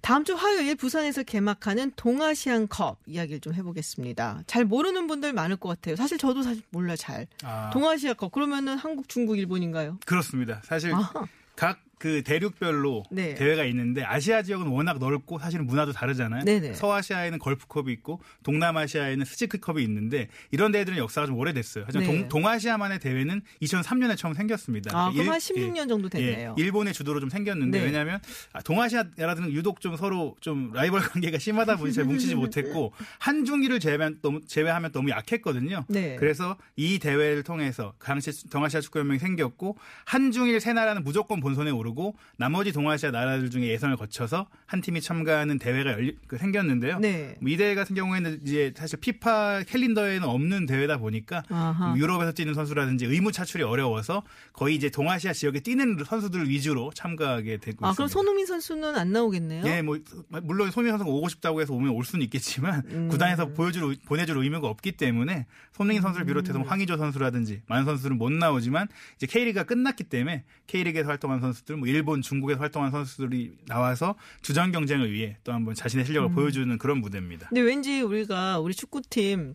다음 0.00 0.24
주 0.24 0.34
화요일 0.34 0.74
부산에서 0.74 1.22
개막하는 1.22 1.92
동아시안컵 1.94 2.98
이야기를 3.06 3.40
좀 3.40 3.54
해보겠습니다. 3.54 4.42
잘 4.48 4.64
모르는 4.64 5.06
분들 5.06 5.32
많을 5.32 5.56
것 5.56 5.68
같아요. 5.68 5.94
사실 5.94 6.18
저도 6.18 6.42
사실 6.42 6.62
몰라 6.70 6.96
잘. 6.96 7.28
아, 7.44 7.70
동아시아컵 7.72 8.32
그러면은 8.32 8.76
한국, 8.76 9.08
중국, 9.08 9.38
일본인가요? 9.38 9.98
그렇습니다. 10.04 10.60
사실 10.64 10.92
아하. 10.92 11.26
각 11.54 11.80
그 12.06 12.22
대륙별로 12.22 13.02
네. 13.10 13.34
대회가 13.34 13.64
있는데 13.64 14.04
아시아 14.04 14.40
지역은 14.42 14.68
워낙 14.68 15.00
넓고 15.00 15.40
사실은 15.40 15.66
문화도 15.66 15.90
다르잖아요. 15.90 16.44
네네. 16.44 16.74
서아시아에는 16.74 17.40
걸프컵이 17.40 17.92
있고 17.94 18.20
동남아시아에는 18.44 19.24
스지크컵이 19.24 19.82
있는데 19.82 20.28
이런 20.52 20.70
대회들은 20.70 20.98
역사가 20.98 21.26
좀 21.26 21.36
오래됐어요. 21.36 21.82
하지만 21.84 22.06
네. 22.06 22.28
동, 22.28 22.46
아시아만의 22.46 23.00
대회는 23.00 23.42
2003년에 23.60 24.16
처음 24.16 24.34
생겼습니다. 24.34 24.96
아, 24.96 25.10
그럼 25.10 25.26
일- 25.26 25.32
한 25.32 25.38
16년 25.40 25.88
정도 25.88 26.08
됐네요. 26.08 26.54
예, 26.56 26.62
일본의 26.62 26.94
주도로 26.94 27.18
좀 27.18 27.28
생겼는데 27.28 27.80
네. 27.80 27.84
왜냐하면 27.84 28.20
아, 28.52 28.62
동아시아 28.62 29.02
나라들은 29.16 29.50
유독 29.50 29.80
좀 29.80 29.96
서로 29.96 30.36
좀 30.40 30.70
라이벌 30.74 31.00
관계가 31.00 31.38
심하다 31.38 31.74
보니 31.78 31.92
잘 31.92 32.04
뭉치지 32.04 32.36
못했고 32.36 32.92
한중일을 33.18 33.80
제외하면 33.80 34.20
너무, 34.22 34.40
제외하면 34.46 34.92
너무 34.92 35.10
약했거든요. 35.10 35.84
네. 35.88 36.14
그래서 36.20 36.56
이 36.76 37.00
대회를 37.00 37.42
통해서 37.42 37.94
그 37.98 38.06
당시 38.06 38.48
동아시아 38.48 38.80
축구연맹이 38.80 39.18
생겼고 39.18 39.76
한중일 40.04 40.60
세 40.60 40.72
나라는 40.72 41.02
무조건 41.02 41.40
본선에 41.40 41.72
오르고 41.72 41.95
나머지 42.36 42.72
동아시아 42.72 43.10
나라들 43.10 43.50
중에 43.50 43.68
예선을 43.68 43.96
거쳐서 43.96 44.46
한 44.66 44.80
팀이 44.80 45.00
참가하는 45.00 45.58
대회가 45.58 45.92
열리, 45.92 46.16
그 46.26 46.36
생겼는데요. 46.38 46.98
네. 46.98 47.36
이 47.46 47.56
대회 47.56 47.74
같은 47.74 47.94
경우에는 47.96 48.40
이제 48.42 48.72
사실 48.76 48.98
피파 49.00 49.62
캘린더에는 49.66 50.26
없는 50.28 50.66
대회다 50.66 50.98
보니까 50.98 51.42
아하. 51.48 51.88
뭐 51.88 51.98
유럽에서 51.98 52.32
뛰는 52.32 52.54
선수라든지 52.54 53.06
의무 53.06 53.32
차출이 53.32 53.62
어려워서 53.62 54.22
거의 54.52 54.74
이제 54.74 54.90
동아시아 54.90 55.32
지역에 55.32 55.60
뛰는 55.60 55.98
선수들 56.04 56.48
위주로 56.48 56.90
참가하게 56.94 57.58
되고 57.58 57.86
아, 57.86 57.90
있습니다. 57.90 57.94
그럼 57.96 58.08
손흥민 58.08 58.46
선수는 58.46 58.96
안 58.96 59.12
나오겠네요? 59.12 59.64
예, 59.66 59.82
뭐 59.82 59.98
물론 60.42 60.70
손흥민 60.70 60.92
선수가 60.92 61.10
오고 61.10 61.28
싶다고 61.28 61.60
해서 61.60 61.72
오면 61.74 61.90
올 61.90 62.04
수는 62.04 62.22
있겠지만 62.24 62.82
음. 62.90 63.08
구단에서 63.08 63.46
보여줄 63.48 63.84
의- 63.84 63.98
보내줄 64.06 64.36
의무가 64.38 64.68
없기 64.68 64.92
때문에 64.92 65.46
손흥민 65.72 66.02
선수를 66.02 66.26
비롯해서 66.26 66.58
뭐 66.58 66.66
황의조 66.68 66.96
선수라든지 66.96 67.62
많은 67.66 67.84
선수들은 67.84 68.18
못 68.18 68.32
나오지만 68.32 68.88
이제 69.16 69.26
K리그가 69.26 69.64
끝났기 69.64 70.04
때문에 70.04 70.44
K리그에서 70.66 71.08
활동한 71.08 71.40
선수들, 71.40 71.75
뭐 71.78 71.86
일본, 71.88 72.22
중국에서 72.22 72.60
활동한 72.60 72.90
선수들이 72.90 73.52
나와서 73.66 74.14
주전 74.42 74.72
경쟁을 74.72 75.12
위해 75.12 75.36
또 75.44 75.52
한번 75.52 75.74
자신의 75.74 76.04
실력을 76.06 76.30
음. 76.30 76.34
보여주는 76.34 76.76
그런 76.78 76.98
무대입니다. 77.00 77.48
근데 77.48 77.60
왠지 77.60 78.00
우리가 78.00 78.58
우리 78.60 78.74
축구팀 78.74 79.52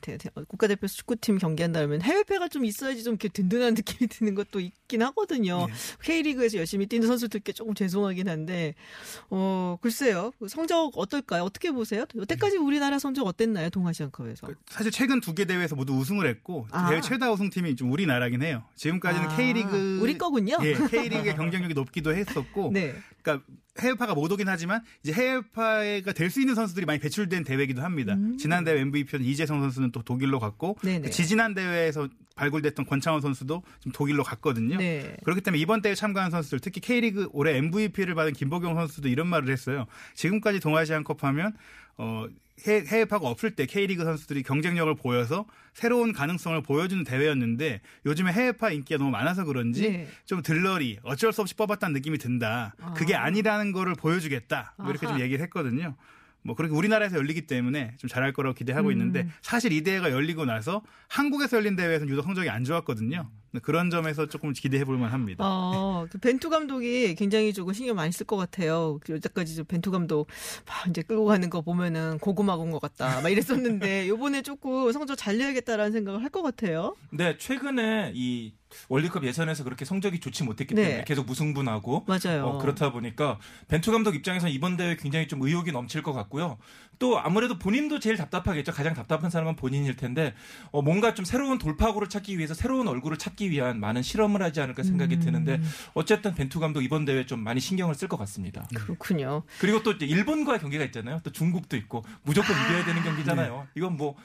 국가대표 0.48 0.88
축구팀 0.88 1.38
경기한다면 1.38 2.02
해외패가 2.02 2.48
좀 2.48 2.66
있어야지 2.66 3.04
좀 3.04 3.14
이렇게 3.14 3.28
든든한 3.30 3.74
느낌이 3.74 4.08
드는 4.08 4.36
것도 4.36 4.60
있긴 4.60 5.02
하거든요. 5.04 5.66
네. 5.68 5.74
K리그에서 6.04 6.58
열심히 6.58 6.86
뛰는 6.86 7.08
선수들께 7.08 7.52
조금 7.54 7.74
죄송하긴 7.74 8.30
한데 8.30 8.76
어 9.30 9.78
글쎄요 9.82 10.32
그 10.40 10.48
성적 10.48 10.92
어떨까요? 10.96 11.44
어떻게 11.44 11.72
보세요? 11.72 12.06
여태까지 12.16 12.58
우리나라 12.58 13.00
성적 13.00 13.26
어땠나요? 13.28 13.70
동아시안컵에서? 13.70 14.48
사실 14.70 14.92
최근 14.92 15.20
두 15.20 15.32
개 15.32 15.46
대회에서 15.46 15.78
모두 15.78 15.94
우승을 15.94 16.28
했고 16.28 16.68
아. 16.72 16.90
대회 16.90 17.00
최다 17.00 17.32
우승팀이 17.32 17.78
좀 17.78 17.90
우리나라긴 17.94 18.42
해요. 18.44 18.64
지금까지는 18.76 19.30
아, 19.30 19.36
K리그 19.38 20.00
우리 20.02 20.18
거군요. 20.18 20.58
예, 20.62 20.74
K리그의 20.74 21.36
경쟁력이 21.38 21.74
높기도 21.74 22.11
했었고 22.16 22.72
네. 22.74 22.94
그러니까 23.22 23.46
해외파가 23.80 24.14
못 24.14 24.30
오긴 24.32 24.50
하지만 24.50 24.84
이제 25.04 25.14
해외파가 25.14 26.12
될 26.14 26.30
수 26.30 26.40
있는 26.42 26.56
선수들이 26.56 26.86
많이 26.86 27.00
배출된 27.00 27.44
대회이기도 27.44 27.82
합니다. 27.82 28.16
지난 28.38 28.64
대회 28.64 28.80
MVP였던 28.82 29.24
이재성 29.26 29.62
선수는 29.62 29.92
또 29.92 30.02
독일로 30.04 30.40
갔고 30.40 30.78
음. 30.86 31.02
그 31.04 31.10
지지난 31.10 31.54
대회에서 31.54 32.10
발굴됐던 32.36 32.86
권창원 32.86 33.22
선수도 33.22 33.64
지금 33.80 33.92
독일로 33.92 34.24
갔거든요. 34.24 34.78
네. 34.78 35.16
그렇기 35.24 35.42
때문에 35.42 35.62
이번 35.62 35.82
대회 35.82 35.94
참가한 35.96 36.32
선수들 36.32 36.60
특히 36.60 36.82
K리그 36.82 37.30
올해 37.34 37.56
MVP를 37.58 38.16
받은 38.16 38.34
김보경 38.34 38.76
선수도 38.76 39.10
이런 39.10 39.28
말을 39.28 39.50
했어요. 39.50 39.86
지금까지 40.16 40.60
동아시안컵 40.60 41.24
하면 41.24 41.54
어 41.98 42.26
해- 42.68 42.84
해외파가 42.86 43.28
없을 43.28 43.52
때 43.56 43.66
K리그 43.66 44.04
선수들이 44.04 44.44
경쟁력을 44.44 44.94
보여서 44.96 45.46
새로운 45.74 46.14
가능성을 46.14 46.62
보여주는 46.64 47.04
대회였는데 47.04 47.82
요즘에 48.06 48.32
해외파 48.32 48.72
인기가 48.72 48.98
너무 48.98 49.10
많아서 49.12 49.44
그런지 49.46 49.90
네. 49.90 50.08
좀 50.26 50.42
들러리 50.42 51.00
어쩔 51.04 51.32
수 51.34 51.42
없이 51.42 51.56
뽑았다는 51.56 51.94
느낌이 51.94 52.18
든다. 52.18 52.76
그게 52.96 53.16
아니라는 53.16 53.72
거를 53.72 53.96
보여주겠다. 53.96 54.74
뭐 54.78 54.90
이렇게 54.90 55.06
아하. 55.08 55.16
좀 55.16 55.24
얘기를 55.24 55.42
했거든요. 55.44 55.96
뭐 56.44 56.56
그렇게 56.56 56.74
우리나라에서 56.76 57.18
열리기 57.18 57.46
때문에 57.48 57.96
좀 57.98 58.08
잘할 58.08 58.34
거라고 58.34 58.56
기대하고 58.56 58.88
음. 58.90 58.92
있는데 58.94 59.28
사실 59.42 59.72
이 59.72 59.84
대회가 59.84 60.12
열리고 60.12 60.46
나서 60.46 60.82
한국에서 61.08 61.58
열린 61.58 61.76
대회에서는 61.76 62.12
유독 62.12 62.24
성적이 62.24 62.50
안 62.50 62.64
좋았거든요. 62.64 63.30
그런 63.60 63.90
점에서 63.90 64.28
조금 64.28 64.54
기대해 64.54 64.86
볼 64.86 64.98
만 64.98 65.12
합니다. 65.12 65.44
어, 65.46 66.06
그 66.12 66.18
벤투 66.20 66.50
감독이 66.50 67.16
굉장히 67.16 67.54
조금 67.54 67.74
신경 67.74 67.96
많이 67.96 68.12
쓸 68.12 68.26
것 68.26 68.38
같아요. 68.38 69.00
그 69.04 69.14
여태까지 69.14 69.56
좀 69.56 69.66
벤투 69.66 69.92
감독 69.92 70.28
막 70.68 70.88
이제 70.90 71.02
끌고 71.02 71.26
가는 71.26 71.50
거 71.50 71.62
보면은 71.62 72.18
고구마 72.20 72.58
군 72.58 72.72
것 72.72 72.80
같다. 72.82 73.22
막 73.22 73.30
이랬었는데 73.30 74.08
요번에 74.10 74.42
조금 74.42 74.92
성적 74.92 75.16
잘 75.16 75.38
내야겠다라는 75.38 75.92
생각을 75.92 76.24
할 76.24 76.30
것 76.32 76.42
같아요. 76.44 76.96
근데 77.10 77.38
최근에 77.38 78.14
이 78.16 78.54
월드컵 78.88 79.26
예선에서 79.26 79.66
그렇게 79.66 79.84
성적이 79.84 80.22
좋지 80.22 80.44
못했기 80.46 80.74
네. 80.76 80.84
때문에 80.84 81.04
계속 81.04 81.26
무승부나고 81.26 82.06
맞아요. 82.08 82.46
어, 82.46 82.58
그렇다 82.60 82.94
보니까 82.94 83.38
벤투 83.68 83.92
감독 83.92 84.16
입장에서는 84.16 84.54
이번 84.54 84.78
대회 84.78 84.96
굉장히 84.96 85.28
좀 85.28 85.42
의욕이 85.42 85.74
넘칠 85.74 86.02
것 86.02 86.14
같고요. 86.14 86.58
또 86.98 87.20
아무래도 87.20 87.58
본인도 87.60 88.00
제일 88.00 88.16
답답하겠죠. 88.16 88.72
가장 88.72 88.94
답답한 88.94 89.30
사람은 89.30 89.58
본인일 89.58 89.98
텐데 89.98 90.34
어, 90.72 90.82
뭔가 90.82 91.14
좀 91.14 91.26
새로운 91.26 91.58
돌파구를 91.58 92.08
찾기 92.08 92.38
위해서 92.38 92.54
새로운 92.54 92.88
얼굴을 92.88 93.18
찾기 93.18 93.41
위한 93.50 93.80
많은 93.80 94.02
실험을 94.02 94.42
하지 94.42 94.62
않을까 94.62 94.84
생각이 94.84 95.16
음. 95.16 95.20
드는데 95.20 95.62
어쨌든 95.94 96.36
벤투 96.36 96.60
감독 96.60 96.82
이번 96.82 97.06
대회 97.06 97.26
좀 97.26 97.40
많이 97.40 97.60
신경을 97.60 97.96
쓸 97.96 98.08
것 98.08 98.18
같습니다. 98.18 98.68
그렇군요. 98.76 99.44
그리고 99.60 99.82
또 99.84 99.94
일본과의 99.94 100.60
경기가 100.60 100.84
있잖아요. 100.86 101.20
또 101.24 101.32
중국도 101.32 101.78
있고 101.78 102.04
무조건 102.24 102.56
이겨야 102.56 102.86
되는 102.86 103.02
네. 103.02 103.08
경기잖아요. 103.10 103.68
이건 103.76 103.98
뭐 103.98 104.16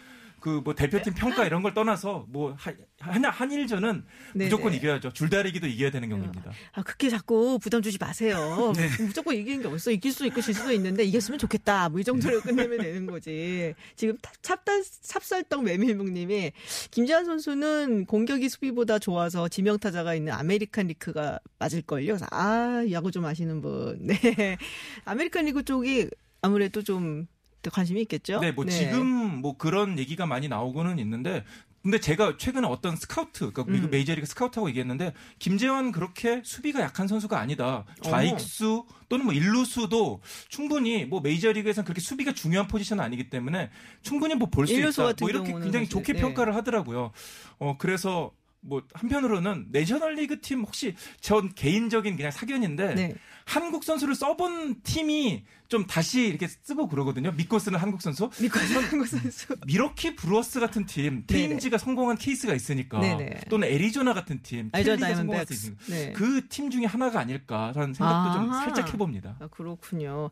그 0.41 0.61
뭐 0.65 0.75
대표팀 0.75 1.15
평가 1.15 1.45
이런 1.45 1.63
걸 1.63 1.75
떠나서 1.75 2.27
뭐 2.29 2.55
한- 2.59 3.25
한일전은 3.25 4.05
네네. 4.35 4.45
무조건 4.45 4.73
이겨야죠. 4.75 5.13
줄다리기도 5.13 5.67
이겨야 5.67 5.91
되는 5.91 6.09
경기입니다. 6.09 6.53
아, 6.73 6.83
그렇게 6.83 7.09
자꾸 7.09 7.59
부담 7.61 7.83
주지 7.83 7.99
마세요. 8.01 8.73
네. 8.77 8.89
무조건 9.01 9.35
이기는 9.35 9.63
게 9.63 9.69
어딨어. 9.69 9.93
이길 9.93 10.13
수도 10.13 10.27
있고 10.27 10.41
질 10.41 10.55
수도 10.55 10.73
있는데 10.73 11.03
이겼으면 11.05 11.39
좋겠다. 11.39 11.89
뭐 11.89 12.01
이 12.01 12.05
정도로 12.05 12.41
끝내면 12.43 12.79
되는 12.79 13.07
거지. 13.07 13.75
지금 13.97 14.17
탑- 14.19 14.41
찹다, 14.43 14.73
찹쌀떡 15.03 15.65
메밀묵님이 15.65 16.53
김재환 16.91 17.25
선수는 17.25 18.07
공격이 18.07 18.49
수비보다 18.49 18.99
좋아서 18.99 19.49
지명타자가 19.49 20.15
있는 20.15 20.33
아메리칸 20.33 20.87
리그가 20.89 21.39
맞을걸요. 21.59 22.19
아, 22.31 22.85
야구 22.93 23.11
좀 23.11 23.25
아시는 23.25 23.61
분. 23.61 23.99
네. 24.07 24.57
아메리칸 25.05 25.47
리그 25.47 25.65
쪽이 25.65 26.09
아무래도 26.43 26.83
좀 26.83 27.27
관심이 27.71 28.01
있겠죠? 28.03 28.41
네, 28.41 28.53
뭐 28.53 28.65
지금 28.67 29.07
뭐 29.41 29.57
그런 29.57 29.99
얘기가 29.99 30.27
많이 30.27 30.49
나오고는 30.49 30.99
있는데 30.99 31.45
근데 31.83 32.01
제가 32.01 32.37
최근에 32.37 32.67
어떤 32.67 32.97
스카우트, 32.97 33.53
그러니까 33.53 33.65
미국 33.73 33.87
음. 33.87 33.91
메이저리그 33.91 34.27
스카우트하고 34.27 34.69
얘기했는데 34.71 35.13
김재환 35.39 35.93
그렇게 35.93 36.43
수비가 36.45 36.81
약한 36.81 37.07
선수가 37.07 37.39
아니다. 37.39 37.85
좌익수 38.03 38.87
또는 39.09 39.25
뭐 39.25 39.33
일루수도 39.33 40.21
충분히 40.49 41.05
뭐 41.05 41.21
메이저리그에서는 41.21 41.85
그렇게 41.85 42.01
수비가 42.01 42.33
중요한 42.35 42.67
포지션은 42.67 43.05
아니기 43.05 43.31
때문에 43.31 43.71
충분히 44.03 44.35
뭐 44.35 44.49
볼 44.51 44.67
수 44.67 44.75
있다. 44.75 45.15
뭐 45.21 45.29
이렇게 45.31 45.53
굉장히 45.53 45.87
사실, 45.87 45.89
좋게 45.91 46.15
네. 46.15 46.21
평가를 46.23 46.57
하더라고요. 46.57 47.13
어 47.59 47.77
그래서 47.79 48.33
뭐 48.67 48.83
한편으로는 48.95 49.67
내셔널리그 49.71 50.41
팀 50.41 50.63
혹시 50.63 50.95
전 51.21 51.55
개인적인 51.55 52.17
그냥 52.17 52.31
사견인데 52.31 52.95
네. 52.95 53.15
한국 53.45 53.85
선수를 53.85 54.15
써본 54.15 54.83
팀이 54.83 55.45
좀 55.69 55.87
다시 55.87 56.27
이렇게 56.27 56.49
쓰고 56.49 56.89
그러거든요. 56.89 57.33
믿고 57.33 57.59
쓰는 57.59 57.79
한국 57.79 58.03
선수. 58.03 58.29
미국 58.41 58.61
한국 58.61 59.07
선수. 59.07 59.57
밀워키 59.67 60.17
브루어스 60.17 60.59
같은 60.61 60.85
팀. 60.87 61.25
테임즈가 61.27 61.79
성공한 61.79 62.17
케이스가 62.19 62.55
있으니까 62.55 63.01
네네. 63.01 63.43
또는 63.49 63.69
애리조나 63.69 64.15
같은 64.15 64.41
팀, 64.43 64.67
다이아몬드백스. 64.67 65.67
있는 65.67 65.77
네. 65.87 66.13
그팀 66.13 66.71
중에 66.71 66.85
하나가 66.87 67.21
아닐까라는 67.21 67.95
생각도 67.95 68.33
좀 68.39 68.51
아하. 68.51 68.65
살짝 68.65 68.93
해봅니다. 68.93 69.37
아, 69.41 69.49
그렇군요. 69.49 70.31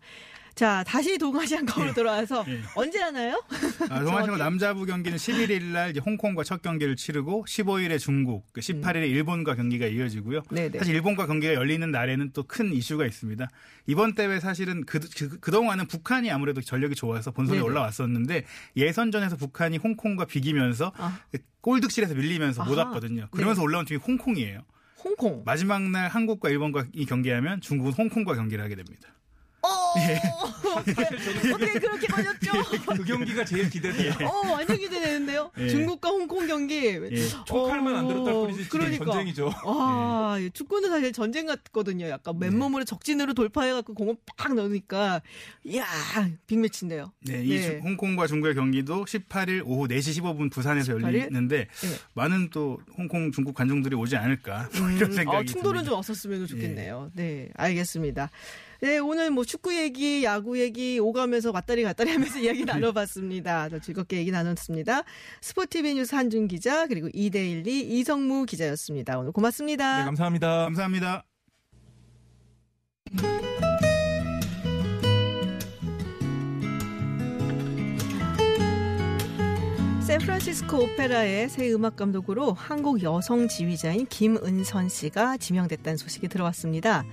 자, 0.54 0.84
다시 0.86 1.18
동아시안 1.18 1.66
컵으로 1.66 1.92
돌아와서 1.94 2.44
예. 2.48 2.60
언제 2.76 3.00
하나요? 3.00 3.42
아, 3.90 4.00
동아시아 4.04 4.36
남자부 4.36 4.86
경기는 4.86 5.18
11일 5.18 5.62
날 5.72 5.92
홍콩과 6.04 6.44
첫 6.44 6.62
경기를 6.62 6.94
치르고 6.94 7.44
15일에 7.48 7.98
중국, 7.98 8.46
그 8.52 8.60
18일에 8.60 9.08
일본과 9.10 9.56
경기가 9.56 9.86
이어지고요. 9.86 10.38
음. 10.38 10.54
네네. 10.54 10.78
사실 10.78 10.94
일본과 10.94 11.26
경기가 11.26 11.54
열리는 11.54 11.90
날에는 11.90 12.30
또 12.32 12.44
큰 12.46 12.72
이슈가 12.72 13.04
있습니다. 13.06 13.48
이번 13.86 14.14
대회 14.14 14.38
사실은 14.38 14.84
그, 14.84 15.00
그, 15.00 15.40
그 15.40 15.50
동안은 15.50 15.88
북한이 15.88 16.30
아무래도 16.30 16.60
전력이 16.60 16.94
좋아서 16.94 17.30
본선에 17.32 17.58
네네. 17.58 17.68
올라왔었는데 17.68 18.44
예선전에서 18.76 19.36
북한이 19.36 19.78
홍콩과 19.78 20.26
비기면서 20.26 20.92
아. 20.96 21.18
골득실에서 21.62 22.14
밀리면서 22.14 22.64
못 22.64 22.78
아하. 22.78 22.88
왔거든요. 22.88 23.26
그러면서 23.32 23.62
네. 23.62 23.64
올라온 23.64 23.86
팀이 23.86 23.98
홍콩이에요. 24.06 24.60
홍콩. 25.02 25.42
마지막 25.44 25.82
날 25.90 26.08
한국과 26.08 26.48
일본과 26.50 26.86
이 26.92 27.06
경기하면 27.06 27.60
중국은 27.60 27.92
홍콩과 27.92 28.34
경기를 28.34 28.62
하게 28.62 28.74
됩니다. 28.76 29.08
어, 29.94 30.78
어떻게 30.78 31.78
그렇게 31.78 32.06
걸렸죠? 32.06 32.50
그 32.96 33.04
경기가 33.04 33.44
제일 33.44 33.70
기대돼요. 33.70 34.12
어, 34.26 34.52
완전 34.52 34.76
기대되는데요. 34.78 35.50
예. 35.58 35.68
중국과 35.68 36.08
홍콩 36.10 36.46
경기. 36.46 36.86
예. 36.86 37.28
총칼만 37.46 37.94
안 37.94 38.08
들었다 38.08 38.30
어, 38.32 38.46
뿐이지 38.46 38.68
그러니까. 38.68 39.04
전쟁이죠. 39.04 39.52
와, 39.64 40.38
축구는 40.52 40.90
사실 40.90 41.12
전쟁 41.12 41.46
같거든요. 41.46 42.08
약간 42.08 42.38
맨몸으로 42.38 42.84
적진으로 42.84 43.34
돌파해갖고 43.34 43.94
공을 43.94 44.16
빡 44.36 44.54
넣으니까, 44.54 45.22
이야, 45.64 45.84
빅매치인데요. 46.46 47.12
네, 47.20 47.42
이 47.44 47.48
네. 47.56 47.62
주- 47.62 47.80
홍콩과 47.84 48.26
중국의 48.26 48.54
경기도 48.54 49.04
18일 49.04 49.62
오후 49.64 49.86
4시 49.88 50.20
15분 50.20 50.50
부산에서 50.50 50.94
18일? 50.94 51.02
열리는데 51.02 51.56
네. 51.68 51.88
많은 52.14 52.50
또 52.50 52.78
홍콩 52.96 53.30
중국 53.32 53.54
관중들이 53.54 53.94
오지 53.96 54.16
않을까 54.16 54.68
뭐 54.78 54.90
이런 54.90 55.12
생각이 55.12 55.36
어, 55.36 55.44
충돌은 55.44 55.78
듭니다. 55.78 55.90
좀 55.90 55.98
없었으면 55.98 56.46
좋겠네요. 56.46 57.10
네, 57.14 57.48
알겠습니다. 57.54 58.30
네, 58.80 58.98
오늘 58.98 59.30
뭐 59.30 59.44
축구 59.44 59.74
얘기, 59.74 60.24
야구 60.24 60.60
얘기 60.60 60.98
오가면서 60.98 61.50
왔다리 61.52 61.82
갔다리 61.82 62.10
하면서 62.10 62.38
이야기 62.38 62.64
나눠봤습니다. 62.66 63.68
더 63.68 63.78
즐겁게 63.78 64.18
얘기 64.18 64.30
나눴습니다. 64.30 65.02
스포티비 65.40 65.94
뉴스 65.94 66.14
한준 66.14 66.48
기자, 66.48 66.86
그리고 66.86 67.08
이데일리 67.12 67.80
이성무 67.80 68.46
기자였습니다. 68.46 69.18
오늘 69.18 69.32
고맙습니다. 69.32 69.98
네, 69.98 70.04
감사합니다. 70.04 70.64
감사합니다. 70.64 71.24
샌프란시스코 80.02 80.76
오페라의 80.84 81.48
새 81.48 81.72
음악 81.72 81.96
감독으로 81.96 82.52
한국 82.52 83.02
여성 83.02 83.48
지휘자인 83.48 84.06
김은선 84.06 84.88
씨가 84.88 85.38
지명됐다는 85.38 85.96
소식이 85.96 86.28
들어왔습니다. 86.28 87.04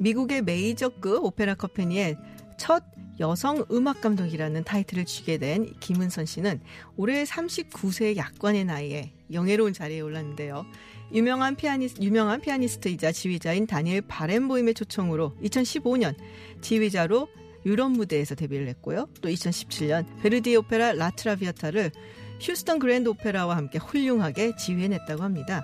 미국의 0.00 0.42
메이저급 0.42 1.22
오페라 1.22 1.54
컴퍼니의 1.54 2.16
첫 2.56 2.82
여성 3.20 3.66
음악 3.70 4.00
감독이라는 4.00 4.64
타이틀을 4.64 5.04
쥐게 5.04 5.36
된 5.36 5.74
김은선 5.78 6.24
씨는 6.24 6.60
올해 6.96 7.22
39세 7.24 8.16
약관의 8.16 8.64
나이에 8.64 9.12
영예로운 9.30 9.74
자리에 9.74 10.00
올랐는데요. 10.00 10.64
유명한 11.12 11.54
피아니스 11.54 11.96
유명한 12.00 12.40
피아니스트이자 12.40 13.12
지휘자인 13.12 13.66
다니엘 13.66 14.02
바렌보임의 14.02 14.72
초청으로 14.72 15.36
2015년 15.42 16.14
지휘자로 16.62 17.28
유럽 17.66 17.90
무대에서 17.90 18.34
데뷔를 18.34 18.68
했고요. 18.68 19.06
또 19.20 19.28
2017년 19.28 20.06
베르디 20.22 20.56
오페라 20.56 20.92
라 20.92 21.04
트라비아타를 21.04 21.90
휴스턴 22.40 22.78
그랜드 22.78 23.10
오페라와 23.10 23.54
함께 23.54 23.78
훌륭하게 23.78 24.56
지휘해냈다고 24.56 25.22
합니다. 25.22 25.62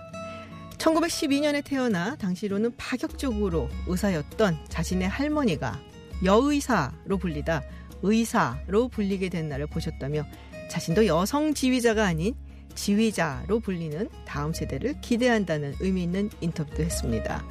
1912년에 0.78 1.64
태어나 1.64 2.16
당시로는 2.16 2.76
파격적으로 2.76 3.68
의사였던 3.86 4.66
자신의 4.68 5.08
할머니가 5.08 5.80
여의사로 6.24 7.18
불리다 7.18 7.62
의사로 8.02 8.88
불리게 8.88 9.28
된 9.28 9.48
날을 9.48 9.66
보셨다며 9.66 10.24
자신도 10.70 11.06
여성 11.06 11.54
지휘자가 11.54 12.04
아닌 12.04 12.34
지휘자로 12.74 13.60
불리는 13.60 14.08
다음 14.26 14.52
세대를 14.52 15.00
기대한다는 15.00 15.74
의미 15.80 16.02
있는 16.02 16.30
인터뷰도 16.40 16.82
했습니다. 16.82 17.44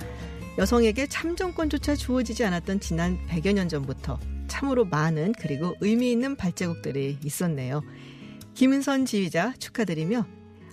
여성에게 0.57 1.07
참정권조차 1.07 1.95
주어지지 1.95 2.45
않았던 2.45 2.79
지난 2.79 3.17
100여 3.27 3.53
년 3.53 3.67
전부터 3.67 4.19
참으로 4.47 4.85
많은 4.85 5.33
그리고 5.39 5.75
의미 5.81 6.11
있는 6.11 6.35
발자국들이 6.35 7.17
있었네요. 7.23 7.81
김은선 8.53 9.05
지휘자 9.05 9.53
축하드리며 9.59 10.25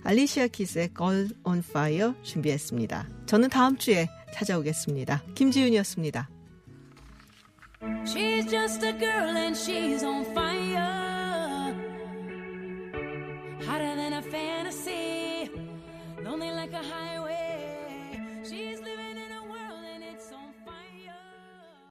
알리시아 0.03 0.47
키스의 0.47 0.89
Girl 0.97 1.29
on 1.43 1.59
Fire 1.59 2.13
준비했습니다. 2.23 3.07
저는 3.25 3.49
다음 3.49 3.77
주에 3.77 4.09
찾아오겠습니다. 4.33 5.23
김지윤이었습니다. 5.35 6.29
She's 8.05 8.49
just 8.49 8.85
a 8.85 8.93
girl 8.97 9.35
and 9.35 9.55
she's 9.57 10.03
on 10.03 10.25
fire. 10.31 11.73
Hotter 13.65 13.95
than 13.95 14.13
a 14.13 14.21
fantasy. 14.21 15.49
Lonely 16.23 16.51
like 16.51 16.73
a 16.73 16.83
highway. 16.83 17.02